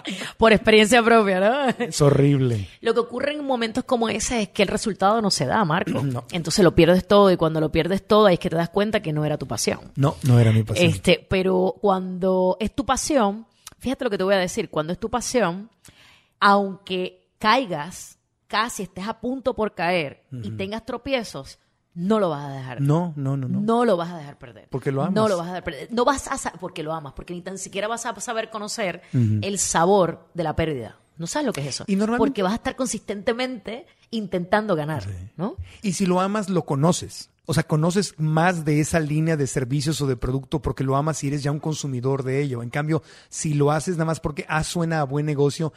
Por 0.36 0.52
experiencia 0.52 1.02
propia, 1.02 1.40
¿no? 1.40 1.68
es 1.84 2.00
horrible. 2.00 2.68
Lo 2.80 2.94
que 2.94 3.00
ocurre 3.00 3.32
en 3.32 3.44
momentos 3.44 3.84
como 3.84 4.08
ese 4.08 4.42
es 4.42 4.48
que 4.48 4.62
el 4.62 4.68
resultado 4.68 5.20
no 5.22 5.30
se 5.30 5.46
da, 5.46 5.64
Marco. 5.64 6.02
No. 6.02 6.24
Entonces 6.32 6.64
lo 6.64 6.74
pierdes 6.74 7.06
todo 7.06 7.30
y 7.30 7.36
cuando 7.36 7.60
lo 7.60 7.70
pierdes 7.70 8.06
todo 8.06 8.26
ahí 8.26 8.34
es 8.34 8.40
que 8.40 8.50
te 8.50 8.56
das 8.56 8.70
cuenta 8.70 9.00
que 9.00 9.12
no 9.12 9.24
era 9.24 9.38
tu 9.38 9.46
pasión. 9.46 9.80
No, 9.96 10.16
no 10.22 10.38
era 10.38 10.52
mi 10.52 10.62
pasión. 10.62 10.88
Este, 10.88 11.24
pero 11.28 11.74
cuando 11.80 12.56
es 12.60 12.74
tu 12.74 12.84
pasión, 12.84 13.46
fíjate 13.78 14.04
lo 14.04 14.10
que 14.10 14.18
te 14.18 14.24
voy 14.24 14.34
a 14.34 14.38
decir, 14.38 14.70
cuando 14.70 14.92
es 14.92 14.98
tu 14.98 15.10
pasión, 15.10 15.70
aunque 16.40 17.28
caigas, 17.38 18.18
casi 18.46 18.84
estés 18.84 19.06
a 19.08 19.20
punto 19.20 19.54
por 19.54 19.74
caer 19.74 20.24
y 20.42 20.50
tengas 20.52 20.84
tropiezos, 20.84 21.58
no 21.96 22.20
lo 22.20 22.28
vas 22.28 22.44
a 22.44 22.50
dejar. 22.50 22.80
No, 22.80 23.12
no, 23.16 23.36
no, 23.36 23.48
no. 23.48 23.60
No 23.60 23.84
lo 23.84 23.96
vas 23.96 24.10
a 24.10 24.18
dejar 24.18 24.38
perder. 24.38 24.68
Porque 24.70 24.92
lo 24.92 25.02
amas. 25.02 25.14
No 25.14 25.28
lo 25.28 25.38
vas 25.38 25.46
a 25.46 25.50
dejar 25.50 25.64
perder. 25.64 25.88
No 25.90 26.04
vas 26.04 26.28
a 26.28 26.52
porque 26.60 26.82
lo 26.82 26.92
amas, 26.92 27.14
porque 27.14 27.34
ni 27.34 27.40
tan 27.40 27.56
siquiera 27.58 27.88
vas 27.88 28.06
a 28.06 28.14
saber 28.20 28.50
conocer 28.50 29.02
el 29.12 29.58
sabor 29.58 30.28
de 30.34 30.44
la 30.44 30.54
pérdida. 30.54 30.98
No 31.16 31.26
sabes 31.26 31.46
lo 31.46 31.52
que 31.54 31.62
es 31.62 31.68
eso. 31.68 31.84
Y 31.86 31.96
normalmente- 31.96 32.18
Porque 32.28 32.42
vas 32.42 32.52
a 32.52 32.56
estar 32.56 32.76
consistentemente 32.76 33.86
intentando 34.10 34.76
ganar, 34.76 35.04
¿no? 35.36 35.56
Y 35.82 35.94
si 35.94 36.04
lo 36.06 36.20
amas, 36.20 36.50
lo 36.50 36.64
conoces. 36.66 37.30
O 37.46 37.54
sea, 37.54 37.62
conoces 37.62 38.14
más 38.18 38.64
de 38.64 38.80
esa 38.80 39.00
línea 39.00 39.36
de 39.36 39.46
servicios 39.46 40.00
o 40.00 40.06
de 40.06 40.16
producto 40.16 40.60
porque 40.60 40.84
lo 40.84 40.96
amas 40.96 41.22
y 41.24 41.28
eres 41.28 41.42
ya 41.42 41.52
un 41.52 41.60
consumidor 41.60 42.24
de 42.24 42.42
ello. 42.42 42.62
En 42.62 42.70
cambio, 42.70 43.02
si 43.28 43.54
lo 43.54 43.70
haces 43.70 43.94
nada 43.96 44.04
más 44.06 44.20
porque 44.20 44.44
ah, 44.48 44.64
suena 44.64 45.00
a 45.00 45.04
buen 45.04 45.24
negocio, 45.26 45.72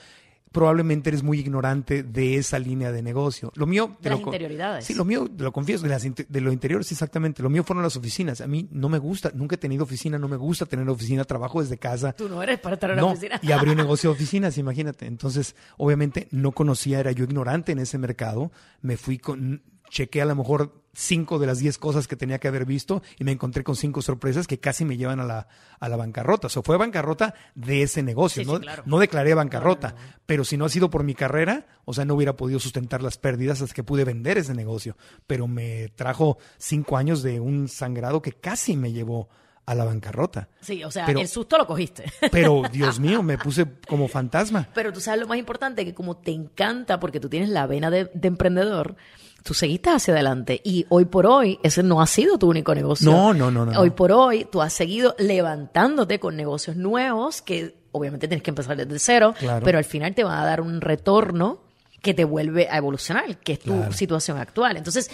probablemente 0.52 1.10
eres 1.10 1.24
muy 1.24 1.40
ignorante 1.40 2.04
de 2.04 2.36
esa 2.38 2.60
línea 2.60 2.92
de 2.92 3.02
negocio. 3.02 3.52
Lo 3.56 3.66
mío... 3.66 3.98
De 4.02 4.10
las 4.10 4.20
lo 4.20 4.26
interioridades. 4.26 4.86
Sí, 4.86 4.94
lo 4.94 5.06
mío, 5.06 5.30
te 5.36 5.44
lo 5.44 5.52
confieso, 5.52 5.84
de, 5.84 5.90
las 5.90 6.04
de 6.04 6.42
lo 6.42 6.52
interior, 6.52 6.84
sí, 6.84 6.94
exactamente. 6.94 7.44
Lo 7.44 7.50
mío 7.50 7.64
fueron 7.64 7.84
las 7.84 7.96
oficinas. 7.96 8.42
A 8.42 8.48
mí 8.48 8.68
no 8.72 8.90
me 8.90 8.98
gusta, 8.98 9.32
nunca 9.34 9.56
he 9.56 9.58
tenido 9.60 9.84
oficina, 9.84 10.18
no 10.18 10.28
me 10.28 10.38
gusta 10.38 10.66
tener 10.66 10.88
oficina, 10.90 11.24
trabajo 11.24 11.62
desde 11.62 11.78
casa. 11.78 12.14
Tú 12.14 12.28
no 12.30 12.42
eres 12.42 12.60
para 12.60 12.76
estar 12.76 12.90
en 12.90 12.96
la 12.98 13.02
No, 13.04 13.10
oficina. 13.12 13.40
y 13.42 13.52
abrí 13.52 13.72
un 13.72 13.78
negocio 13.90 14.10
de 14.10 14.16
oficinas, 14.16 14.58
imagínate. 14.58 15.06
Entonces, 15.06 15.56
obviamente 15.78 16.28
no 16.32 16.52
conocía, 16.52 17.00
era 17.00 17.12
yo 17.12 17.24
ignorante 17.24 17.72
en 17.72 17.80
ese 17.80 17.98
mercado. 17.98 18.52
Me 18.82 18.98
fui 18.98 19.18
con, 19.20 19.62
chequé 19.89 20.21
a 20.21 20.25
lo 20.25 20.36
mejor 20.36 20.73
cinco 20.93 21.39
de 21.39 21.47
las 21.47 21.60
diez 21.60 21.78
cosas 21.78 22.08
que 22.08 22.15
tenía 22.15 22.39
que 22.39 22.47
haber 22.47 22.65
visto 22.65 23.02
y 23.17 23.23
me 23.23 23.32
encontré 23.32 23.63
con 23.63 23.75
cinco 23.75 24.02
sorpresas 24.02 24.47
que 24.47 24.60
casi 24.60 24.84
me 24.86 24.97
llevan 24.97 25.19
a 25.19 25.23
la, 25.25 25.47
a 25.80 25.88
la 25.89 25.95
bancarrota. 25.95 26.47
O 26.47 26.49
sea, 26.49 26.62
fue 26.63 26.78
bancarrota 26.78 27.36
de 27.56 27.84
ese 27.84 28.04
negocio. 28.04 28.41
Sí, 28.43 28.45
sí, 28.45 28.52
no, 28.54 28.60
claro. 28.60 28.84
no 28.86 28.99
declaré 28.99 29.34
bancarrota, 29.34 29.95
pero 30.25 30.43
si 30.43 30.58
no 30.58 30.65
ha 30.65 30.69
sido 30.69 30.89
por 30.89 31.04
mi 31.04 31.13
carrera, 31.15 31.67
o 31.86 31.93
sea, 31.93 32.06
no 32.06 32.15
hubiera 32.15 32.36
podido 32.36 32.60
sustentar 32.60 33.02
las 33.04 33.17
pérdidas 33.17 33.62
hasta 33.62 33.73
que 33.75 33.84
pude 33.84 34.04
vender 34.04 34.38
ese 34.38 34.54
negocio. 34.54 34.97
Pero 35.28 35.47
me 35.47 35.89
trajo 35.95 36.38
cinco 36.58 36.97
años 36.97 37.23
de 37.23 37.39
un 37.39 37.67
sangrado 37.67 38.21
que 38.21 38.34
casi 38.34 38.75
me 38.75 38.91
llevó 38.91 39.30
a 39.65 39.75
la 39.75 39.86
bancarrota. 39.86 40.49
Sí, 40.62 40.84
o 40.84 40.89
sea, 40.89 41.06
Pero- 41.06 41.19
el 41.21 41.28
susto 41.28 41.56
lo 41.58 41.67
cogiste. 41.67 42.04
Pero, 42.32 42.63
Dios 42.73 42.99
mío, 42.99 43.21
me 43.21 43.38
puse 43.38 43.67
como 43.88 44.08
fantasma. 44.08 44.67
Pero 44.73 44.91
tú 44.91 44.99
sabes 44.99 45.21
lo 45.21 45.28
más 45.28 45.38
importante, 45.38 45.86
que 45.86 45.93
como 45.93 46.17
te 46.17 46.32
encanta, 46.32 46.99
porque 46.99 47.19
tú 47.19 47.30
tienes 47.30 47.49
la 47.49 47.67
vena 47.67 47.91
de, 47.91 48.10
de 48.13 48.28
emprendedor, 48.28 48.95
tú 49.43 49.54
seguiste 49.54 49.89
hacia 49.89 50.13
adelante. 50.13 50.62
Y 50.63 50.86
hoy 50.89 51.06
por 51.06 51.25
hoy, 51.25 51.60
ese 51.63 51.84
no 51.84 52.02
ha 52.02 52.08
sido 52.08 52.38
tu 52.38 52.49
único 52.49 52.73
negocio. 52.75 53.12
No, 53.12 53.34
no, 53.34 53.49
no, 53.52 53.65
no. 53.65 53.80
Hoy 53.80 53.89
por 53.91 54.12
hoy, 54.12 54.45
tú 54.52 54.62
has 54.62 54.73
seguido 54.73 55.15
levantándote 55.17 56.19
con 56.19 56.36
negocios 56.36 56.75
nuevos, 56.75 57.41
que 57.41 57.75
obviamente 57.91 58.28
tienes 58.28 58.43
que 58.43 58.52
empezar 58.52 58.78
desde 58.78 58.99
cero, 58.99 59.34
Claro. 59.38 59.65
pero 59.65 59.78
al 59.78 59.84
final 59.86 60.13
te 60.13 60.23
va 60.23 60.41
a 60.41 60.45
dar 60.45 60.62
un 60.62 60.82
retorno 60.82 61.63
que 62.02 62.13
te 62.13 62.23
vuelve 62.23 62.67
a 62.69 62.78
evolucionar, 62.78 63.38
que 63.39 63.54
es 63.54 63.60
tu 63.60 63.73
Claro. 63.75 63.91
situación 63.93 64.38
actual. 64.38 64.78
Entonces, 64.78 65.10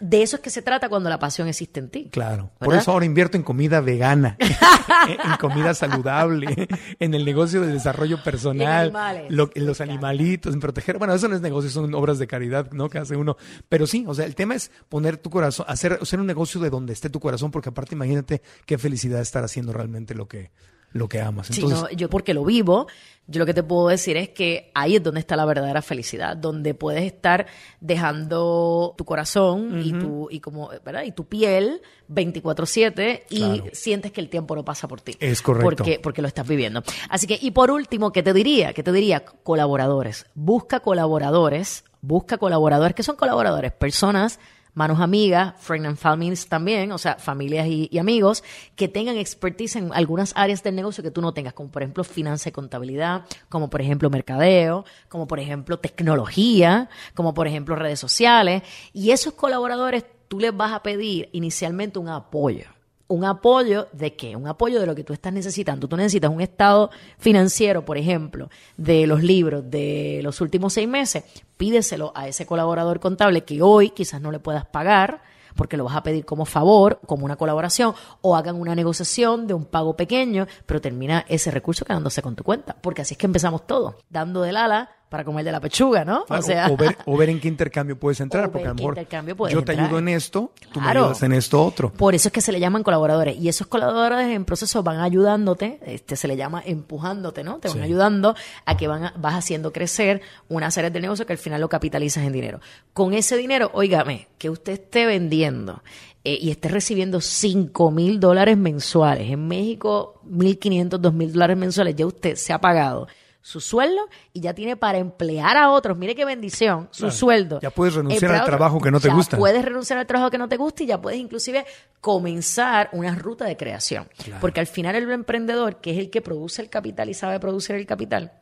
de 0.00 0.22
eso 0.22 0.36
es 0.36 0.42
que 0.42 0.50
se 0.50 0.62
trata 0.62 0.88
cuando 0.88 1.08
la 1.10 1.18
pasión 1.18 1.48
existe 1.48 1.80
en 1.80 1.88
ti. 1.90 2.08
Claro. 2.10 2.50
Por 2.58 2.74
eso 2.74 2.92
ahora 2.92 3.04
invierto 3.06 3.36
en 3.36 3.42
comida 3.42 3.80
vegana, 3.80 4.36
en 5.08 5.36
comida 5.40 5.74
saludable, 5.74 6.68
en 7.00 7.14
el 7.14 7.24
negocio 7.24 7.60
de 7.62 7.72
desarrollo 7.72 8.22
personal, 8.22 8.86
animales. 8.86 9.24
lo- 9.30 9.50
en 9.54 9.66
los 9.66 9.80
animalitos, 9.80 10.54
en 10.54 10.60
proteger. 10.60 10.98
Bueno, 10.98 11.14
eso 11.14 11.28
no 11.28 11.34
es 11.36 11.40
negocio, 11.40 11.70
son 11.70 11.94
obras 11.94 12.18
de 12.18 12.26
caridad, 12.26 12.70
¿no? 12.72 12.88
Que 12.88 12.98
hace 12.98 13.16
uno. 13.16 13.36
Pero 13.68 13.86
sí, 13.86 14.04
o 14.06 14.14
sea, 14.14 14.26
el 14.26 14.34
tema 14.34 14.54
es 14.54 14.70
poner 14.88 15.16
tu 15.16 15.30
corazón, 15.30 15.66
hacer, 15.68 15.98
hacer 16.00 16.20
un 16.20 16.26
negocio 16.26 16.60
de 16.60 16.70
donde 16.70 16.92
esté 16.92 17.10
tu 17.10 17.20
corazón, 17.20 17.50
porque 17.50 17.68
aparte 17.70 17.94
imagínate 17.94 18.42
qué 18.66 18.78
felicidad 18.78 19.20
estar 19.20 19.44
haciendo 19.44 19.72
realmente 19.72 20.14
lo 20.14 20.28
que, 20.28 20.50
lo 20.96 21.08
que 21.08 21.20
amas. 21.20 21.48
Sí, 21.48 21.60
Entonces, 21.60 21.80
no, 21.82 21.90
yo 21.90 22.08
porque 22.10 22.34
lo 22.34 22.44
vivo, 22.44 22.86
yo 23.26 23.38
lo 23.40 23.46
que 23.46 23.54
te 23.54 23.62
puedo 23.62 23.88
decir 23.88 24.16
es 24.16 24.28
que 24.30 24.70
ahí 24.74 24.96
es 24.96 25.02
donde 25.02 25.20
está 25.20 25.36
la 25.36 25.44
verdadera 25.44 25.82
felicidad, 25.82 26.36
donde 26.36 26.74
puedes 26.74 27.04
estar 27.04 27.46
dejando 27.80 28.94
tu 28.96 29.04
corazón 29.04 29.80
y 29.84 29.92
tu 29.92 30.28
y 30.30 30.40
como, 30.40 30.68
¿verdad? 30.84 31.02
Y 31.04 31.12
tu 31.12 31.24
piel 31.26 31.80
24/7 32.08 33.24
y 33.30 33.38
Claro. 33.38 33.64
sientes 33.72 34.12
que 34.12 34.20
el 34.20 34.28
tiempo 34.28 34.54
no 34.54 34.64
pasa 34.64 34.86
por 34.88 35.00
ti. 35.00 35.16
Es 35.20 35.42
correcto. 35.42 35.66
Porque 35.66 36.00
porque 36.02 36.22
lo 36.22 36.28
estás 36.28 36.46
viviendo. 36.46 36.82
Así 37.08 37.26
que 37.26 37.38
y 37.40 37.50
por 37.50 37.70
último, 37.70 38.12
¿qué 38.12 38.22
te 38.22 38.32
diría? 38.32 38.72
¿Qué 38.72 38.82
te 38.82 38.92
diría? 38.92 39.24
Colaboradores. 39.24 40.26
Busca 40.34 40.80
colaboradores, 40.80 41.84
busca 42.00 42.38
colaboradores, 42.38 42.94
¿qué 42.94 43.02
son 43.02 43.16
colaboradores? 43.16 43.72
Personas 43.72 44.38
manos 44.76 45.00
amigas, 45.00 45.54
friend 45.58 45.86
and 45.86 45.96
families 45.96 46.48
también, 46.48 46.92
o 46.92 46.98
sea, 46.98 47.16
familias 47.16 47.66
y, 47.66 47.88
y 47.90 47.98
amigos 47.98 48.44
que 48.76 48.88
tengan 48.88 49.16
expertise 49.16 49.76
en 49.76 49.90
algunas 49.94 50.32
áreas 50.36 50.62
del 50.62 50.76
negocio 50.76 51.02
que 51.02 51.10
tú 51.10 51.22
no 51.22 51.32
tengas, 51.32 51.54
como 51.54 51.70
por 51.70 51.82
ejemplo 51.82 52.04
finanza 52.04 52.50
y 52.50 52.52
contabilidad, 52.52 53.24
como 53.48 53.70
por 53.70 53.80
ejemplo 53.80 54.10
mercadeo, 54.10 54.84
como 55.08 55.26
por 55.26 55.40
ejemplo 55.40 55.78
tecnología, 55.78 56.90
como 57.14 57.32
por 57.32 57.48
ejemplo 57.48 57.74
redes 57.74 57.98
sociales. 57.98 58.62
Y 58.92 59.12
esos 59.12 59.32
colaboradores 59.32 60.04
tú 60.28 60.38
les 60.38 60.54
vas 60.54 60.72
a 60.72 60.82
pedir 60.82 61.30
inicialmente 61.32 61.98
un 61.98 62.10
apoyo. 62.10 62.75
Un 63.08 63.24
apoyo 63.24 63.86
de 63.92 64.16
qué? 64.16 64.34
Un 64.34 64.48
apoyo 64.48 64.80
de 64.80 64.86
lo 64.86 64.94
que 64.94 65.04
tú 65.04 65.12
estás 65.12 65.32
necesitando. 65.32 65.86
Tú 65.88 65.96
necesitas 65.96 66.30
un 66.30 66.40
estado 66.40 66.90
financiero, 67.18 67.84
por 67.84 67.98
ejemplo, 67.98 68.50
de 68.76 69.06
los 69.06 69.22
libros 69.22 69.70
de 69.70 70.20
los 70.22 70.40
últimos 70.40 70.72
seis 70.72 70.88
meses. 70.88 71.24
Pídeselo 71.56 72.12
a 72.14 72.26
ese 72.26 72.46
colaborador 72.46 72.98
contable 72.98 73.44
que 73.44 73.62
hoy 73.62 73.90
quizás 73.90 74.20
no 74.20 74.32
le 74.32 74.40
puedas 74.40 74.66
pagar 74.66 75.22
porque 75.56 75.76
lo 75.76 75.84
vas 75.84 75.96
a 75.96 76.02
pedir 76.02 76.24
como 76.24 76.44
favor, 76.44 77.00
como 77.06 77.24
una 77.24 77.36
colaboración, 77.36 77.94
o 78.20 78.36
hagan 78.36 78.56
una 78.56 78.74
negociación 78.74 79.46
de 79.46 79.54
un 79.54 79.64
pago 79.64 79.96
pequeño, 79.96 80.46
pero 80.66 80.80
termina 80.80 81.24
ese 81.28 81.50
recurso 81.50 81.84
quedándose 81.84 82.22
con 82.22 82.36
tu 82.36 82.44
cuenta. 82.44 82.76
Porque 82.80 83.02
así 83.02 83.14
es 83.14 83.18
que 83.18 83.26
empezamos 83.26 83.66
todo, 83.66 83.96
dando 84.10 84.42
del 84.42 84.56
ala 84.56 84.90
para 85.08 85.24
comer 85.24 85.44
de 85.44 85.52
la 85.52 85.60
pechuga, 85.60 86.04
¿no? 86.04 86.24
Claro, 86.24 86.42
o 86.42 86.46
sea, 86.46 86.68
o, 86.70 86.76
ver, 86.76 86.96
o 87.06 87.16
ver 87.16 87.30
en 87.30 87.38
qué 87.40 87.48
intercambio 87.48 87.96
puedes 87.98 88.20
entrar, 88.20 88.46
O 88.46 88.50
porque 88.52 88.66
a 88.66 88.70
lo 88.70 88.74
mejor 88.74 88.96
yo 88.96 89.62
te 89.64 89.72
entrar. 89.72 89.80
ayudo 89.86 89.98
en 90.00 90.08
esto, 90.08 90.52
tú 90.72 90.80
me 90.80 90.86
Claro. 90.86 91.04
ayudas 91.04 91.22
en 91.22 91.32
esto 91.32 91.64
otro. 91.64 91.92
Por 91.92 92.14
eso 92.14 92.28
es 92.28 92.32
que 92.32 92.40
se 92.40 92.50
le 92.52 92.58
llaman 92.58 92.82
colaboradores. 92.82 93.36
Y 93.38 93.48
esos 93.48 93.66
colaboradores 93.68 94.28
en 94.34 94.44
proceso 94.44 94.82
van 94.82 94.98
ayudándote, 94.98 95.78
este 95.86 96.16
se 96.16 96.26
le 96.26 96.36
llama 96.36 96.62
empujándote, 96.66 97.44
¿no? 97.44 97.58
Te 97.58 97.68
van 97.68 97.78
Sí. 97.78 97.82
ayudando 97.84 98.34
a 98.64 98.76
que 98.76 98.88
van 98.88 99.04
a- 99.04 99.14
vas 99.16 99.34
haciendo 99.34 99.72
crecer 99.72 100.22
una 100.48 100.70
serie 100.70 100.90
de 100.90 101.00
negocios 101.00 101.26
que 101.26 101.32
al 101.34 101.38
final 101.38 101.60
lo 101.60 101.68
capitalizas 101.68 102.24
en 102.24 102.32
dinero. 102.32 102.60
Con 102.92 103.14
ese 103.14 103.36
dinero, 103.36 103.70
óigame, 103.74 104.28
que 104.38 104.50
usted 104.50 104.72
esté 104.72 105.06
vendiendo 105.06 105.82
eh, 106.24 106.38
y 106.40 106.50
esté 106.50 106.68
recibiendo 106.68 107.20
5 107.20 107.92
mil 107.92 108.18
dólares 108.18 108.56
mensuales. 108.58 109.30
En 109.30 109.46
México, 109.46 110.20
1.500, 110.28 110.98
2 111.00 111.14
mil 111.14 111.32
dólares 111.32 111.56
mensuales, 111.56 111.94
ya 111.94 112.04
usted 112.06 112.34
se 112.34 112.52
ha 112.52 112.60
pagado 112.60 113.06
su 113.46 113.60
sueldo 113.60 114.08
y 114.32 114.40
ya 114.40 114.54
tiene 114.54 114.76
para 114.76 114.98
emplear 114.98 115.56
a 115.56 115.70
otros. 115.70 115.96
Mire 115.96 116.16
qué 116.16 116.24
bendición, 116.24 116.88
su 116.90 117.02
Claro. 117.04 117.14
sueldo. 117.14 117.60
Ya 117.60 117.70
puedes 117.70 117.94
renunciar 117.94 118.32
al 118.32 118.44
trabajo 118.44 118.80
que 118.80 118.90
no 118.90 118.98
te 118.98 119.06
Ya 119.06 119.14
gusta. 119.14 119.36
Puedes 119.36 119.64
renunciar 119.64 120.00
al 120.00 120.06
trabajo 120.08 120.32
que 120.32 120.38
no 120.38 120.48
te 120.48 120.56
gusta 120.56 120.82
y 120.82 120.86
ya 120.86 121.00
puedes 121.00 121.20
inclusive 121.20 121.64
comenzar 122.00 122.88
una 122.92 123.14
ruta 123.14 123.44
de 123.44 123.56
creación. 123.56 124.08
Porque 124.40 124.58
al 124.58 124.66
final 124.66 124.96
el 124.96 125.08
emprendedor, 125.12 125.80
que 125.80 125.92
es 125.92 125.98
el 125.98 126.10
que 126.10 126.22
produce 126.22 126.60
el 126.60 126.68
capital 126.70 127.08
y 127.08 127.14
sabe 127.14 127.38
producir 127.38 127.76
el 127.76 127.86
capital, 127.86 128.32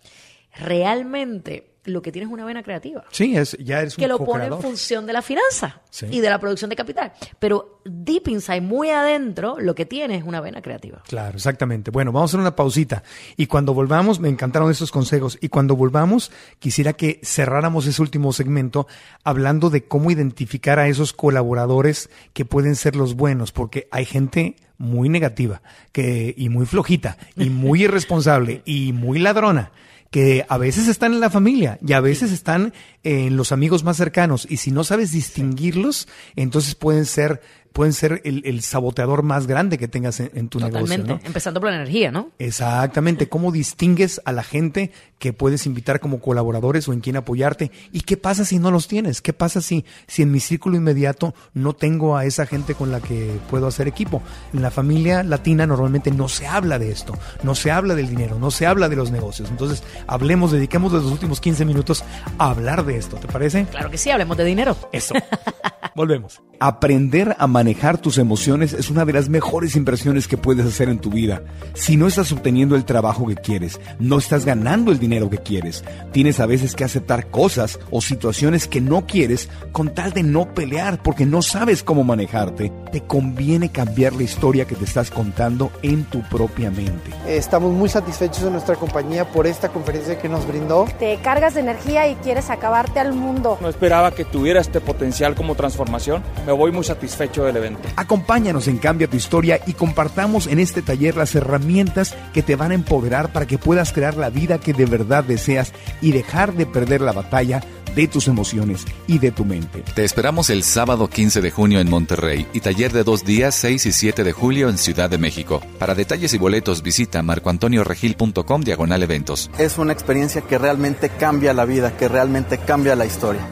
realmente 0.55 1.74
lo 1.85 2.03
que 2.03 2.11
tiene 2.13 2.27
es 2.27 2.33
una 2.33 2.45
vena 2.45 2.63
creativa 2.63 3.05
Sí, 3.11 3.37
es, 3.37 3.57
ya 3.61 3.81
eres 3.81 3.97
un 3.99 4.03
que 4.03 4.09
lo 4.09 4.19
pone 4.25 4.47
en 4.47 4.61
función 4.61 5.07
de 5.07 5.13
la 5.13 5.23
finanza 5.23 5.83
Sí. 5.91 6.07
y 6.11 6.21
de 6.21 6.31
la 6.31 6.39
producción 6.41 6.71
de 6.71 6.77
capital. 6.77 7.13
Pero 7.39 7.81
deep 7.85 8.29
inside, 8.29 8.61
muy 8.61 8.89
adentro, 8.91 9.57
lo 9.61 9.75
que 9.75 9.87
tiene 9.87 10.17
es 10.17 10.25
una 10.25 10.41
vena 10.41 10.61
creativa. 10.61 11.03
Claro, 11.07 11.37
exactamente. 11.37 11.91
Bueno, 11.93 12.11
vamos 12.11 12.31
a 12.31 12.33
hacer 12.33 12.41
una 12.41 12.57
pausita. 12.57 13.05
Y 13.37 13.47
cuando 13.47 13.75
volvamos, 13.75 14.19
me 14.19 14.29
encantaron 14.29 14.71
estos 14.71 14.91
consejos. 14.91 15.39
Y 15.41 15.49
cuando 15.51 15.77
volvamos, 15.77 16.33
quisiera 16.59 16.95
que 16.95 17.21
cerráramos 17.23 17.87
ese 17.87 18.03
último 18.03 18.33
segmento 18.33 18.89
hablando 19.23 19.71
de 19.71 19.85
cómo 19.85 20.11
identificar 20.11 20.79
a 20.81 20.89
esos 20.89 21.13
colaboradores 21.13 22.11
que 22.33 22.45
pueden 22.45 22.75
ser 22.77 22.97
los 22.97 23.15
buenos, 23.15 23.53
porque 23.53 23.87
hay 23.93 24.05
gente 24.05 24.57
muy 24.79 25.09
negativa 25.09 25.63
que, 25.93 26.35
y 26.37 26.49
muy 26.49 26.67
flojita, 26.67 27.19
y 27.37 27.51
muy 27.51 27.83
irresponsable, 27.85 28.63
y 28.65 28.93
muy 28.93 29.19
ladrona 29.21 29.71
que 30.15 30.47
a 30.49 30.59
veces 30.59 30.87
están 30.87 31.13
en 31.13 31.19
la 31.19 31.29
familia 31.29 31.81
y 31.85 31.93
a 31.93 31.99
veces 31.99 32.31
están 32.31 32.73
en 33.03 33.37
los 33.37 33.51
amigos 33.51 33.83
más 33.83 33.97
cercanos 33.97 34.47
y 34.49 34.59
si 34.59 34.71
no 34.71 34.85
sabes 34.85 35.11
distinguirlos, 35.11 36.07
entonces 36.37 36.77
pueden 36.77 37.05
ser 37.05 37.43
pueden 37.75 37.93
ser 37.93 38.23
el, 38.25 38.43
el 38.47 38.63
saboteador 38.63 39.25
más 39.25 39.49
grande 39.49 39.79
que 39.79 39.89
tengas 39.89 40.21
en, 40.21 40.31
en 40.33 40.49
tu 40.49 40.61
Totalmente. 40.61 40.99
negocio. 40.99 41.17
¿no? 41.17 41.21
Empezando 41.27 41.61
por 41.61 41.71
la 41.71 41.77
energía, 41.77 42.13
¿no? 42.13 42.31
Exactamente, 42.39 43.29
cómo 43.29 43.51
distingues 43.51 44.23
a 44.25 44.31
la 44.31 44.45
gente 44.45 44.93
que 45.19 45.33
puedes 45.33 45.67
invitar 45.67 45.99
como 45.99 46.21
colaboradores 46.21 46.87
o 46.87 46.93
en 46.93 47.01
quien 47.01 47.17
apoyarte 47.17 47.73
y 47.91 48.03
qué 48.03 48.17
pasa 48.17 48.45
si 48.45 48.61
no 48.61 48.71
los 48.71 48.87
tienes, 48.87 49.21
qué 49.21 49.33
pasa 49.33 49.61
si, 49.61 49.85
si 50.07 50.23
en 50.23 50.31
mi 50.31 50.39
círculo 50.39 50.77
inmediato 50.77 51.35
no 51.53 51.73
tengo 51.73 52.17
a 52.17 52.25
esa 52.27 52.47
gente 52.47 52.77
con 52.77 52.93
la 52.93 53.01
que 53.01 53.39
puedo 53.51 53.67
hacer 53.67 53.89
equipo. 53.89 54.23
En 54.53 54.63
la 54.63 54.71
familia 54.71 55.25
latina 55.25 55.67
normalmente 55.67 56.13
no 56.13 56.29
se 56.29 56.47
habla 56.47 56.79
de 56.79 56.93
esto, 56.93 57.19
no 57.43 57.57
se 57.57 57.73
habla 57.73 57.97
del 57.97 58.09
dinero, 58.09 58.39
no 58.39 58.53
se 58.53 58.67
habla 58.67 58.89
de 58.89 58.95
los 58.97 59.11
negocios. 59.11 59.51
Entonces, 59.51 59.83
hablemos, 60.07 60.53
dediquemos 60.53 60.93
los 60.93 61.07
últimos 61.07 61.41
15 61.41 61.65
minutos 61.65 62.05
a 62.39 62.51
hablar 62.51 62.85
de 62.85 62.99
esto, 62.99 63.17
¿te 63.17 63.27
parece? 63.27 63.65
Claro 63.67 63.91
que 63.91 63.99
sí, 63.99 64.11
hablemos 64.11 64.37
de 64.37 64.45
dinero. 64.45 64.77
Eso. 64.93 65.15
Volvemos. 65.97 66.41
Aprender 66.61 67.35
a 67.39 67.47
manejar 67.47 67.64
tus 68.01 68.19
emociones 68.19 68.73
es 68.73 68.91
una 68.91 69.05
de 69.05 69.13
las 69.13 69.29
mejores 69.29 69.77
inversiones 69.77 70.29
que 70.29 70.37
puedes 70.37 70.67
hacer 70.67 70.89
en 70.89 70.99
tu 70.99 71.11
vida. 71.11 71.43
Si 71.75 71.97
no 71.97 72.07
estás 72.07 72.33
obteniendo 72.33 72.77
el 72.77 72.85
trabajo 72.85 73.27
que 73.27 73.37
quieres, 73.37 73.81
no 73.99 74.19
estás 74.19 74.45
ganando 74.45 74.93
el 74.93 74.99
dinero 74.99 75.31
que 75.31 75.39
quieres, 75.39 75.85
tienes 76.13 76.41
a 76.41 76.47
veces 76.47 76.75
que 76.75 76.85
aceptar 76.85 77.31
cosas 77.31 77.79
o 77.91 78.01
situaciones 78.01 78.69
que 78.69 78.81
no 78.81 79.07
quieres 79.07 79.49
con 79.73 79.95
tal 79.95 80.13
de 80.13 80.23
no 80.23 80.53
pelear 80.53 81.03
porque 81.03 81.27
no 81.27 81.43
sabes 81.43 81.83
cómo 81.83 82.05
manejarte, 82.05 82.73
te 82.93 83.01
conviene 83.03 83.71
cambiar 83.71 84.13
la 84.15 84.25
historia 84.25 84.67
que 84.67 84.75
te 84.75 84.85
estás 84.85 85.11
contando 85.11 85.71
en 85.83 86.05
tu 86.05 86.21
propia 86.29 86.71
mente. 86.71 87.11
Estamos 87.27 87.73
muy 87.73 87.89
satisfechos 87.89 88.43
en 88.45 88.53
nuestra 88.53 88.77
compañía 88.77 89.25
por 89.31 89.47
esta 89.47 89.69
conferencia 89.69 90.19
que 90.19 90.29
nos 90.29 90.47
brindó. 90.47 90.87
Te 90.99 91.17
cargas 91.19 91.55
de 91.55 91.61
energía 91.61 92.09
y 92.09 92.15
quieres 92.17 92.51
acabarte 92.51 93.01
al 93.01 93.15
mundo. 93.15 93.59
No 93.61 93.69
esperaba 93.69 94.13
que 94.13 94.25
tuviera 94.25 94.61
este 94.61 94.81
potencial 94.81 95.35
como 95.35 95.55
transformación. 95.55 96.23
Me 96.47 96.53
voy 96.53 96.73
muy 96.73 96.85
satisfecho 96.85 97.45
del 97.55 97.65
evento. 97.65 97.89
Acompáñanos 97.97 98.69
en 98.69 98.79
Cambia 98.79 99.09
tu 99.09 99.17
Historia 99.17 99.61
y 99.67 99.73
compartamos 99.73 100.47
en 100.47 100.59
este 100.59 100.83
taller 100.83 101.17
las 101.17 101.35
herramientas 101.35 102.15
que 102.33 102.43
te 102.43 102.57
van 102.57 102.73
a 102.73 102.75
empoderar 102.75 103.33
para 103.33 103.47
que 103.47 103.59
puedas 103.59 103.93
crear 103.93 104.17
la 104.17 104.31
vida 104.31 104.59
que 104.59 104.73
de 104.73 104.87
verdad 104.87 105.25
deseas 105.25 105.73
y 106.01 106.13
dejar 106.13 106.55
de 106.55 106.67
perder 106.67 107.01
la 107.01 107.13
batalla 107.13 107.63
de 107.95 108.09
tus 108.09 108.29
emociones 108.29 108.85
y 109.07 109.19
de 109.19 109.31
tu 109.31 109.45
mente. 109.45 109.83
Te 109.95 110.05
esperamos 110.05 110.51
el 110.51 110.63
sábado 110.63 111.09
15 111.09 111.41
de 111.41 111.51
junio 111.51 111.81
en 111.81 111.89
Monterrey 111.89 112.47
y 112.53 112.61
taller 112.61 112.93
de 112.93 113.05
dos 113.05 113.25
días 113.25 113.55
6 113.55 113.87
y 113.87 113.93
7 113.93 114.25
de 114.25 114.33
julio 114.33 114.69
en 114.69 114.79
Ciudad 114.79 115.09
de 115.09 115.19
México. 115.19 115.63
Para 115.79 115.95
detalles 115.95 116.35
y 116.35 116.39
boletos 116.39 116.83
visita 116.83 117.23
marcoantonioregil.com 117.23 118.63
diagonal 118.63 119.03
eventos. 119.03 119.51
Es 119.59 119.79
una 119.79 119.93
experiencia 119.93 120.43
que 120.43 120.59
realmente 120.59 121.09
cambia 121.09 121.53
la 121.53 121.65
vida, 121.65 121.97
que 121.97 122.09
realmente 122.09 122.59
cambia 122.59 122.97
la 122.97 123.07
historia. 123.07 123.47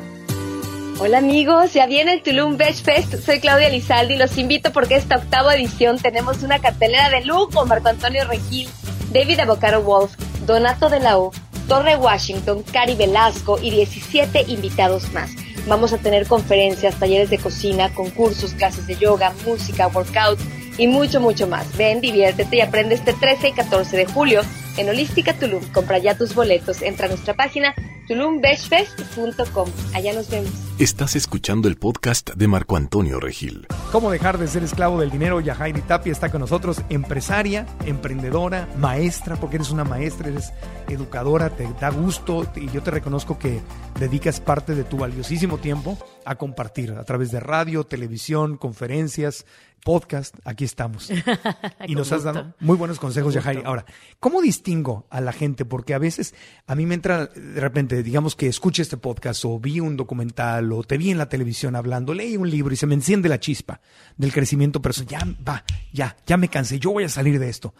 Hola 1.05 1.19
amigos, 1.19 1.73
ya 1.75 1.87
viene 1.87 2.13
el 2.13 2.23
Tulum 2.23 2.57
Beach 2.57 2.81
Fest. 2.81 3.17
Soy 3.27 3.41
Claudia 3.41 3.69
Lizaldi 3.69 4.15
y 4.15 4.19
los 4.19 4.39
invito 4.39 4.71
porque 4.71 4.95
esta 4.95 5.17
octava 5.17 5.53
edición 5.53 5.99
tenemos 5.99 6.45
una 6.45 6.61
cartelera 6.61 7.11
de 7.11 7.25
lujo. 7.25 7.67
Marco 7.67 7.89
Antonio 7.89 8.25
Regil, 8.25 8.69
David 9.13 9.41
Avocado 9.41 9.83
Wolf, 9.83 10.15
Donato 10.47 10.89
de 10.89 11.01
la 11.01 11.19
O, 11.19 11.33
Torre 11.67 11.97
Washington, 11.97 12.63
Cari 12.63 12.95
Velasco 12.95 13.59
y 13.61 13.73
17 13.73 14.45
invitados 14.47 15.13
más. 15.13 15.33
Vamos 15.67 15.93
a 15.93 15.99
tener 15.99 16.29
conferencias, 16.29 16.95
talleres 16.95 17.31
de 17.31 17.39
cocina, 17.39 17.93
concursos, 17.93 18.53
clases 18.53 18.87
de 18.87 18.95
yoga, 18.95 19.33
música, 19.45 19.89
workout 19.89 20.39
y 20.79 20.87
mucho, 20.87 21.21
mucho 21.21 21.49
más. 21.49 21.77
Ven, 21.77 22.01
diviértete 22.01 22.59
y 22.59 22.61
aprende 22.61 22.95
este 22.95 23.13
13 23.13 23.49
y 23.49 23.53
14 23.55 23.97
de 23.97 24.07
julio 24.07 24.43
en 24.77 24.89
Holística 24.89 25.35
Tulum. 25.35 25.63
Compra 25.73 25.99
ya 25.99 26.17
tus 26.17 26.35
boletos. 26.35 26.83
Entra 26.83 27.07
a 27.07 27.09
nuestra 27.09 27.35
página 27.35 27.75
tulumbeachfest.com. 28.09 29.69
Allá 29.95 30.13
nos 30.13 30.29
vemos. 30.29 30.51
Estás 30.79 31.15
escuchando 31.17 31.69
el 31.69 31.77
podcast 31.77 32.31
de 32.31 32.49
Marco 32.49 32.77
Antonio 32.77 33.21
Regil. 33.21 33.67
¿Cómo 33.93 34.11
dejar 34.11 34.39
de 34.39 34.49
ser 34.49 34.63
esclavo 34.65 35.01
del 35.01 35.11
dinero? 35.11 35.41
Yajairi 35.41 35.83
Tapia 35.83 36.13
está 36.13 36.31
con 36.31 36.41
nosotros, 36.41 36.83
empresaria, 36.89 37.67
emprendedora, 37.87 38.69
maestra, 38.77 39.37
porque 39.37 39.57
eres 39.57 39.71
una 39.71 39.85
maestra, 39.85 40.29
eres 40.29 40.53
educadora, 40.89 41.51
te 41.51 41.69
da 41.81 41.91
gusto 41.91 42.51
y 42.57 42.71
yo 42.71 42.83
te 42.83 42.91
reconozco 42.91 43.39
que 43.39 43.61
dedicas 43.99 44.41
parte 44.41 44.75
de 44.75 44.85
tu 44.85 44.97
valiosísimo 44.97 45.59
tiempo 45.59 45.97
a 46.25 46.35
compartir 46.35 46.93
a 46.93 47.05
través 47.05 47.31
de 47.31 47.41
radio, 47.41 47.85
televisión, 47.85 48.57
conferencias, 48.57 49.47
podcast. 49.85 50.37
Aquí 50.45 50.65
estamos. 50.65 51.11
y 51.87 51.95
nos 51.95 52.13
has 52.13 52.25
dado 52.25 52.55
muy 52.61 52.77
buenos 52.77 52.99
consejos, 52.99 53.35
Con 53.35 53.43
Yajairi. 53.43 53.63
Ahora, 53.65 53.85
¿cómo 54.21 54.41
distingo 54.41 55.07
a 55.11 55.21
la 55.21 55.33
gente? 55.33 55.65
Porque 55.65 55.95
a 55.95 55.99
veces 55.99 56.35
a 56.67 56.75
mí 56.75 56.87
me 56.87 56.95
entra 56.95 57.27
de 57.27 57.61
repente, 57.61 58.03
digamos 58.03 58.37
que 58.37 58.47
escuché 58.47 58.83
este 58.83 58.97
podcast 58.97 59.45
o 59.45 59.59
vi 59.59 59.81
un 59.81 59.97
documental 59.97 60.73
o 60.73 60.83
te 60.83 60.99
vi 60.99 61.11
en 61.11 61.19
la 61.19 61.29
televisión 61.29 61.77
hablando, 61.77 62.15
leí 62.15 62.37
un 62.37 62.51
libro 62.51 62.73
y 62.73 62.77
se 62.77 62.87
me 62.87 62.95
enciende 62.95 63.29
la 63.29 63.41
chispa 63.41 63.81
del 64.17 64.33
crecimiento 64.33 64.81
personal. 64.81 65.11
Ya 65.11 65.45
va, 65.47 65.65
ya, 65.93 66.17
ya 66.27 66.37
me 66.37 66.49
cansé, 66.49 66.79
yo 66.79 66.93
voy 66.93 67.05
a 67.05 67.09
salir 67.09 67.39
de 67.39 67.49
esto. 67.49 67.75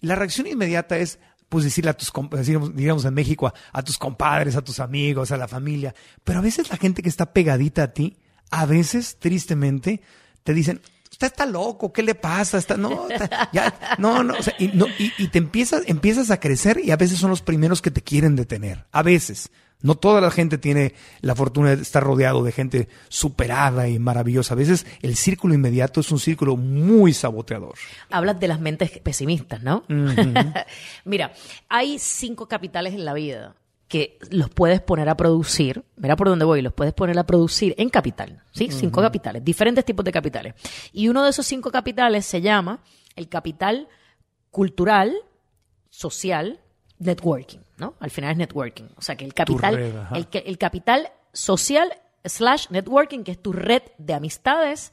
Y 0.00 0.06
la 0.06 0.14
reacción 0.14 0.46
inmediata 0.46 0.96
es 0.96 1.18
pues 1.48 1.64
decirle 1.64 1.90
a 1.90 1.96
tus, 1.96 2.12
digamos, 2.44 2.76
digamos 2.76 3.04
en 3.04 3.14
México, 3.14 3.46
a, 3.46 3.54
a 3.72 3.82
tus 3.82 3.98
compadres, 3.98 4.54
a 4.54 4.62
tus 4.62 4.80
amigos, 4.80 5.30
a 5.30 5.36
la 5.36 5.48
familia. 5.48 5.94
Pero 6.24 6.40
a 6.40 6.42
veces 6.42 6.68
la 6.70 6.76
gente 6.76 7.02
que 7.02 7.08
está 7.08 7.32
pegadita 7.32 7.84
a 7.84 7.92
ti, 7.92 8.18
a 8.50 8.66
veces, 8.66 9.18
tristemente, 9.18 10.02
te 10.42 10.54
dicen, 10.54 10.80
usted 11.18 11.26
está 11.26 11.46
loco, 11.46 11.92
¿qué 11.92 12.04
le 12.04 12.14
pasa? 12.14 12.58
Está, 12.58 12.76
no, 12.76 13.08
está- 13.10 13.50
ya, 13.52 13.96
no, 13.98 14.22
no, 14.22 14.34
o 14.38 14.42
sea, 14.42 14.54
y, 14.56 14.68
no, 14.68 14.86
y, 14.86 15.12
y 15.18 15.26
te 15.26 15.38
empiezas, 15.38 15.82
empiezas 15.86 16.30
a 16.30 16.38
crecer 16.38 16.80
y 16.84 16.92
a 16.92 16.96
veces 16.96 17.18
son 17.18 17.30
los 17.30 17.42
primeros 17.42 17.82
que 17.82 17.90
te 17.90 18.02
quieren 18.02 18.36
detener. 18.36 18.86
A 18.92 19.02
veces. 19.02 19.50
No 19.80 19.94
toda 19.94 20.20
la 20.20 20.32
gente 20.32 20.58
tiene 20.58 20.94
la 21.20 21.36
fortuna 21.36 21.74
de 21.76 21.82
estar 21.82 22.02
rodeado 22.02 22.42
de 22.42 22.50
gente 22.50 22.88
superada 23.08 23.88
y 23.88 24.00
maravillosa. 24.00 24.54
A 24.54 24.56
veces 24.56 24.86
el 25.02 25.14
círculo 25.14 25.54
inmediato 25.54 26.00
es 26.00 26.10
un 26.10 26.18
círculo 26.18 26.56
muy 26.56 27.12
saboteador. 27.12 27.74
Hablas 28.10 28.40
de 28.40 28.48
las 28.48 28.58
mentes 28.60 28.90
pesimistas, 28.98 29.62
¿no? 29.62 29.84
Mira, 31.04 31.32
hay 31.68 31.98
cinco 32.00 32.48
capitales 32.48 32.94
en 32.94 33.04
la 33.04 33.12
vida 33.14 33.54
que 33.88 34.18
los 34.30 34.50
puedes 34.50 34.80
poner 34.80 35.08
a 35.08 35.16
producir. 35.16 35.82
Mira 35.96 36.14
por 36.14 36.28
dónde 36.28 36.44
voy, 36.44 36.62
los 36.62 36.74
puedes 36.74 36.92
poner 36.92 37.18
a 37.18 37.24
producir 37.24 37.74
en 37.78 37.88
capital, 37.88 38.42
¿sí? 38.52 38.70
Cinco 38.70 39.00
capitales, 39.00 39.42
diferentes 39.42 39.84
tipos 39.84 40.04
de 40.04 40.12
capitales. 40.12 40.54
Y 40.92 41.08
uno 41.08 41.24
de 41.24 41.30
esos 41.30 41.46
cinco 41.46 41.70
capitales 41.70 42.26
se 42.26 42.40
llama 42.40 42.80
el 43.16 43.28
capital 43.28 43.88
cultural, 44.50 45.16
social, 45.88 46.60
networking, 46.98 47.60
¿no? 47.78 47.94
Al 47.98 48.10
final 48.10 48.32
es 48.32 48.36
networking. 48.36 48.84
O 48.96 49.02
sea 49.02 49.16
que 49.16 49.24
el 49.24 49.32
capital, 49.32 49.76
red, 49.76 50.26
el 50.44 50.58
capital 50.58 51.10
social 51.32 51.92
slash 52.24 52.66
networking, 52.70 53.24
que 53.24 53.32
es 53.32 53.42
tu 53.42 53.52
red 53.52 53.82
de 53.96 54.14
amistades 54.14 54.92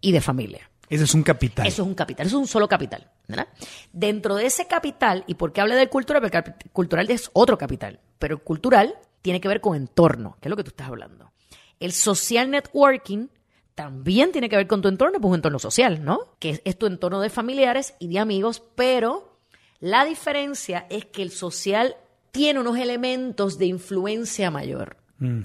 y 0.00 0.12
de 0.12 0.20
familia. 0.20 0.70
Ese 0.88 1.04
es 1.04 1.14
un 1.14 1.22
capital. 1.22 1.66
Eso 1.66 1.82
es 1.82 1.88
un 1.88 1.94
capital, 1.94 2.26
eso 2.26 2.36
es 2.36 2.40
un 2.40 2.46
solo 2.46 2.68
capital. 2.68 3.10
¿verdad? 3.28 3.48
Dentro 3.92 4.36
de 4.36 4.46
ese 4.46 4.66
capital, 4.66 5.24
y 5.26 5.34
por 5.34 5.52
qué 5.52 5.60
habla 5.60 5.74
del 5.74 5.88
cultural, 5.88 6.22
porque 6.22 6.38
el 6.38 6.70
cultural 6.70 7.10
es 7.10 7.30
otro 7.32 7.58
capital, 7.58 8.00
pero 8.18 8.36
el 8.36 8.42
cultural 8.42 8.94
tiene 9.22 9.40
que 9.40 9.48
ver 9.48 9.60
con 9.60 9.76
entorno, 9.76 10.36
que 10.40 10.48
es 10.48 10.50
lo 10.50 10.56
que 10.56 10.64
tú 10.64 10.70
estás 10.70 10.88
hablando. 10.88 11.32
El 11.80 11.92
social 11.92 12.50
networking 12.50 13.28
también 13.74 14.32
tiene 14.32 14.48
que 14.48 14.56
ver 14.56 14.66
con 14.66 14.80
tu 14.80 14.88
entorno, 14.88 15.20
pues 15.20 15.28
un 15.28 15.36
entorno 15.36 15.58
social, 15.58 16.04
¿no? 16.04 16.36
Que 16.38 16.50
es, 16.50 16.62
es 16.64 16.78
tu 16.78 16.86
entorno 16.86 17.20
de 17.20 17.28
familiares 17.28 17.94
y 17.98 18.08
de 18.08 18.18
amigos, 18.18 18.62
pero 18.74 19.38
la 19.80 20.04
diferencia 20.04 20.86
es 20.88 21.04
que 21.04 21.22
el 21.22 21.30
social 21.30 21.96
tiene 22.30 22.60
unos 22.60 22.78
elementos 22.78 23.58
de 23.58 23.66
influencia 23.66 24.50
mayor 24.50 24.98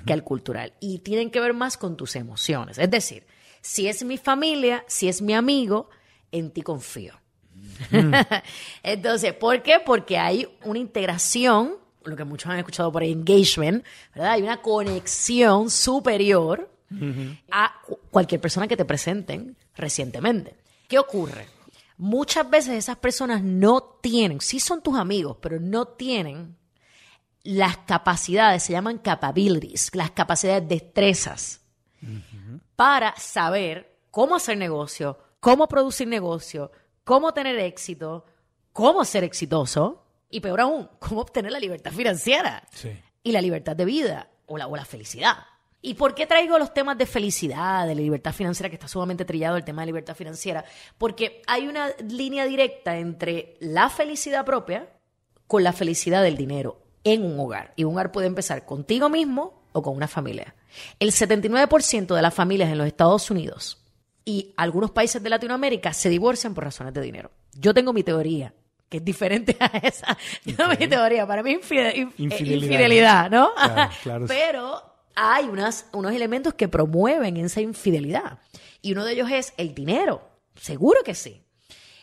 que 0.06 0.12
el 0.12 0.24
cultural 0.26 0.74
y 0.82 1.00
tienen 1.00 1.32
que 1.32 1.40
ver 1.40 1.54
más 1.54 1.78
con 1.78 1.96
tus 1.96 2.18
emociones. 2.18 2.78
Es 2.78 2.92
decir, 2.92 3.26
si 3.62 3.88
es 3.88 4.04
mi 4.04 4.18
familia, 4.18 4.84
si 4.88 5.08
es 5.08 5.22
mi 5.22 5.34
amigo, 5.34 5.90
en 6.32 6.52
ti 6.52 6.62
confío. 6.62 7.14
Entonces, 8.84 9.34
¿por 9.34 9.62
qué? 9.64 9.80
Porque 9.86 10.18
hay 10.18 10.48
una 10.64 10.80
integración 10.80 11.76
lo 12.04 12.16
que 12.16 12.24
muchos 12.24 12.50
han 12.50 12.58
escuchado 12.58 12.92
por 12.92 13.04
ahí, 13.04 13.12
engagement, 13.12 13.86
¿verdad? 14.16 14.32
Hay 14.32 14.42
una 14.42 14.60
conexión 14.60 15.70
superior 15.70 16.68
a 17.52 17.74
cu- 17.86 18.00
cualquier 18.10 18.42
persona 18.42 18.68
que 18.68 18.76
te 18.76 18.86
presenten 18.86 19.56
recientemente. 19.76 20.58
¿Qué 20.90 20.98
ocurre? 20.98 21.46
Muchas 21.98 22.50
veces 22.50 22.74
esas 22.74 22.98
personas 22.98 23.44
no 23.44 23.82
tienen, 24.02 24.42
sí 24.42 24.60
son 24.60 24.82
tus 24.82 24.98
amigos, 24.98 25.38
pero 25.40 25.60
no 25.60 25.88
tienen 25.90 26.58
las 27.44 27.78
capacidades, 27.78 28.64
se 28.64 28.74
llaman 28.74 28.98
capabilities, 28.98 29.92
las 29.94 30.10
capacidades, 30.12 30.68
destrezas, 30.68 31.61
para 32.76 33.16
saber 33.18 33.98
cómo 34.12 34.36
hacer 34.36 34.58
negocio, 34.58 35.18
cómo 35.40 35.68
producir 35.68 36.08
negocio, 36.08 36.72
cómo 37.04 37.34
tener 37.34 37.58
éxito, 37.60 38.26
cómo 38.74 39.06
ser 39.06 39.24
exitoso 39.24 40.06
y 40.30 40.40
peor 40.40 40.62
aún, 40.62 40.90
cómo 41.00 41.22
obtener 41.22 41.52
la 41.52 41.60
libertad 41.60 41.92
financiera 41.92 42.68
y 43.24 43.32
la 43.32 43.42
libertad 43.42 43.76
de 43.76 43.86
vida 43.86 44.30
o 44.46 44.58
la, 44.58 44.68
o 44.68 44.76
la 44.76 44.86
felicidad. 44.86 45.38
¿Y 45.84 45.96
por 45.96 46.14
qué 46.14 46.28
traigo 46.28 46.60
los 46.60 46.74
temas 46.74 46.98
de 46.98 47.08
felicidad, 47.08 47.88
de 47.88 47.96
la 47.96 48.02
libertad 48.02 48.34
financiera, 48.34 48.70
que 48.70 48.76
está 48.76 48.88
sumamente 48.88 49.26
trillado 49.26 49.58
el 49.58 49.64
tema 49.64 49.82
de 49.82 49.88
libertad 49.88 50.16
financiera? 50.16 50.64
Porque 50.98 51.42
hay 51.48 51.68
una 51.68 51.90
línea 52.08 52.46
directa 52.46 52.98
entre 52.98 53.58
la 53.60 53.90
felicidad 53.90 54.46
propia 54.46 54.90
con 55.48 55.64
la 55.64 55.74
felicidad 55.74 56.22
del 56.22 56.38
dinero 56.38 56.84
en 57.04 57.26
un 57.26 57.40
hogar. 57.40 57.74
Y 57.76 57.84
un 57.84 57.94
hogar 57.94 58.12
puede 58.12 58.28
empezar 58.28 58.64
contigo 58.64 59.10
mismo 59.10 59.61
o 59.74 59.82
con 59.82 59.96
una 59.96 60.08
familia. 60.08 60.56
El 61.00 61.12
79% 61.12 62.16
de 62.16 62.22
las 62.22 62.34
familias 62.34 62.70
en 62.72 62.78
los 62.78 62.88
Estados 62.88 63.30
Unidos 63.32 63.78
y 64.26 64.54
algunos 64.58 64.92
países 64.92 65.22
de 65.22 65.30
Latinoamérica 65.30 65.94
se 65.94 66.10
divorcian 66.10 66.54
por 66.54 66.64
razones 66.64 66.94
de 66.94 67.02
dinero. 67.02 67.32
Yo 67.54 67.74
tengo 67.74 67.92
mi 67.94 68.04
teoría, 68.04 68.54
que 68.90 68.98
es 68.98 69.06
diferente 69.06 69.56
a 69.60 69.66
esa. 69.78 70.18
Yo 70.46 70.56
tengo 70.56 70.70
mi 70.80 70.88
teoría. 70.88 71.26
Para 71.28 71.44
mí, 71.44 71.52
infide- 71.56 71.96
inf- 71.96 72.12
eh, 72.12 72.24
Infidelidad. 72.24 72.64
infidelidad, 72.64 73.32
¿no? 73.32 73.54
Claro, 73.56 73.92
claro. 74.04 74.26
Pero 74.28 74.82
hay 75.16 75.46
unas, 75.46 75.88
unos 75.94 76.14
elementos 76.14 76.54
que 76.54 76.68
promueven 76.68 77.38
esa 77.38 77.62
infidelidad. 77.62 78.40
Y 78.82 78.94
uno 78.94 79.06
de 79.06 79.14
ellos 79.14 79.30
es 79.32 79.54
el 79.58 79.74
dinero. 79.76 80.22
Seguro 80.56 81.02
que 81.04 81.16
sí. 81.16 81.42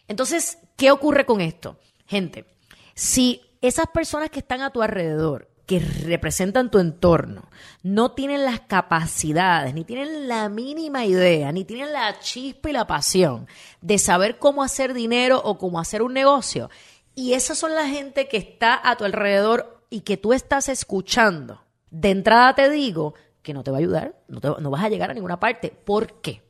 Entonces, 0.09 0.59
¿qué 0.77 0.91
ocurre 0.91 1.27
con 1.27 1.41
esto? 1.41 1.79
Gente, 2.07 2.47
si 2.95 3.43
esas 3.61 3.87
personas 3.89 4.31
que 4.31 4.39
están 4.41 4.63
a 4.63 4.71
tu 4.71 4.83
alrededor, 4.83 5.49
que 5.69 5.81
representan 5.81 6.71
tu 6.71 6.79
entorno, 6.79 7.43
no 7.83 8.13
tienen 8.13 8.47
las 8.47 8.61
capacidades, 8.61 9.75
ni 9.75 9.85
tienen 9.85 10.27
la 10.27 10.49
mínima 10.49 11.05
idea, 11.05 11.53
ni 11.53 11.67
tienen 11.67 11.93
la 11.93 12.19
chispa 12.21 12.71
y 12.71 12.73
la 12.73 12.87
pasión 12.87 13.47
de 13.83 13.99
saber 13.99 14.39
cómo 14.39 14.63
hacer 14.63 14.95
dinero 14.95 15.43
o 15.45 15.59
cómo 15.59 15.79
hacer 15.79 16.01
un 16.01 16.15
negocio, 16.15 16.71
y 17.15 17.35
esas 17.35 17.59
son 17.59 17.75
la 17.75 17.87
gente 17.87 18.29
que 18.29 18.39
está 18.39 18.81
a 18.83 18.97
tu 18.97 19.05
alrededor 19.05 19.83
y 19.91 20.01
que 20.01 20.17
tú 20.17 20.33
estás 20.33 20.71
escuchando, 20.71 21.61
de 21.91 22.13
entrada 22.13 22.55
te 22.55 22.71
digo 22.71 23.13
que 23.43 23.53
no 23.53 23.63
te 23.63 23.71
va 23.71 23.77
a 23.77 23.81
ayudar, 23.81 24.15
no, 24.27 24.71
vas 24.71 24.85
a 24.85 24.89
llegar 24.89 25.11
a 25.11 25.15
ninguna 25.15 25.39
parte. 25.39 25.71
¿Por 25.85 26.23
qué? 26.23 26.41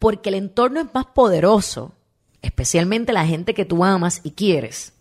Porque 0.00 0.30
el 0.30 0.34
entorno 0.34 0.80
es 0.80 0.92
más 0.92 1.06
poderoso, 1.06 1.92
especialmente 2.42 3.12
la 3.12 3.24
gente 3.24 3.54
que 3.54 3.64
tú 3.64 3.84
amas 3.84 4.20
y 4.24 4.32
quieres, 4.32 4.94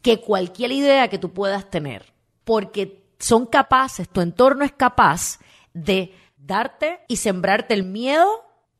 que 0.00 0.20
cualquier 0.20 0.72
idea 0.72 1.06
que 1.06 1.18
tú 1.18 1.32
puedas 1.32 1.70
tener, 1.70 2.12
porque 2.42 3.01
son 3.22 3.46
capaces, 3.46 4.08
tu 4.08 4.20
entorno 4.20 4.64
es 4.64 4.72
capaz 4.72 5.38
de 5.72 6.14
darte 6.36 7.00
y 7.08 7.16
sembrarte 7.16 7.72
el 7.72 7.84
miedo 7.84 8.28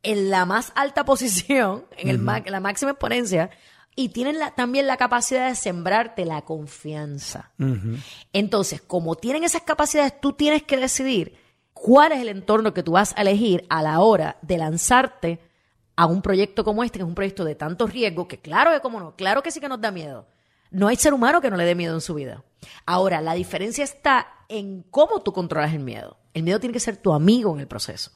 en 0.02 0.30
la 0.30 0.44
más 0.44 0.72
alta 0.74 1.04
posición, 1.06 1.84
en 1.96 2.08
el 2.08 2.24
la 2.52 2.60
máxima 2.60 2.90
exponencia, 2.90 3.50
y 3.94 4.08
tienen 4.08 4.38
la- 4.38 4.50
también 4.50 4.86
la 4.86 4.96
capacidad 4.96 5.48
de 5.48 5.54
sembrarte 5.54 6.24
la 6.24 6.42
confianza. 6.42 7.52
Entonces, 8.32 8.80
como 8.82 9.14
tienen 9.16 9.44
esas 9.44 9.62
capacidades, 9.62 10.20
tú 10.20 10.32
tienes 10.32 10.62
que 10.64 10.76
decidir 10.76 11.36
cuál 11.72 12.12
es 12.12 12.20
el 12.20 12.28
entorno 12.28 12.74
que 12.74 12.82
tú 12.82 12.92
vas 12.92 13.14
a 13.16 13.22
elegir 13.22 13.64
a 13.68 13.82
la 13.82 14.00
hora 14.00 14.38
de 14.42 14.58
lanzarte 14.58 15.38
a 15.94 16.06
un 16.06 16.22
proyecto 16.22 16.64
como 16.64 16.82
este, 16.84 16.98
que 16.98 17.02
es 17.04 17.08
un 17.08 17.14
proyecto 17.14 17.44
de 17.44 17.54
tanto 17.54 17.86
riesgo, 17.86 18.26
que 18.26 18.38
claro 18.38 18.72
que 18.72 18.80
como 18.80 18.98
no, 18.98 19.14
claro 19.14 19.42
que 19.42 19.50
sí 19.50 19.60
que 19.60 19.68
nos 19.68 19.80
da 19.80 19.90
miedo. 19.90 20.26
No 20.72 20.88
hay 20.88 20.96
ser 20.96 21.14
humano 21.14 21.40
que 21.40 21.50
no 21.50 21.56
le 21.56 21.64
dé 21.64 21.74
miedo 21.74 21.94
en 21.94 22.00
su 22.00 22.14
vida. 22.14 22.42
Ahora, 22.86 23.20
la 23.20 23.34
diferencia 23.34 23.84
está 23.84 24.26
en 24.48 24.82
cómo 24.90 25.20
tú 25.22 25.32
controlas 25.32 25.72
el 25.72 25.80
miedo. 25.80 26.18
El 26.34 26.42
miedo 26.42 26.60
tiene 26.60 26.72
que 26.72 26.80
ser 26.80 26.96
tu 26.96 27.12
amigo 27.12 27.54
en 27.54 27.60
el 27.60 27.68
proceso 27.68 28.10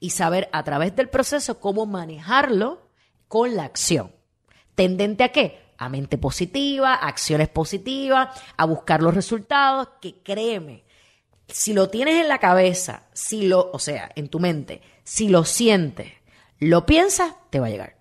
y 0.00 0.10
saber 0.10 0.48
a 0.52 0.64
través 0.64 0.94
del 0.96 1.08
proceso 1.08 1.60
cómo 1.60 1.86
manejarlo 1.86 2.88
con 3.28 3.54
la 3.54 3.64
acción. 3.64 4.12
¿Tendente 4.74 5.22
a 5.22 5.30
qué? 5.30 5.72
A 5.78 5.88
mente 5.88 6.18
positiva, 6.18 6.94
a 6.94 7.06
acciones 7.06 7.48
positivas, 7.48 8.28
a 8.56 8.64
buscar 8.64 9.02
los 9.02 9.14
resultados, 9.14 9.88
que 10.00 10.20
créeme, 10.22 10.84
si 11.48 11.72
lo 11.72 11.88
tienes 11.90 12.20
en 12.20 12.28
la 12.28 12.38
cabeza, 12.38 13.04
si 13.12 13.46
lo, 13.46 13.70
o 13.72 13.78
sea, 13.78 14.10
en 14.16 14.28
tu 14.28 14.40
mente, 14.40 14.80
si 15.04 15.28
lo 15.28 15.44
sientes, 15.44 16.12
lo 16.58 16.86
piensas, 16.86 17.34
te 17.50 17.60
va 17.60 17.66
a 17.66 17.70
llegar. 17.70 17.96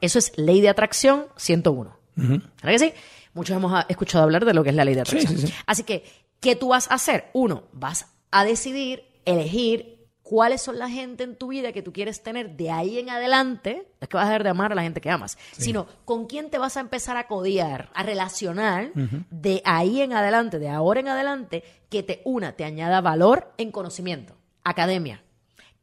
Eso 0.00 0.18
es 0.18 0.32
ley 0.38 0.60
de 0.60 0.68
atracción 0.68 1.26
101. 1.36 1.96
¿Verdad 2.16 2.42
que 2.62 2.78
sí? 2.78 2.92
Muchos 3.34 3.56
hemos 3.56 3.72
ah, 3.72 3.86
escuchado 3.88 4.24
hablar 4.24 4.44
de 4.44 4.54
lo 4.54 4.62
que 4.62 4.70
es 4.70 4.76
la 4.76 4.84
ley 4.84 4.94
de 4.94 5.02
atracción. 5.02 5.36
sí, 5.38 5.46
sí. 5.48 5.54
Así 5.66 5.82
que, 5.82 6.04
¿qué 6.40 6.56
tú 6.56 6.68
vas 6.68 6.90
a 6.90 6.94
hacer? 6.94 7.30
Uno, 7.32 7.64
vas 7.72 8.06
a 8.30 8.44
decidir, 8.44 9.04
elegir 9.24 9.94
cuáles 10.24 10.62
son 10.62 10.78
la 10.78 10.88
gente 10.88 11.22
en 11.22 11.36
tu 11.36 11.48
vida 11.48 11.72
que 11.72 11.82
tú 11.82 11.92
quieres 11.92 12.22
tener 12.22 12.56
de 12.56 12.70
ahí 12.70 12.98
en 12.98 13.10
adelante. 13.10 13.86
No 14.00 14.04
es 14.04 14.08
que 14.08 14.16
vas 14.16 14.24
a 14.24 14.28
dejar 14.28 14.42
de 14.42 14.48
amar 14.48 14.72
a 14.72 14.74
la 14.74 14.82
gente 14.82 15.00
que 15.00 15.10
amas, 15.10 15.36
sino 15.52 15.86
con 16.04 16.26
quién 16.26 16.50
te 16.50 16.58
vas 16.58 16.76
a 16.76 16.80
empezar 16.80 17.16
a 17.16 17.26
codiar, 17.26 17.90
a 17.94 18.02
relacionar 18.02 18.90
de 18.94 19.62
ahí 19.64 20.00
en 20.00 20.14
adelante, 20.14 20.58
de 20.58 20.70
ahora 20.70 21.00
en 21.00 21.08
adelante, 21.08 21.62
que 21.90 22.02
te 22.02 22.22
una, 22.24 22.52
te 22.52 22.64
añada 22.64 23.00
valor 23.00 23.52
en 23.58 23.70
conocimiento, 23.70 24.34
academia. 24.64 25.23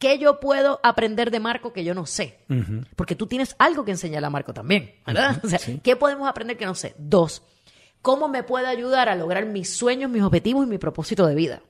¿Qué 0.02 0.18
yo 0.18 0.40
puedo 0.40 0.80
aprender 0.82 1.30
de 1.30 1.40
Marco 1.40 1.72
que 1.74 1.84
yo 1.84 1.94
no 1.94 2.08
sé? 2.08 2.40
Porque 2.96 3.16
tú 3.16 3.28
tienes 3.28 3.56
algo 3.60 3.86
que 3.86 3.92
enseñarle 3.92 4.26
a 4.26 4.32
Marco 4.32 4.52
también, 4.52 4.96
¿verdad? 5.06 5.40
O 5.44 5.48
sea, 5.48 5.60
¿qué 5.84 5.96
podemos 5.96 6.28
aprender 6.28 6.58
que 6.58 6.66
no 6.66 6.74
sé? 6.74 6.96
Dos, 6.98 7.44
¿cómo 8.02 8.28
me 8.28 8.42
puede 8.42 8.66
ayudar 8.66 9.10
a 9.10 9.16
lograr 9.16 9.46
mis 9.46 9.70
sueños, 9.70 10.10
mis 10.10 10.24
objetivos 10.24 10.66
y 10.66 10.70
mi 10.70 10.80
propósito 10.80 11.28
de 11.28 11.36
vida? 11.36 11.62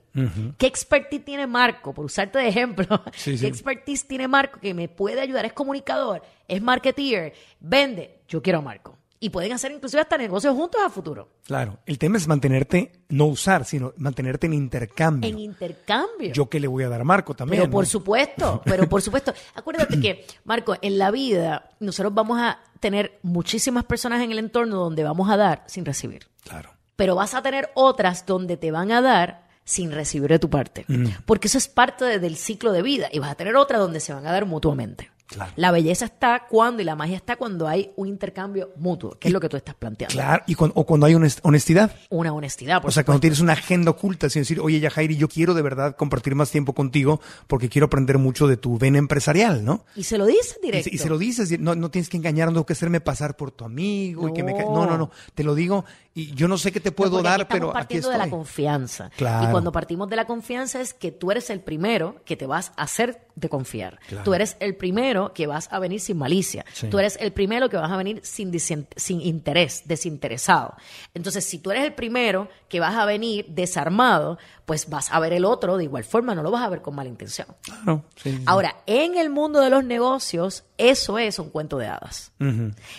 ¿Qué 0.58 0.66
expertise 0.66 1.26
tiene 1.26 1.46
Marco? 1.46 1.94
Por 1.94 2.06
usarte 2.06 2.40
de 2.40 2.48
ejemplo, 2.48 2.86
Sí, 3.14 3.32
¿qué 3.32 3.38
sí. 3.40 3.46
expertise 3.48 4.08
tiene 4.08 4.30
Marco 4.30 4.62
que 4.62 4.74
me 4.74 4.88
puede 4.88 5.20
ayudar? 5.20 5.44
Es 5.46 5.52
comunicador, 5.52 6.22
es 6.48 6.62
marketeer, 6.62 7.34
vende. 7.60 8.22
Yo 8.30 8.42
quiero 8.42 8.60
a 8.60 8.62
Marco. 8.62 8.98
Y 9.24 9.30
pueden 9.30 9.54
hacer 9.54 9.72
inclusive 9.72 10.02
hasta 10.02 10.18
negocios 10.18 10.56
juntos 10.56 10.82
a 10.84 10.90
futuro. 10.90 11.30
Claro, 11.46 11.78
el 11.86 12.00
tema 12.00 12.18
es 12.18 12.28
mantenerte, 12.28 12.92
no 13.10 13.28
usar, 13.28 13.66
sino 13.66 13.94
mantenerte 13.98 14.48
en 14.48 14.54
intercambio. 14.54 15.30
En 15.30 15.38
intercambio. 15.38 16.34
Yo 16.34 16.50
que 16.50 16.60
le 16.60 16.68
voy 16.68 16.84
a 16.84 16.90
dar 16.90 17.02
a 17.02 17.04
Marco 17.04 17.36
también. 17.36 17.62
Pero 17.62 17.72
por 17.72 17.86
supuesto, 17.86 18.62
pero 18.66 18.90
por 18.90 19.00
supuesto. 19.04 19.32
Acuérdate 19.54 20.00
que, 20.00 20.26
Marco, 20.44 20.76
en 20.82 20.98
la 20.98 21.12
vida 21.12 21.70
nosotros 21.80 22.12
vamos 22.16 22.40
a 22.42 22.60
tener 22.80 23.20
muchísimas 23.22 23.84
personas 23.84 24.22
en 24.24 24.32
el 24.32 24.40
entorno 24.40 24.78
donde 24.78 25.04
vamos 25.04 25.30
a 25.30 25.38
dar 25.38 25.64
sin 25.68 25.86
recibir. 25.86 26.28
Claro. 26.44 26.72
Pero 26.96 27.14
vas 27.16 27.36
a 27.36 27.44
tener 27.44 27.70
otras 27.76 28.26
donde 28.26 28.58
te 28.58 28.72
van 28.72 28.92
a 28.92 29.02
dar 29.02 29.48
sin 29.64 29.92
recibir 29.92 30.30
de 30.32 30.40
tu 30.40 30.50
parte. 30.50 30.84
Porque 31.28 31.48
eso 31.48 31.60
es 31.60 31.68
parte 31.68 32.06
de- 32.06 32.18
del 32.18 32.38
ciclo 32.38 32.72
de 32.72 32.82
vida. 32.82 33.08
Y 33.12 33.20
vas 33.20 33.30
a 33.30 33.36
tener 33.36 33.56
otras 33.56 33.80
donde 33.80 34.00
se 34.00 34.14
van 34.14 34.26
a 34.26 34.32
dar 34.32 34.48
mutuamente. 34.48 35.11
Claro. 35.32 35.52
La 35.56 35.72
belleza 35.72 36.06
está 36.06 36.46
cuando 36.50 36.82
y 36.82 36.86
la 36.86 36.96
magia 36.96 37.16
está 37.16 37.36
cuando 37.38 37.68
hay 37.68 37.92
un 37.96 38.08
intercambio 38.08 38.72
mutuo, 38.76 39.18
que 39.20 39.30
es 39.30 39.34
lo 39.34 39.40
que 39.40 39.50
tú 39.50 39.58
estás 39.58 39.76
planteando. 39.76 40.14
Claro, 40.14 40.44
y 40.48 40.56
cuando, 40.56 40.74
o 40.80 40.86
cuando 40.86 41.06
hay 41.06 41.14
honest- 41.14 41.40
honestidad. 41.44 41.96
Una 42.10 42.34
honestidad, 42.34 42.82
por 42.82 42.90
O 42.90 42.92
sea, 42.92 43.04
cuando 43.04 43.18
supuesto. 43.18 43.22
tienes 43.22 43.40
una 43.40 43.54
agenda 43.54 43.92
oculta, 43.92 44.30
sin 44.30 44.42
decir, 44.42 44.60
oye, 44.60 44.80
Yajairi, 44.80 45.16
yo 45.16 45.28
quiero 45.30 45.54
de 45.54 45.62
verdad 45.62 45.96
compartir 45.96 46.36
más 46.36 46.52
tiempo 46.52 46.74
contigo 46.74 47.22
porque 47.48 47.70
quiero 47.70 47.86
aprender 47.86 48.18
mucho 48.18 48.48
de 48.48 48.58
tu 48.58 48.78
vena 48.78 48.98
empresarial, 48.98 49.64
¿no? 49.64 49.86
Y 49.96 50.04
se 50.04 50.18
lo 50.18 50.26
dices 50.26 50.60
directo. 50.62 50.90
y 50.92 50.98
se 50.98 51.10
lo 51.10 51.18
dices, 51.18 51.60
no, 51.60 51.76
no 51.76 51.90
tienes 51.92 52.10
que 52.10 52.18
engañar, 52.18 52.48
no 52.48 52.54
tengo 52.54 52.66
que 52.66 52.74
hacerme 52.74 53.00
pasar 53.02 53.36
por 53.38 53.52
tu 53.52 53.64
amigo 53.66 54.28
y 54.30 54.34
que 54.34 54.44
me. 54.44 54.54
No, 54.54 54.86
no, 54.86 54.98
no, 54.98 55.12
te 55.34 55.44
lo 55.44 55.56
digo 55.56 55.86
y 56.14 56.34
yo 56.36 56.47
no 56.47 56.57
sé 56.57 56.74
qué 56.74 56.82
te 56.82 56.91
puedo 56.91 57.22
dar, 57.22 57.47
pero 57.47 57.70
aquí 57.70 57.74
partiendo 57.74 58.09
de 58.09 58.18
la 58.18 58.30
confianza. 58.30 59.09
Claro. 59.16 59.47
Y 59.47 59.51
cuando 59.51 59.72
partimos 59.72 60.09
de 60.09 60.18
la 60.18 60.26
confianza 60.26 60.82
es 60.82 60.93
que 60.93 61.12
tú 61.12 61.32
eres 61.32 61.49
el 61.49 61.62
primero 61.62 62.22
que 62.26 62.36
te 62.36 62.45
vas 62.45 62.74
a 62.76 62.84
hacer 62.84 63.28
de 63.36 63.47
confiar. 63.47 63.99
Claro. 64.07 64.26
Tú 64.26 64.34
eres 64.34 64.57
el 64.59 64.76
primero 64.76 65.34
que 65.34 65.47
vas 65.47 65.72
a 65.72 65.80
venir 65.80 66.01
sin 66.01 66.18
malicia. 66.18 66.66
Sí. 66.74 66.89
Tú 66.89 66.99
eres 66.99 67.18
el 67.22 67.32
primero 67.32 67.70
que 67.70 67.78
vas 67.78 67.89
a 67.89 67.95
venir 67.95 68.20
sin, 68.24 68.51
sin 68.59 69.22
interés, 69.22 69.84
desinteresado. 69.86 70.76
Entonces, 71.14 71.45
si 71.45 71.59
tú 71.59 71.72
eres 71.72 71.86
el 71.86 71.93
primero 71.93 72.49
que 72.68 72.82
vas 72.82 72.95
a 72.95 73.05
venir 73.05 73.45
desarmado, 73.47 74.38
pues 74.66 74.89
vas 74.89 75.12
a 75.14 75.20
ver 75.22 75.32
el 75.32 75.45
otro 75.45 75.78
de 75.78 75.86
igual 75.86 76.03
forma, 76.03 76.36
no 76.36 76.43
lo 76.43 76.51
vas 76.51 76.64
a 76.64 76.70
ver 76.70 76.82
con 76.82 76.93
mala 76.93 77.09
intención. 77.09 77.47
Claro, 77.62 78.03
sí, 78.16 78.32
sí. 78.32 78.43
Ahora, 78.45 78.84
en 78.86 79.18
el 79.18 79.30
mundo 79.30 79.62
de 79.62 79.70
los 79.70 79.86
negocios, 79.86 80.66
eso 80.90 81.18
es 81.20 81.38
un 81.40 81.50
cuento 81.50 81.78
de 81.78 81.88
hadas. 81.88 82.32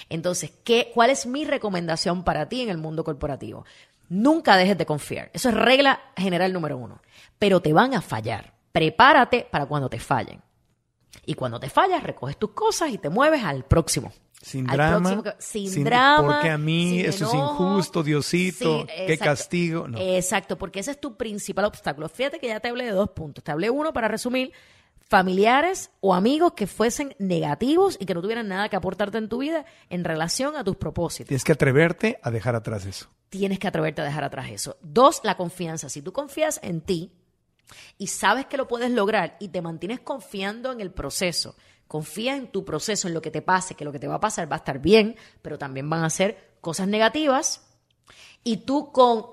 Entonces, 0.09 0.53
¿qué, 0.65 0.91
¿cuál 0.95 1.11
es 1.11 1.27
mi 1.27 1.45
recomendación 1.45 2.25
para 2.25 2.49
ti 2.49 2.61
en 2.63 2.69
el 2.71 2.79
mundo 2.79 3.05
corporativo? 3.05 3.65
Nunca 4.09 4.57
dejes 4.57 4.77
de 4.79 4.87
confiar. 4.87 5.31
Eso 5.33 5.49
es 5.49 5.55
regla 5.55 6.01
general 6.17 6.53
número 6.53 6.77
uno. 6.77 7.01
Pero 7.39 7.61
te 7.61 7.73
van 7.73 7.95
a 7.95 8.03
fallar. 8.03 8.55
Prepárate 8.73 9.47
para 9.51 9.67
cuando 9.67 9.89
te 9.89 9.99
fallen. 9.99 10.41
Y 11.27 11.35
cuando 11.35 11.61
te 11.61 11.69
fallas, 11.71 12.03
recoges 12.03 12.37
tus 12.39 12.51
cosas 12.51 12.91
y 12.91 12.99
te 12.99 13.09
mueves 13.11 13.43
al 13.45 13.65
próximo. 13.65 14.13
Sin 14.41 14.69
al 14.69 14.77
drama. 14.77 15.11
próximo 15.11 15.35
sin, 15.39 15.71
sin- 15.71 15.85
drama. 15.85 16.27
porque 16.35 16.51
a 16.51 16.59
mí 16.59 16.99
eso 17.01 17.27
es 17.29 17.35
injusto, 17.35 18.03
Diosito, 18.03 18.79
sin- 18.79 18.87
qué 18.89 19.13
exacto. 19.13 19.25
castigo. 19.25 19.89
No. 19.89 19.99
Exacto, 20.01 20.59
porque 20.59 20.81
ese 20.81 20.91
es 20.91 21.01
tu 21.01 21.17
principal 21.17 21.65
obstáculo. 21.67 22.09
Fíjate 22.09 22.41
que 22.41 22.49
ya 22.49 22.59
te 22.59 22.69
hablé 22.69 22.85
de 22.87 22.91
dos 22.91 23.11
puntos. 23.11 23.45
Te 23.45 23.53
hablé 23.53 23.71
uno 23.71 23.93
para 23.93 24.09
resumir, 24.09 24.53
familiares 25.13 25.91
o 26.01 26.15
amigos 26.15 26.55
que 26.55 26.67
fuesen 26.67 27.15
negativos 27.19 27.99
y 28.01 28.07
que 28.07 28.15
no 28.15 28.23
tuvieran 28.23 28.49
nada 28.49 28.71
que 28.71 28.77
aportarte 28.77 29.19
en 29.19 29.29
tu 29.29 29.41
vida 29.41 29.67
en 29.91 30.05
relación 30.05 30.57
a 30.57 30.65
tus 30.65 30.77
propósitos. 30.77 31.29
Tienes 31.29 31.45
que 31.45 31.53
atreverte 31.53 32.19
a 32.23 32.31
dejar 32.31 32.57
atrás 32.57 32.87
eso. 32.87 33.11
Tienes 33.29 33.59
que 33.59 33.69
atreverte 33.69 34.01
a 34.01 34.07
dejar 34.07 34.25
atrás 34.25 34.49
eso. 34.51 34.79
Dos, 34.81 35.21
la 35.23 35.37
confianza. 35.37 35.91
Si 35.91 36.01
tú 36.01 36.15
confías 36.15 36.61
en 36.63 36.81
ti 36.81 37.13
y 37.99 38.07
sabes 38.07 38.47
que 38.47 38.57
lo 38.57 38.67
puedes 38.67 38.91
lograr 38.91 39.37
y 39.39 39.49
te 39.49 39.61
mantienes 39.61 40.01
confiando 40.01 40.73
en 40.73 40.81
el 40.81 40.91
proceso, 40.91 41.57
confías 41.87 42.39
en 42.39 42.47
tu 42.47 42.65
proceso, 42.65 43.07
en 43.07 43.13
lo 43.13 43.21
que 43.21 43.31
te 43.31 43.43
pase, 43.43 43.75
que 43.75 43.85
lo 43.85 43.93
que 43.93 43.99
te 43.99 44.09
va 44.09 44.15
a 44.15 44.21
pasar 44.21 44.51
va 44.51 44.57
a 44.57 44.61
estar 44.61 44.79
bien, 44.79 45.17
pero 45.43 45.59
también 45.59 45.91
van 45.91 46.05
a 46.05 46.09
ser 46.09 46.55
cosas 46.63 46.89
negativas, 46.89 47.67
y 48.45 48.65
tú 48.65 48.91
con 48.93 49.27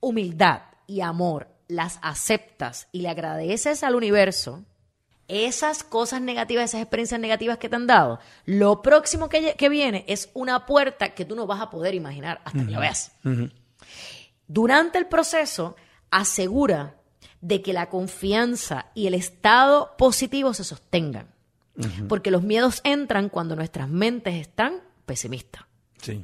humildad 0.00 0.62
y 0.86 1.02
amor 1.02 1.48
las 1.72 1.98
aceptas 2.02 2.88
y 2.92 3.02
le 3.02 3.08
agradeces 3.08 3.82
al 3.82 3.94
universo 3.94 4.64
esas 5.28 5.82
cosas 5.82 6.20
negativas, 6.20 6.70
esas 6.70 6.82
experiencias 6.82 7.20
negativas 7.20 7.58
que 7.58 7.68
te 7.68 7.76
han 7.76 7.86
dado, 7.86 8.20
lo 8.44 8.82
próximo 8.82 9.28
que, 9.28 9.68
viene 9.70 10.04
es 10.08 10.30
una 10.34 10.66
puerta 10.66 11.14
que 11.14 11.24
tú 11.24 11.34
no 11.34 11.46
vas 11.46 11.60
a 11.60 11.70
poder 11.70 11.94
imaginar 11.94 12.40
hasta 12.44 12.64
que 12.64 12.70
la 12.70 12.80
veas. 12.80 13.12
Durante 14.46 14.98
el 14.98 15.06
proceso, 15.06 15.76
asegura 16.10 16.96
de 17.40 17.62
que 17.62 17.72
la 17.72 17.88
confianza 17.88 18.86
y 18.94 19.06
el 19.06 19.14
estado 19.14 19.96
positivo 19.96 20.54
se 20.54 20.64
sostengan. 20.64 21.32
Porque 22.08 22.30
los 22.30 22.42
miedos 22.42 22.82
entran 22.84 23.30
cuando 23.30 23.56
nuestras 23.56 23.88
mentes 23.88 24.34
están 24.34 24.82
pesimistas. 25.06 25.64
Sí. 26.02 26.22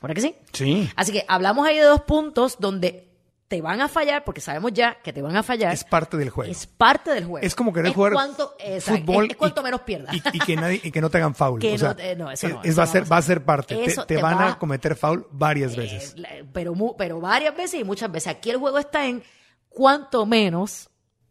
¿Ahora 0.00 0.14
que 0.14 0.20
sí? 0.20 0.34
Sí. 0.52 0.90
Así 0.96 1.12
que 1.12 1.24
hablamos 1.28 1.66
ahí 1.66 1.76
de 1.76 1.84
dos 1.84 2.02
puntos 2.02 2.56
donde 2.58 3.07
te 3.48 3.62
van 3.62 3.80
a 3.80 3.88
fallar, 3.88 4.24
porque 4.24 4.42
sabemos 4.42 4.72
ya 4.74 4.96
que 5.02 5.10
te 5.10 5.22
van 5.22 5.34
a 5.34 5.42
fallar. 5.42 5.72
Es 5.72 5.82
parte 5.82 6.18
del 6.18 6.28
juego. 6.28 6.52
Es 6.52 6.66
parte 6.66 7.10
del 7.12 7.24
juego. 7.24 7.46
Es 7.46 7.54
como 7.54 7.72
querer 7.72 7.88
Es 7.88 7.94
jugar 7.94 8.12
cuanto- 8.12 8.54
fútbol 8.82 9.24
es, 9.24 9.30
es 9.30 9.36
cuanto 9.38 9.60
y- 9.62 9.64
menos 9.64 9.80
pierdas. 9.80 10.14
Y, 10.14 10.22
y 10.34 10.38
que 10.38 10.54
nadie, 10.56 10.80
y 10.84 10.90
que 10.90 11.00
no 11.00 11.08
te 11.08 11.16
hagan 11.16 11.34
foul. 11.34 11.58
Que 11.58 11.72
o 11.74 11.78
sea, 11.78 11.94
no 11.94 12.30
eso 12.30 12.48
no, 12.48 12.62
es- 12.62 12.68
eso 12.70 12.76
va, 12.78 12.84
a 12.84 12.86
ser, 12.86 13.10
va 13.10 13.16
a 13.16 13.22
ser 13.22 13.42
parte. 13.44 13.74
Te- 13.74 13.84
Eso 13.86 14.04
te, 14.04 14.16
te 14.16 14.22
van 14.22 14.36
va- 14.36 14.48
a 14.52 14.58
cometer 14.58 14.94
foul 14.96 15.26
varias 15.30 15.74
veces. 15.74 16.14
Eh, 16.18 16.44
pero, 16.52 16.74
pero 16.98 17.20
varias 17.20 17.56
veces 17.56 17.80
y 17.80 17.84
muchas 17.84 18.12
veces. 18.12 18.28
Aquí 18.28 18.50
el 18.50 18.58
juego 18.58 18.78
está 18.78 19.06
en 19.06 19.22
cuanto 19.70 20.26
menos, 20.26 20.90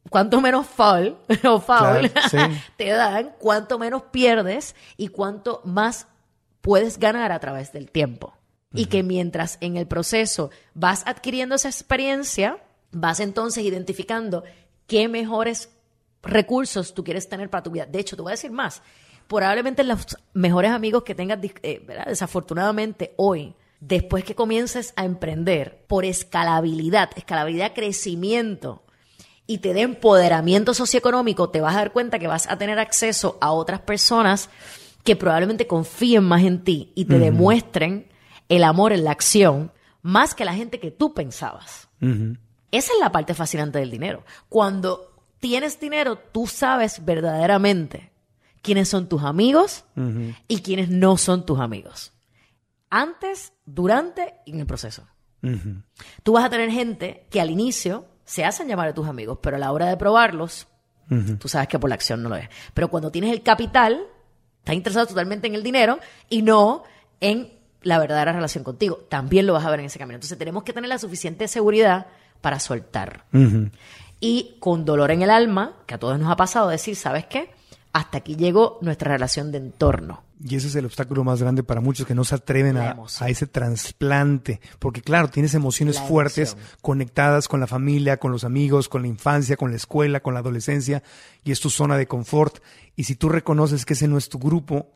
cuanto 0.09 0.41
menos 0.41 0.65
foul 0.65 1.18
o 1.47 1.59
foul 1.59 2.09
Claro, 2.09 2.30
sí. 2.32 2.38
te 2.78 2.89
dan, 2.89 3.34
cuanto 3.38 3.78
menos 3.78 4.01
pierdes 4.11 4.76
y 4.97 5.09
cuanto 5.09 5.61
más 5.65 6.07
puedes 6.61 6.97
ganar 6.97 7.32
a 7.32 7.39
través 7.39 7.72
del 7.74 7.91
tiempo. 7.91 8.34
Y 8.78 8.86
que 8.86 9.04
mientras 9.04 9.58
en 9.62 9.76
el 9.76 9.88
proceso 9.88 10.52
vas 10.74 11.04
adquiriendo 11.06 11.56
esa 11.56 11.70
experiencia, 11.70 12.64
vas 12.92 13.20
entonces 13.20 13.64
identificando 13.64 14.44
qué 14.88 15.08
mejores 15.08 15.70
recursos 16.24 16.94
tú 16.94 17.04
quieres 17.04 17.28
tener 17.28 17.50
para 17.50 17.64
tu 17.64 17.72
vida. 17.72 17.86
De 17.86 18.00
hecho, 18.00 18.16
te 18.16 18.22
voy 18.22 18.32
a 18.32 18.36
decir 18.36 18.52
más. 18.52 18.82
Probablemente 19.28 19.84
los 19.84 20.18
mejores 20.34 20.72
amigos 20.72 21.04
que 21.04 21.16
tengas, 21.16 21.40
eh, 21.64 21.86
desafortunadamente 22.08 23.14
hoy, 23.18 23.56
después 23.80 24.24
que 24.24 24.36
comiences 24.36 24.94
a 24.96 25.06
emprender 25.06 25.84
por 25.88 26.06
escalabilidad, 26.06 27.10
escalabilidad, 27.16 27.74
crecimiento, 27.74 28.84
y 29.48 29.60
te 29.60 29.74
dé 29.74 29.82
empoderamiento 29.82 30.74
socioeconómico, 30.74 31.50
te 31.50 31.62
vas 31.62 31.76
a 31.76 31.80
dar 31.80 31.94
cuenta 31.94 32.20
que 32.20 32.28
vas 32.28 32.50
a 32.50 32.58
tener 32.58 32.78
acceso 32.80 33.38
a 33.40 33.54
otras 33.54 33.80
personas 33.80 34.50
que 35.06 35.16
probablemente 35.16 35.68
confíen 35.68 36.26
más 36.26 36.44
en 36.44 36.66
ti 36.66 36.92
y 36.94 37.06
te 37.06 37.18
demuestren 37.18 38.08
el 38.50 38.64
amor 38.64 38.93
en 38.93 39.04
la 39.04 39.12
acción 39.12 39.72
más 40.02 40.36
que 40.36 40.45
la 40.45 40.54
gente 40.54 40.80
que 40.80 40.91
tú 40.91 41.14
pensabas. 41.14 41.89
Esa 42.00 42.93
es 42.93 43.00
la 43.00 43.12
parte 43.12 43.34
fascinante 43.34 43.80
del 43.80 43.91
dinero. 43.91 44.24
Cuando 44.50 45.14
tienes 45.39 45.80
dinero, 45.80 46.18
tú 46.18 46.48
sabes 46.48 47.04
verdaderamente 47.04 48.12
quiénes 48.62 48.89
son 48.89 49.10
tus 49.10 49.24
amigos 49.24 49.86
y 50.48 50.62
quiénes 50.62 50.89
no 50.89 51.18
son 51.18 51.45
tus 51.45 51.60
amigos. 51.60 52.14
Antes, 52.89 53.54
durante 53.66 54.36
y 54.45 54.52
en 54.52 54.62
el 54.62 54.66
proceso. 54.66 55.08
Tú 56.24 56.34
vas 56.34 56.45
a 56.45 56.50
tener 56.50 56.72
gente 56.72 57.28
que 57.30 57.41
al 57.41 57.50
inicio 57.50 58.06
se 58.26 58.43
hacen 58.43 58.68
llamar 58.68 58.89
a 58.89 58.93
tus 58.93 59.08
amigos, 59.08 59.39
pero 59.41 59.56
a 59.56 59.60
la 59.60 59.72
hora 59.72 59.88
de 59.88 59.98
probarlos, 59.98 60.68
tú 61.39 61.48
sabes 61.48 61.68
que 61.68 61.80
por 61.80 61.89
la 61.89 61.95
acción 61.95 62.22
no 62.22 62.30
lo 62.30 62.36
es. 62.36 62.50
Pero 62.74 62.89
cuando 62.89 63.12
tienes 63.12 63.32
el 63.32 63.43
capital, 63.43 64.06
estás 64.60 64.76
interesado 64.76 65.08
totalmente 65.08 65.48
en 65.48 65.56
el 65.56 65.64
dinero 65.64 66.00
y 66.30 66.41
no 66.41 66.84
en 67.20 67.57
la 67.88 68.00
verdadera 68.00 68.34
relación 68.34 68.66
contigo. 68.66 69.00
También 69.08 69.48
lo 69.48 69.54
vas 69.54 69.66
a 69.66 69.70
ver 69.70 69.80
en 69.80 69.86
ese 69.86 69.98
camino. 69.98 70.16
Entonces 70.16 70.38
tenemos 70.38 70.64
que 70.64 70.74
tener 70.74 70.90
la 70.90 71.00
suficiente 71.00 71.48
seguridad 71.48 72.08
para 72.42 72.60
soltar. 72.60 73.24
Y 74.20 74.58
con 74.60 74.84
dolor 74.84 75.12
en 75.12 75.22
el 75.22 75.30
alma, 75.30 75.78
que 75.86 75.96
a 75.96 75.98
todos 75.98 76.20
nos 76.20 76.30
ha 76.30 76.36
pasado, 76.36 76.68
decir, 76.68 76.98
¿sabes 76.98 77.26
qué? 77.28 77.50
Hasta 77.94 78.18
aquí 78.18 78.36
llegó 78.36 78.78
nuestra 78.82 79.14
relación 79.14 79.54
de 79.54 79.60
entorno. 79.60 80.22
Y 80.44 80.58
ese 80.58 80.68
es 80.68 80.76
el 80.76 80.86
obstáculo 80.86 81.24
más 81.24 81.42
grande 81.42 81.64
para 81.64 81.80
muchos 81.80 82.06
que 82.06 82.14
no 82.14 82.26
se 82.26 82.36
atreven 82.36 82.76
a, 82.78 82.98
ese 83.28 83.48
trasplante. 83.48 84.60
Porque 84.80 85.02
claro, 85.02 85.30
tienes 85.30 85.54
emociones 85.54 85.96
La 85.96 86.02
fuertes 86.04 86.52
emoción. 86.54 86.78
conectadas 86.82 87.48
con 87.48 87.62
la 87.62 87.68
familia, 87.68 88.18
con 88.18 88.34
los 88.34 88.44
amigos, 88.44 88.90
con 88.90 89.02
la 89.02 89.08
infancia, 89.08 89.56
con 89.56 89.72
la 89.72 89.78
escuela, 89.78 90.20
con 90.20 90.34
la 90.34 90.42
adolescencia. 90.42 91.04
Y 91.46 91.52
es 91.52 91.62
tu 91.62 91.70
zona 91.70 91.98
de 91.98 92.06
confort. 92.06 92.58
Y 92.98 93.06
si 93.06 93.16
tú 93.16 93.30
reconoces 93.30 93.86
que 93.86 93.94
ese 93.94 94.10
no 94.10 94.18
es 94.18 94.28
tu 94.28 94.40
grupo, 94.40 94.92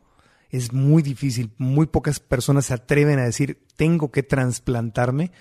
es 0.52 0.72
muy 0.72 1.02
difícil. 1.02 1.50
Muy 1.58 1.86
pocas 1.86 2.20
personas 2.20 2.66
se 2.66 2.74
atreven 2.74 3.18
a 3.18 3.24
decir, 3.24 3.64
tengo 3.76 4.12
que 4.12 4.22
trasplantarme 4.22 5.32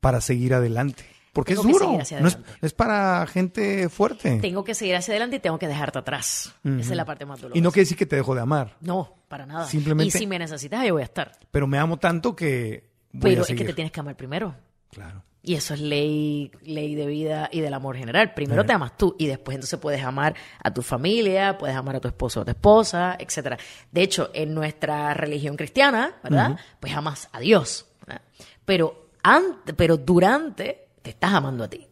para 0.00 0.20
seguir 0.22 0.54
adelante. 0.54 1.04
Porque 1.32 1.54
Tengo 1.54 1.68
es 1.68 1.72
duro. 1.74 1.92
No 1.92 2.00
es, 2.00 2.12
adelante. 2.12 2.50
es 2.62 2.72
para 2.72 3.24
gente 3.28 3.88
fuerte. 3.88 4.38
Tengo 4.40 4.64
que 4.64 4.74
seguir 4.74 4.96
hacia 4.96 5.12
adelante 5.12 5.36
y 5.36 5.38
tengo 5.40 5.58
que 5.60 5.68
dejarte 5.68 5.98
atrás. 5.98 6.52
Esa 6.64 6.80
es 6.80 6.90
la 6.90 7.04
parte 7.04 7.24
más 7.26 7.40
dolorosa. 7.40 7.58
Y 7.58 7.62
no 7.62 7.70
quiere 7.70 7.82
decir 7.84 7.96
que 7.96 8.06
te 8.06 8.16
dejo 8.16 8.34
de 8.34 8.40
amar. 8.40 8.76
No, 8.80 9.14
para 9.28 9.46
nada. 9.46 9.66
Simplemente- 9.66 10.08
Y 10.16 10.20
si 10.20 10.26
me 10.26 10.38
necesitas, 10.40 10.84
yo 10.84 10.94
voy 10.94 11.02
a 11.02 11.04
estar. 11.04 11.30
Pero 11.52 11.68
me 11.68 11.78
amo 11.78 11.98
tanto 11.98 12.34
que 12.34 12.90
voy 13.12 13.30
Pero 13.32 13.42
a 13.42 13.46
es 13.46 13.54
que 13.54 13.64
te 13.64 13.74
tienes 13.74 13.92
que 13.92 14.00
amar 14.00 14.16
primero. 14.16 14.56
Claro. 14.90 15.22
Y 15.42 15.54
eso 15.54 15.72
es 15.72 15.80
ley, 15.80 16.50
ley 16.62 16.94
de 16.94 17.06
vida 17.06 17.48
y 17.50 17.60
del 17.60 17.72
amor 17.72 17.96
general. 17.96 18.34
Primero 18.34 18.62
Eh. 18.62 18.64
te 18.66 18.72
amas 18.74 18.96
tú 18.98 19.16
y 19.18 19.26
después 19.26 19.54
entonces 19.54 19.78
puedes 19.78 20.02
amar 20.04 20.34
a 20.62 20.72
tu 20.72 20.82
familia, 20.82 21.56
puedes 21.56 21.74
amar 21.74 21.96
a 21.96 22.00
tu 22.00 22.08
esposo 22.08 22.40
o 22.40 22.44
tu 22.44 22.50
esposa, 22.50 23.16
etcétera. 23.18 23.56
De 23.90 24.02
hecho, 24.02 24.30
en 24.34 24.52
nuestra 24.54 25.14
religión 25.14 25.56
cristiana, 25.56 26.16
¿verdad? 26.22 26.58
Pues 26.78 26.92
amas 26.94 27.28
a 27.32 27.40
Dios. 27.40 27.86
¿verdad? 28.06 28.20
Pero 28.66 29.08
antes, 29.22 29.74
pero 29.74 29.96
durante 29.96 30.88
te 31.00 31.10
estás 31.10 31.32
amando 31.32 31.64
a 31.64 31.68
ti. 31.68 31.86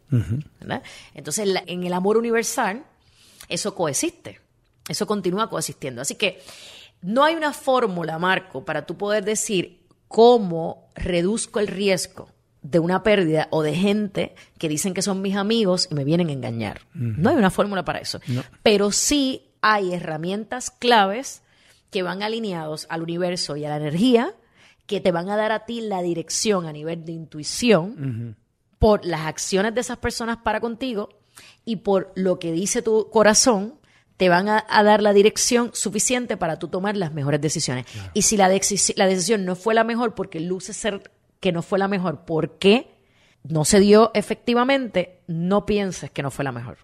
¿verdad? 0.59 0.83
Entonces, 1.15 1.49
en 1.65 1.83
el 1.83 1.93
amor 1.93 2.17
universal, 2.17 2.83
eso 3.47 3.73
coexiste. 3.73 4.39
Eso 4.87 5.07
continúa 5.07 5.49
coexistiendo. 5.49 6.01
Así 6.01 6.13
que 6.15 6.39
no 7.01 7.23
hay 7.23 7.33
una 7.35 7.53
fórmula, 7.53 8.19
Marco, 8.19 8.63
para 8.63 8.85
tú 8.85 8.95
poder 8.97 9.23
decir 9.23 9.81
cómo 10.07 10.87
reduzco 10.95 11.59
el 11.59 11.67
riesgo 11.67 12.29
de 12.61 12.79
una 12.79 13.03
pérdida 13.03 13.47
o 13.51 13.63
de 13.63 13.73
gente 13.73 14.35
que 14.57 14.69
dicen 14.69 14.93
que 14.93 15.01
son 15.01 15.21
mis 15.21 15.35
amigos 15.35 15.87
y 15.89 15.95
me 15.95 16.03
vienen 16.03 16.29
a 16.29 16.33
engañar. 16.33 16.81
No 16.93 17.29
hay 17.29 17.35
una 17.35 17.51
fórmula 17.51 17.85
para 17.85 17.99
eso. 17.99 18.19
No. 18.27 18.43
Pero 18.63 18.91
sí 18.91 19.49
hay 19.61 19.93
herramientas 19.93 20.71
claves 20.71 21.41
que 21.89 22.03
van 22.03 22.21
alineados 22.21 22.85
al 22.89 23.01
universo 23.01 23.55
y 23.55 23.65
a 23.65 23.69
la 23.69 23.77
energía 23.77 24.33
que 24.85 24.99
te 24.99 25.11
van 25.11 25.29
a 25.29 25.37
dar 25.37 25.51
a 25.51 25.65
ti 25.65 25.81
la 25.81 26.01
dirección 26.01 26.65
a 26.65 26.73
nivel 26.73 27.05
de 27.05 27.11
intuición 27.11 28.35
por 28.79 29.05
las 29.05 29.21
acciones 29.21 29.75
de 29.75 29.81
esas 29.81 29.97
personas 29.97 30.37
para 30.37 30.59
contigo 30.59 31.09
y 31.63 31.77
por 31.77 32.11
lo 32.15 32.39
que 32.39 32.51
dice 32.51 32.81
tu 32.81 33.09
corazón, 33.09 33.75
te 34.17 34.27
van 34.27 34.49
a, 34.49 34.65
a 34.67 34.83
dar 34.83 35.01
la 35.01 35.13
dirección 35.13 35.71
suficiente 35.73 36.37
para 36.37 36.59
tú 36.59 36.67
tomar 36.67 36.97
las 36.97 37.13
mejores 37.13 37.39
decisiones. 37.39 37.85
Y 38.13 38.23
si 38.23 38.35
la, 38.35 38.49
la 38.49 39.07
decisión 39.07 39.45
no 39.45 39.55
fue 39.55 39.73
la 39.73 39.83
mejor 39.83 40.15
porque 40.15 40.39
luce 40.39 40.73
ser 40.73 41.11
que 41.39 41.51
no 41.51 41.61
fue 41.61 41.79
la 41.79 41.87
mejor, 41.87 42.25
porque 42.25 42.95
no 43.43 43.65
se 43.65 43.79
dio 43.79 44.11
efectivamente, 44.13 45.21
no 45.27 45.65
pienses 45.65 46.11
que 46.11 46.23
no 46.23 46.31
fue 46.31 46.43
la 46.45 46.51
mejor. 46.51 46.77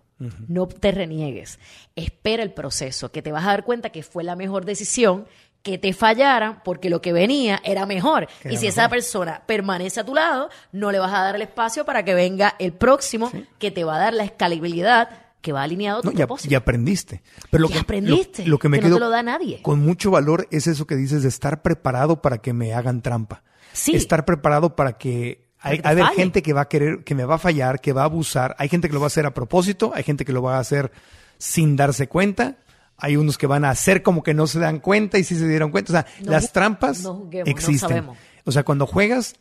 No 0.48 0.68
te 0.68 0.92
reniegues. 0.92 1.60
Espera 1.98 2.42
el 2.42 2.54
proceso, 2.54 3.12
que 3.12 3.22
te 3.22 3.34
vas 3.34 3.44
a 3.44 3.48
dar 3.50 3.66
cuenta 3.66 3.90
que 3.90 4.02
fue 4.02 4.24
la 4.24 4.38
mejor 4.38 4.64
decisión, 4.64 5.26
que 5.62 5.78
te 5.78 5.92
fallaran 5.92 6.62
porque 6.64 6.90
lo 6.90 7.02
que 7.02 7.12
venía 7.12 7.60
era 7.66 7.86
mejor. 7.86 8.28
Y 8.50 8.56
si 8.56 8.68
esa 8.68 8.88
persona 8.88 9.44
permanece 9.46 10.00
a 10.00 10.06
tu 10.06 10.16
lado, 10.16 10.50
no 10.72 10.92
le 10.94 11.00
vas 11.00 11.12
a 11.14 11.20
dar 11.22 11.36
el 11.36 11.42
espacio 11.42 11.84
para 11.84 12.06
que 12.06 12.14
venga 12.14 12.56
el 12.60 12.72
próximo 12.72 13.30
que 13.60 13.72
te 13.72 13.84
va 13.84 13.96
a 13.98 14.00
dar 14.00 14.14
la 14.14 14.24
escalabilidad 14.24 15.10
que 15.42 15.52
va 15.52 15.64
alineado 15.64 16.00
a 16.00 16.02
tu 16.02 16.10
No, 16.12 16.16
propósito. 16.16 16.52
y 16.52 16.56
aprendiste. 16.56 17.22
Pero 17.52 17.64
lo 17.64 17.70
que, 17.70 17.80
aprendiste, 17.80 18.44
Lo, 18.46 18.52
lo 18.52 18.60
que 18.60 18.70
me 18.70 18.80
que 18.80 18.88
no 18.88 18.96
te 18.96 19.00
lo 19.02 19.10
da 19.10 19.22
nadie. 19.22 19.62
con 19.62 19.80
mucho 19.80 20.12
valor 20.12 20.48
es 20.50 20.66
eso 20.68 20.88
que 20.88 20.96
dices 20.96 21.24
de 21.24 21.30
estar 21.30 21.62
preparado 21.62 22.22
para 22.22 22.38
que 22.38 22.54
me 22.54 22.74
hagan 22.74 23.02
trampa. 23.02 23.44
Sí. 23.76 23.96
Estar 23.96 24.26
preparado 24.26 24.76
para 24.76 24.94
que 24.98 25.46
hay, 25.60 25.82
hay 25.84 26.04
gente 26.16 26.42
que 26.42 26.54
va 26.54 26.62
a 26.62 26.68
querer, 26.70 27.04
que 27.04 27.16
me 27.16 27.26
va 27.26 27.36
a 27.36 27.40
fallar, 27.40 27.82
que 27.82 27.92
va 27.94 28.02
a 28.02 28.06
abusar. 28.06 28.56
Hay 28.60 28.70
gente 28.70 28.88
que 28.88 28.94
lo 28.94 29.00
va 29.00 29.08
a 29.08 29.08
hacer 29.08 29.26
a 29.26 29.34
propósito, 29.34 29.92
hay 29.96 30.04
gente 30.04 30.24
que 30.24 30.32
lo 30.32 30.42
va 30.42 30.58
a 30.58 30.60
hacer 30.60 30.92
sin 31.38 31.76
darse 31.76 32.08
cuenta. 32.08 32.58
hay 32.98 33.18
unos 33.18 33.38
que 33.38 33.48
van 33.48 33.66
a 33.66 33.72
hacer 33.72 34.02
como 34.04 34.24
que 34.24 34.34
no 34.34 34.48
se 34.48 34.60
dan 34.60 34.80
cuenta 34.80 35.18
y 35.20 35.24
sí 35.24 35.36
se 35.36 35.48
dieron 35.48 35.72
cuenta. 35.72 35.92
O 35.92 35.96
sea, 35.96 36.06
No 36.24 36.32
las 36.32 36.54
trampas 36.54 37.02
no 37.02 37.16
juguemos, 37.16 37.50
existen. 37.50 38.08
o 38.46 38.52
sea, 38.52 38.64
cuando 38.64 38.86
juegas 38.88 39.36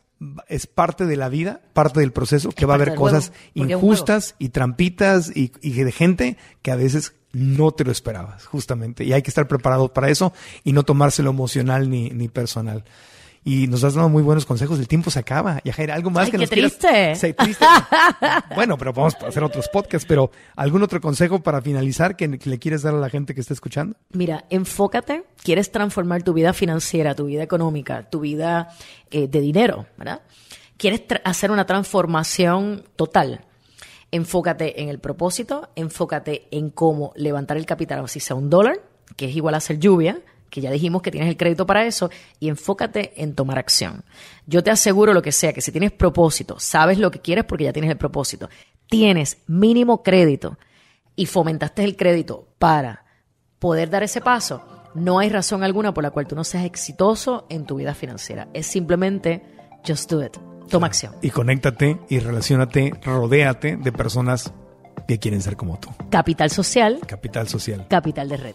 es 0.48 0.66
parte 0.66 1.06
de 1.06 1.16
la 1.16 1.28
vida, 1.28 1.60
parte 1.72 2.00
del 2.00 2.12
proceso, 2.12 2.50
que 2.50 2.66
va 2.66 2.74
a 2.74 2.76
haber 2.76 2.90
juego, 2.90 3.04
cosas 3.04 3.32
injustas 3.52 4.34
y 4.38 4.48
trampitas 4.48 5.30
y, 5.36 5.52
y 5.60 5.72
de 5.72 5.92
gente 5.92 6.36
que 6.62 6.70
a 6.70 6.76
veces 6.76 7.14
no 7.32 7.72
te 7.72 7.84
lo 7.84 7.92
esperabas, 7.92 8.46
justamente. 8.46 9.04
Y 9.04 9.12
hay 9.12 9.22
que 9.22 9.30
estar 9.30 9.46
preparado 9.48 9.92
para 9.92 10.08
eso 10.08 10.32
y 10.62 10.72
no 10.72 10.84
tomárselo 10.84 11.30
emocional 11.30 11.90
ni, 11.90 12.10
ni 12.10 12.28
personal. 12.28 12.84
Y 13.46 13.66
nos 13.66 13.84
has 13.84 13.92
dado 13.92 14.08
muy 14.08 14.22
buenos 14.22 14.46
consejos. 14.46 14.78
El 14.78 14.88
tiempo 14.88 15.10
se 15.10 15.18
acaba. 15.18 15.60
Yajaira, 15.64 15.94
algo 15.94 16.08
más 16.08 16.24
Ay, 16.24 16.30
que 16.30 16.38
qué 16.38 16.40
nos 16.44 16.50
quieras- 16.50 16.78
triste. 16.78 17.14
Sí, 17.14 17.34
triste. 17.34 17.64
bueno, 18.54 18.78
pero 18.78 18.94
vamos 18.94 19.14
a 19.22 19.26
hacer 19.26 19.44
otros 19.44 19.68
podcasts. 19.68 20.06
Pero 20.08 20.30
¿algún 20.56 20.82
otro 20.82 20.98
consejo 20.98 21.42
para 21.42 21.60
finalizar 21.60 22.16
que, 22.16 22.26
le 22.26 22.58
quieres 22.58 22.80
dar 22.82 22.94
a 22.94 22.98
la 22.98 23.10
gente 23.10 23.34
que 23.34 23.42
está 23.42 23.52
escuchando? 23.52 23.96
Mira, 24.12 24.46
enfócate, 24.48 25.24
quieres 25.42 25.70
transformar 25.70 26.22
tu 26.22 26.32
vida 26.32 26.54
financiera, 26.54 27.14
tu 27.14 27.26
vida 27.26 27.42
económica, 27.42 28.08
tu 28.08 28.20
vida 28.20 28.70
eh, 29.10 29.28
de 29.28 29.40
dinero, 29.40 29.86
¿verdad? 29.98 30.22
Quieres 30.78 31.02
hacer 31.24 31.50
una 31.50 31.66
transformación 31.66 32.84
total. 32.96 33.44
Enfócate 34.10 34.80
en 34.80 34.88
el 34.88 35.00
propósito, 35.00 35.68
enfócate 35.76 36.48
en 36.50 36.70
cómo 36.70 37.12
levantar 37.14 37.56
el 37.58 37.66
capital, 37.66 38.00
o 38.00 38.08
si 38.08 38.20
sea 38.20 38.36
un 38.36 38.48
dólar, 38.48 38.80
que 39.16 39.26
es 39.26 39.36
igual 39.36 39.54
a 39.54 39.58
hacer 39.58 39.78
lluvia, 39.78 40.20
que 40.54 40.60
ya 40.60 40.70
dijimos 40.70 41.02
que 41.02 41.10
tienes 41.10 41.28
el 41.28 41.36
crédito 41.36 41.66
para 41.66 41.84
eso, 41.84 42.10
y 42.38 42.48
enfócate 42.48 43.20
en 43.20 43.34
tomar 43.34 43.58
acción. 43.58 44.04
Yo 44.46 44.62
te 44.62 44.70
aseguro 44.70 45.12
lo 45.12 45.20
que 45.20 45.32
sea, 45.32 45.52
que 45.52 45.60
si 45.60 45.72
tienes 45.72 45.90
propósito, 45.90 46.60
sabes 46.60 46.96
lo 46.96 47.10
que 47.10 47.18
quieres 47.18 47.42
porque 47.44 47.64
ya 47.64 47.72
tienes 47.72 47.90
el 47.90 47.96
propósito, 47.96 48.48
tienes 48.88 49.38
mínimo 49.48 50.04
crédito 50.04 50.56
y 51.16 51.26
fomentaste 51.26 51.82
el 51.82 51.96
crédito 51.96 52.46
para 52.60 53.04
poder 53.58 53.90
dar 53.90 54.04
ese 54.04 54.20
paso, 54.20 54.62
no 54.94 55.18
hay 55.18 55.28
razón 55.28 55.64
alguna 55.64 55.92
por 55.92 56.04
la 56.04 56.12
cual 56.12 56.28
tú 56.28 56.36
no 56.36 56.44
seas 56.44 56.64
exitoso 56.64 57.46
en 57.48 57.66
tu 57.66 57.74
vida 57.74 57.92
financiera. 57.92 58.46
Es 58.54 58.68
simplemente 58.68 59.42
just 59.84 60.08
do 60.08 60.24
it. 60.24 60.36
Toma 60.70 60.86
acción. 60.86 61.14
Y 61.20 61.30
conéctate 61.30 61.98
y 62.08 62.20
relacionate, 62.20 62.92
rodéate 63.02 63.76
de 63.76 63.90
personas 63.90 64.52
que 65.08 65.18
quieren 65.18 65.42
ser 65.42 65.56
como 65.56 65.80
tú. 65.80 65.88
Capital 66.10 66.48
social, 66.48 67.00
Capital 67.08 67.48
social, 67.48 67.88
capital 67.88 68.28
de 68.28 68.36
red. 68.36 68.54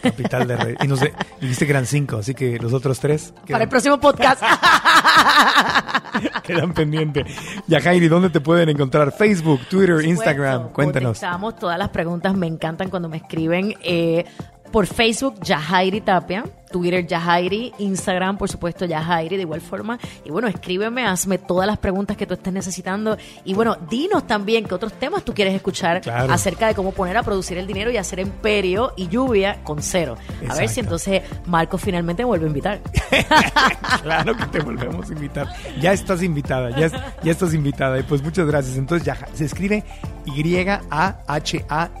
Capital 0.00 0.46
de 0.46 0.56
red. 0.56 0.76
Y 0.82 0.88
no 0.88 0.96
sé, 0.96 1.12
dijiste 1.40 1.66
que 1.66 1.72
eran 1.72 1.86
cinco, 1.86 2.18
así 2.18 2.34
que 2.34 2.58
los 2.58 2.72
otros 2.72 2.98
tres 3.00 3.32
Para 3.48 3.64
el 3.64 3.68
próximo 3.68 3.98
podcast. 4.00 4.42
quedan 6.42 6.72
pendientes. 6.72 7.24
Yajairi, 7.66 8.08
¿dónde 8.08 8.30
te 8.30 8.40
pueden 8.40 8.68
encontrar? 8.68 9.12
Facebook, 9.12 9.60
Twitter, 9.68 10.04
Instagram. 10.04 10.70
Cuéntanos. 10.70 11.18
Contestamos 11.18 11.56
todas 11.56 11.78
las 11.78 11.88
preguntas. 11.90 12.34
Me 12.34 12.46
encantan 12.46 12.90
cuando 12.90 13.08
me 13.08 13.18
escriben. 13.18 13.74
eh, 13.82 14.24
por 14.72 14.86
Facebook, 14.86 15.40
Yajairi 15.42 16.00
Tapia. 16.00 16.44
Twitter, 16.70 17.04
Yajairi. 17.04 17.72
Instagram, 17.78 18.38
por 18.38 18.48
supuesto, 18.48 18.84
Yajairi. 18.84 19.34
De 19.34 19.42
igual 19.42 19.60
forma. 19.60 19.98
Y 20.24 20.30
bueno, 20.30 20.46
escríbeme, 20.46 21.04
hazme 21.04 21.36
todas 21.38 21.66
las 21.66 21.78
preguntas 21.78 22.16
que 22.16 22.26
tú 22.28 22.34
estés 22.34 22.52
necesitando. 22.52 23.16
Y 23.44 23.54
bueno, 23.54 23.76
dinos 23.90 24.24
también 24.24 24.64
qué 24.66 24.74
otros 24.76 24.92
temas 24.92 25.24
tú 25.24 25.34
quieres 25.34 25.52
escuchar 25.54 26.00
Claro. 26.00 26.32
acerca 26.32 26.68
de 26.68 26.76
cómo 26.76 26.92
poner 26.92 27.16
a 27.16 27.24
producir 27.24 27.58
el 27.58 27.66
dinero 27.66 27.90
y 27.90 27.96
hacer 27.96 28.20
imperio 28.20 28.92
y 28.96 29.08
lluvia 29.08 29.64
con 29.64 29.82
cero. 29.82 30.16
A 30.48 30.54
ver 30.54 30.68
si 30.68 30.78
entonces 30.78 31.22
Marco 31.46 31.76
finalmente 31.76 32.22
me 32.22 32.26
vuelve 32.28 32.44
a 32.44 32.48
invitar. 32.48 32.80
Claro 34.02 34.36
que 34.36 34.46
te 34.46 34.60
volvemos 34.60 35.10
a 35.10 35.12
invitar. 35.12 35.48
Ya 35.80 35.92
estás 35.92 36.22
invitada, 36.22 36.70
ya, 36.70 36.88
ya 37.22 37.32
estás 37.32 37.52
invitada. 37.52 37.98
Y 37.98 38.02
pues 38.04 38.22
muchas 38.22 38.46
gracias. 38.46 38.76
Entonces, 38.76 39.04
Yaja- 39.06 39.26
se 39.34 39.44
escribe 39.44 39.82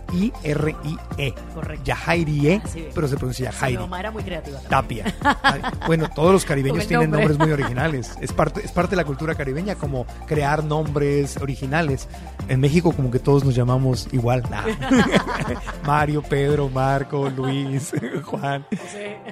Y-A-H-A-I-R-I-E. 0.00 1.34
Correcto. 1.54 1.84
Yajairi-E, 1.84 2.59
Pero 2.94 3.08
se 3.08 3.16
pronuncia 3.16 3.48
Mi 3.48 3.52
Yajairi. 3.54 3.78
mamá 3.78 4.00
era 4.00 4.10
muy 4.10 4.22
creativa. 4.22 4.58
también. 4.68 5.06
Tapia. 5.20 5.72
Bueno, 5.86 6.08
todos 6.14 6.32
los 6.32 6.44
caribeños 6.44 6.86
tienen 6.88 7.10
nombre. 7.10 7.28
nombres 7.28 7.38
muy 7.38 7.52
originales. 7.52 8.16
Es 8.20 8.32
parte, 8.32 8.60
es 8.64 8.72
parte 8.72 8.90
de 8.90 8.96
la 8.96 9.04
cultura 9.04 9.34
caribeña, 9.34 9.74
como 9.74 10.06
crear 10.26 10.64
nombres 10.64 11.36
originales. 11.38 12.08
En 12.48 12.60
México, 12.60 12.92
como 12.92 13.10
que 13.10 13.18
todos 13.18 13.44
nos 13.44 13.54
llamamos 13.54 14.08
igual. 14.12 14.42
Nah. 14.50 14.64
Mario, 15.86 16.22
Pedro, 16.22 16.68
Marco, 16.68 17.28
Luis, 17.30 17.92
Juan, 18.24 18.66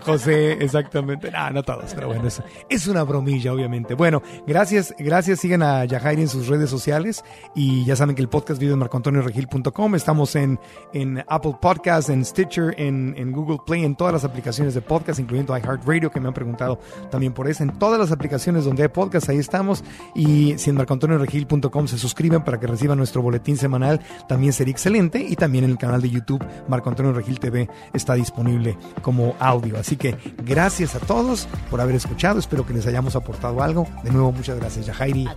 José, 0.02 0.52
exactamente. 0.52 1.30
Nah, 1.30 1.50
no 1.50 1.62
todos, 1.62 1.94
pero 1.94 2.08
bueno, 2.08 2.26
es, 2.28 2.42
es 2.68 2.86
una 2.86 3.02
bromilla, 3.02 3.52
obviamente. 3.52 3.94
Bueno, 3.94 4.22
gracias, 4.46 4.94
gracias. 4.98 5.40
Sigan 5.40 5.62
a 5.62 5.84
Yajairi 5.84 6.22
en 6.22 6.28
sus 6.28 6.46
redes 6.48 6.70
sociales 6.70 7.24
y 7.54 7.84
ya 7.84 7.96
saben 7.96 8.14
que 8.14 8.22
el 8.22 8.28
podcast 8.28 8.60
vive 8.60 8.72
en 8.72 8.78
marcoantonioregil.com. 8.78 9.94
Estamos 9.94 10.34
en, 10.36 10.58
en 10.92 11.24
Apple 11.28 11.56
Podcasts, 11.60 12.10
en 12.10 12.24
Stitcher, 12.24 12.74
en, 12.78 13.14
en 13.18 13.32
Google 13.32 13.58
Play, 13.66 13.84
en 13.84 13.96
todas 13.96 14.12
las 14.12 14.24
aplicaciones 14.24 14.74
de 14.74 14.80
podcast, 14.80 15.18
incluyendo 15.18 15.56
iHeartRadio, 15.56 16.10
que 16.10 16.20
me 16.20 16.28
han 16.28 16.34
preguntado 16.34 16.78
también 17.10 17.32
por 17.32 17.48
eso. 17.48 17.64
En 17.64 17.70
todas 17.78 17.98
las 17.98 18.12
aplicaciones 18.12 18.64
donde 18.64 18.84
hay 18.84 18.88
podcast, 18.88 19.28
ahí 19.28 19.38
estamos. 19.38 19.82
Y 20.14 20.56
si 20.56 20.70
en 20.70 20.76
marcoantonioregil.com 20.76 21.88
se 21.88 21.98
suscriben 21.98 22.44
para 22.44 22.60
que 22.60 22.66
reciban 22.66 22.96
nuestro 22.96 23.20
boletín 23.20 23.56
semanal, 23.56 24.00
también 24.28 24.52
sería 24.52 24.72
excelente. 24.72 25.20
Y 25.20 25.34
también 25.34 25.64
en 25.64 25.70
el 25.70 25.78
canal 25.78 26.00
de 26.00 26.10
YouTube, 26.10 26.44
Marco 26.68 26.88
Antonio 26.88 27.12
Regil 27.12 27.40
TV, 27.40 27.68
está 27.92 28.14
disponible 28.14 28.78
como 29.02 29.34
audio. 29.40 29.78
Así 29.78 29.96
que 29.96 30.16
gracias 30.44 30.94
a 30.94 31.00
todos 31.00 31.48
por 31.70 31.80
haber 31.80 31.96
escuchado. 31.96 32.38
Espero 32.38 32.64
que 32.64 32.72
les 32.72 32.86
hayamos 32.86 33.16
aportado 33.16 33.62
algo. 33.62 33.86
De 34.04 34.12
nuevo, 34.12 34.30
muchas 34.30 34.58
gracias, 34.58 34.86
ti. 34.96 35.28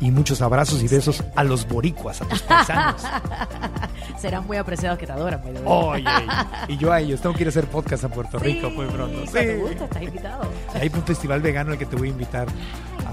Y 0.00 0.10
muchos 0.10 0.40
abrazos 0.40 0.82
y 0.82 0.88
besos 0.88 1.22
a 1.36 1.44
los 1.44 1.68
boricuas, 1.68 2.22
a 2.22 2.24
tus 2.24 2.40
paisanos. 2.40 3.02
Serán 4.18 4.46
muy 4.46 4.56
apreciados 4.56 4.98
que 4.98 5.06
te 5.06 5.12
adoran. 5.12 5.42
Oye, 5.66 6.04
y 6.68 6.78
yo 6.78 6.90
a 6.90 7.00
ellos 7.00 7.09
tengo 7.18 7.34
que 7.34 7.42
ir 7.42 7.48
a 7.48 7.50
hacer 7.50 7.66
podcast 7.66 8.04
a 8.04 8.08
Puerto 8.08 8.38
Rico 8.38 8.68
Sí, 8.68 8.74
muy 8.76 8.86
pronto. 8.86 9.14
cuando 9.24 9.32
te 9.32 9.54
Sí. 9.54 9.60
gusta, 9.60 9.84
estás 9.84 10.02
invitado. 10.02 10.42
Hay 10.74 10.90
un 10.94 11.02
festival 11.04 11.40
vegano 11.40 11.72
al 11.72 11.78
que 11.78 11.86
te 11.86 11.96
voy 11.96 12.08
a 12.08 12.10
invitar. 12.10 12.46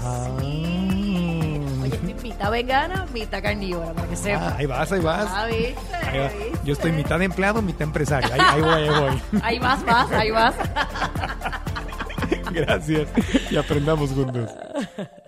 Ah. 0.02 0.28
Oye, 0.40 1.94
estoy 1.94 2.14
mitad 2.22 2.50
vegana, 2.50 3.06
mitad 3.12 3.42
carnívora, 3.42 3.92
para 3.92 4.06
que 4.08 4.14
Ah, 4.14 4.16
sepas. 4.16 4.52
ahí 4.58 4.66
vas, 4.66 4.92
ahí 4.92 5.00
vas. 5.00 5.28
Ah, 5.32 5.46
¿viste? 5.46 5.74
Ahí. 5.96 6.20
¿viste? 6.20 6.58
Yo 6.64 6.72
estoy 6.72 6.92
mitad 6.92 7.20
empleado, 7.22 7.62
mitad 7.62 7.82
empresario. 7.82 8.32
Ahí, 8.32 8.40
ahí 8.40 8.60
voy, 8.60 8.70
ahí 8.72 8.88
voy. 8.88 9.22
Ahí 9.42 9.58
vas, 9.58 9.84
vas, 9.84 10.10
ahí 10.12 10.30
vas. 10.30 10.54
Gracias. 12.52 13.08
Y 13.50 13.56
aprendamos 13.56 14.10
juntos. 14.10 14.50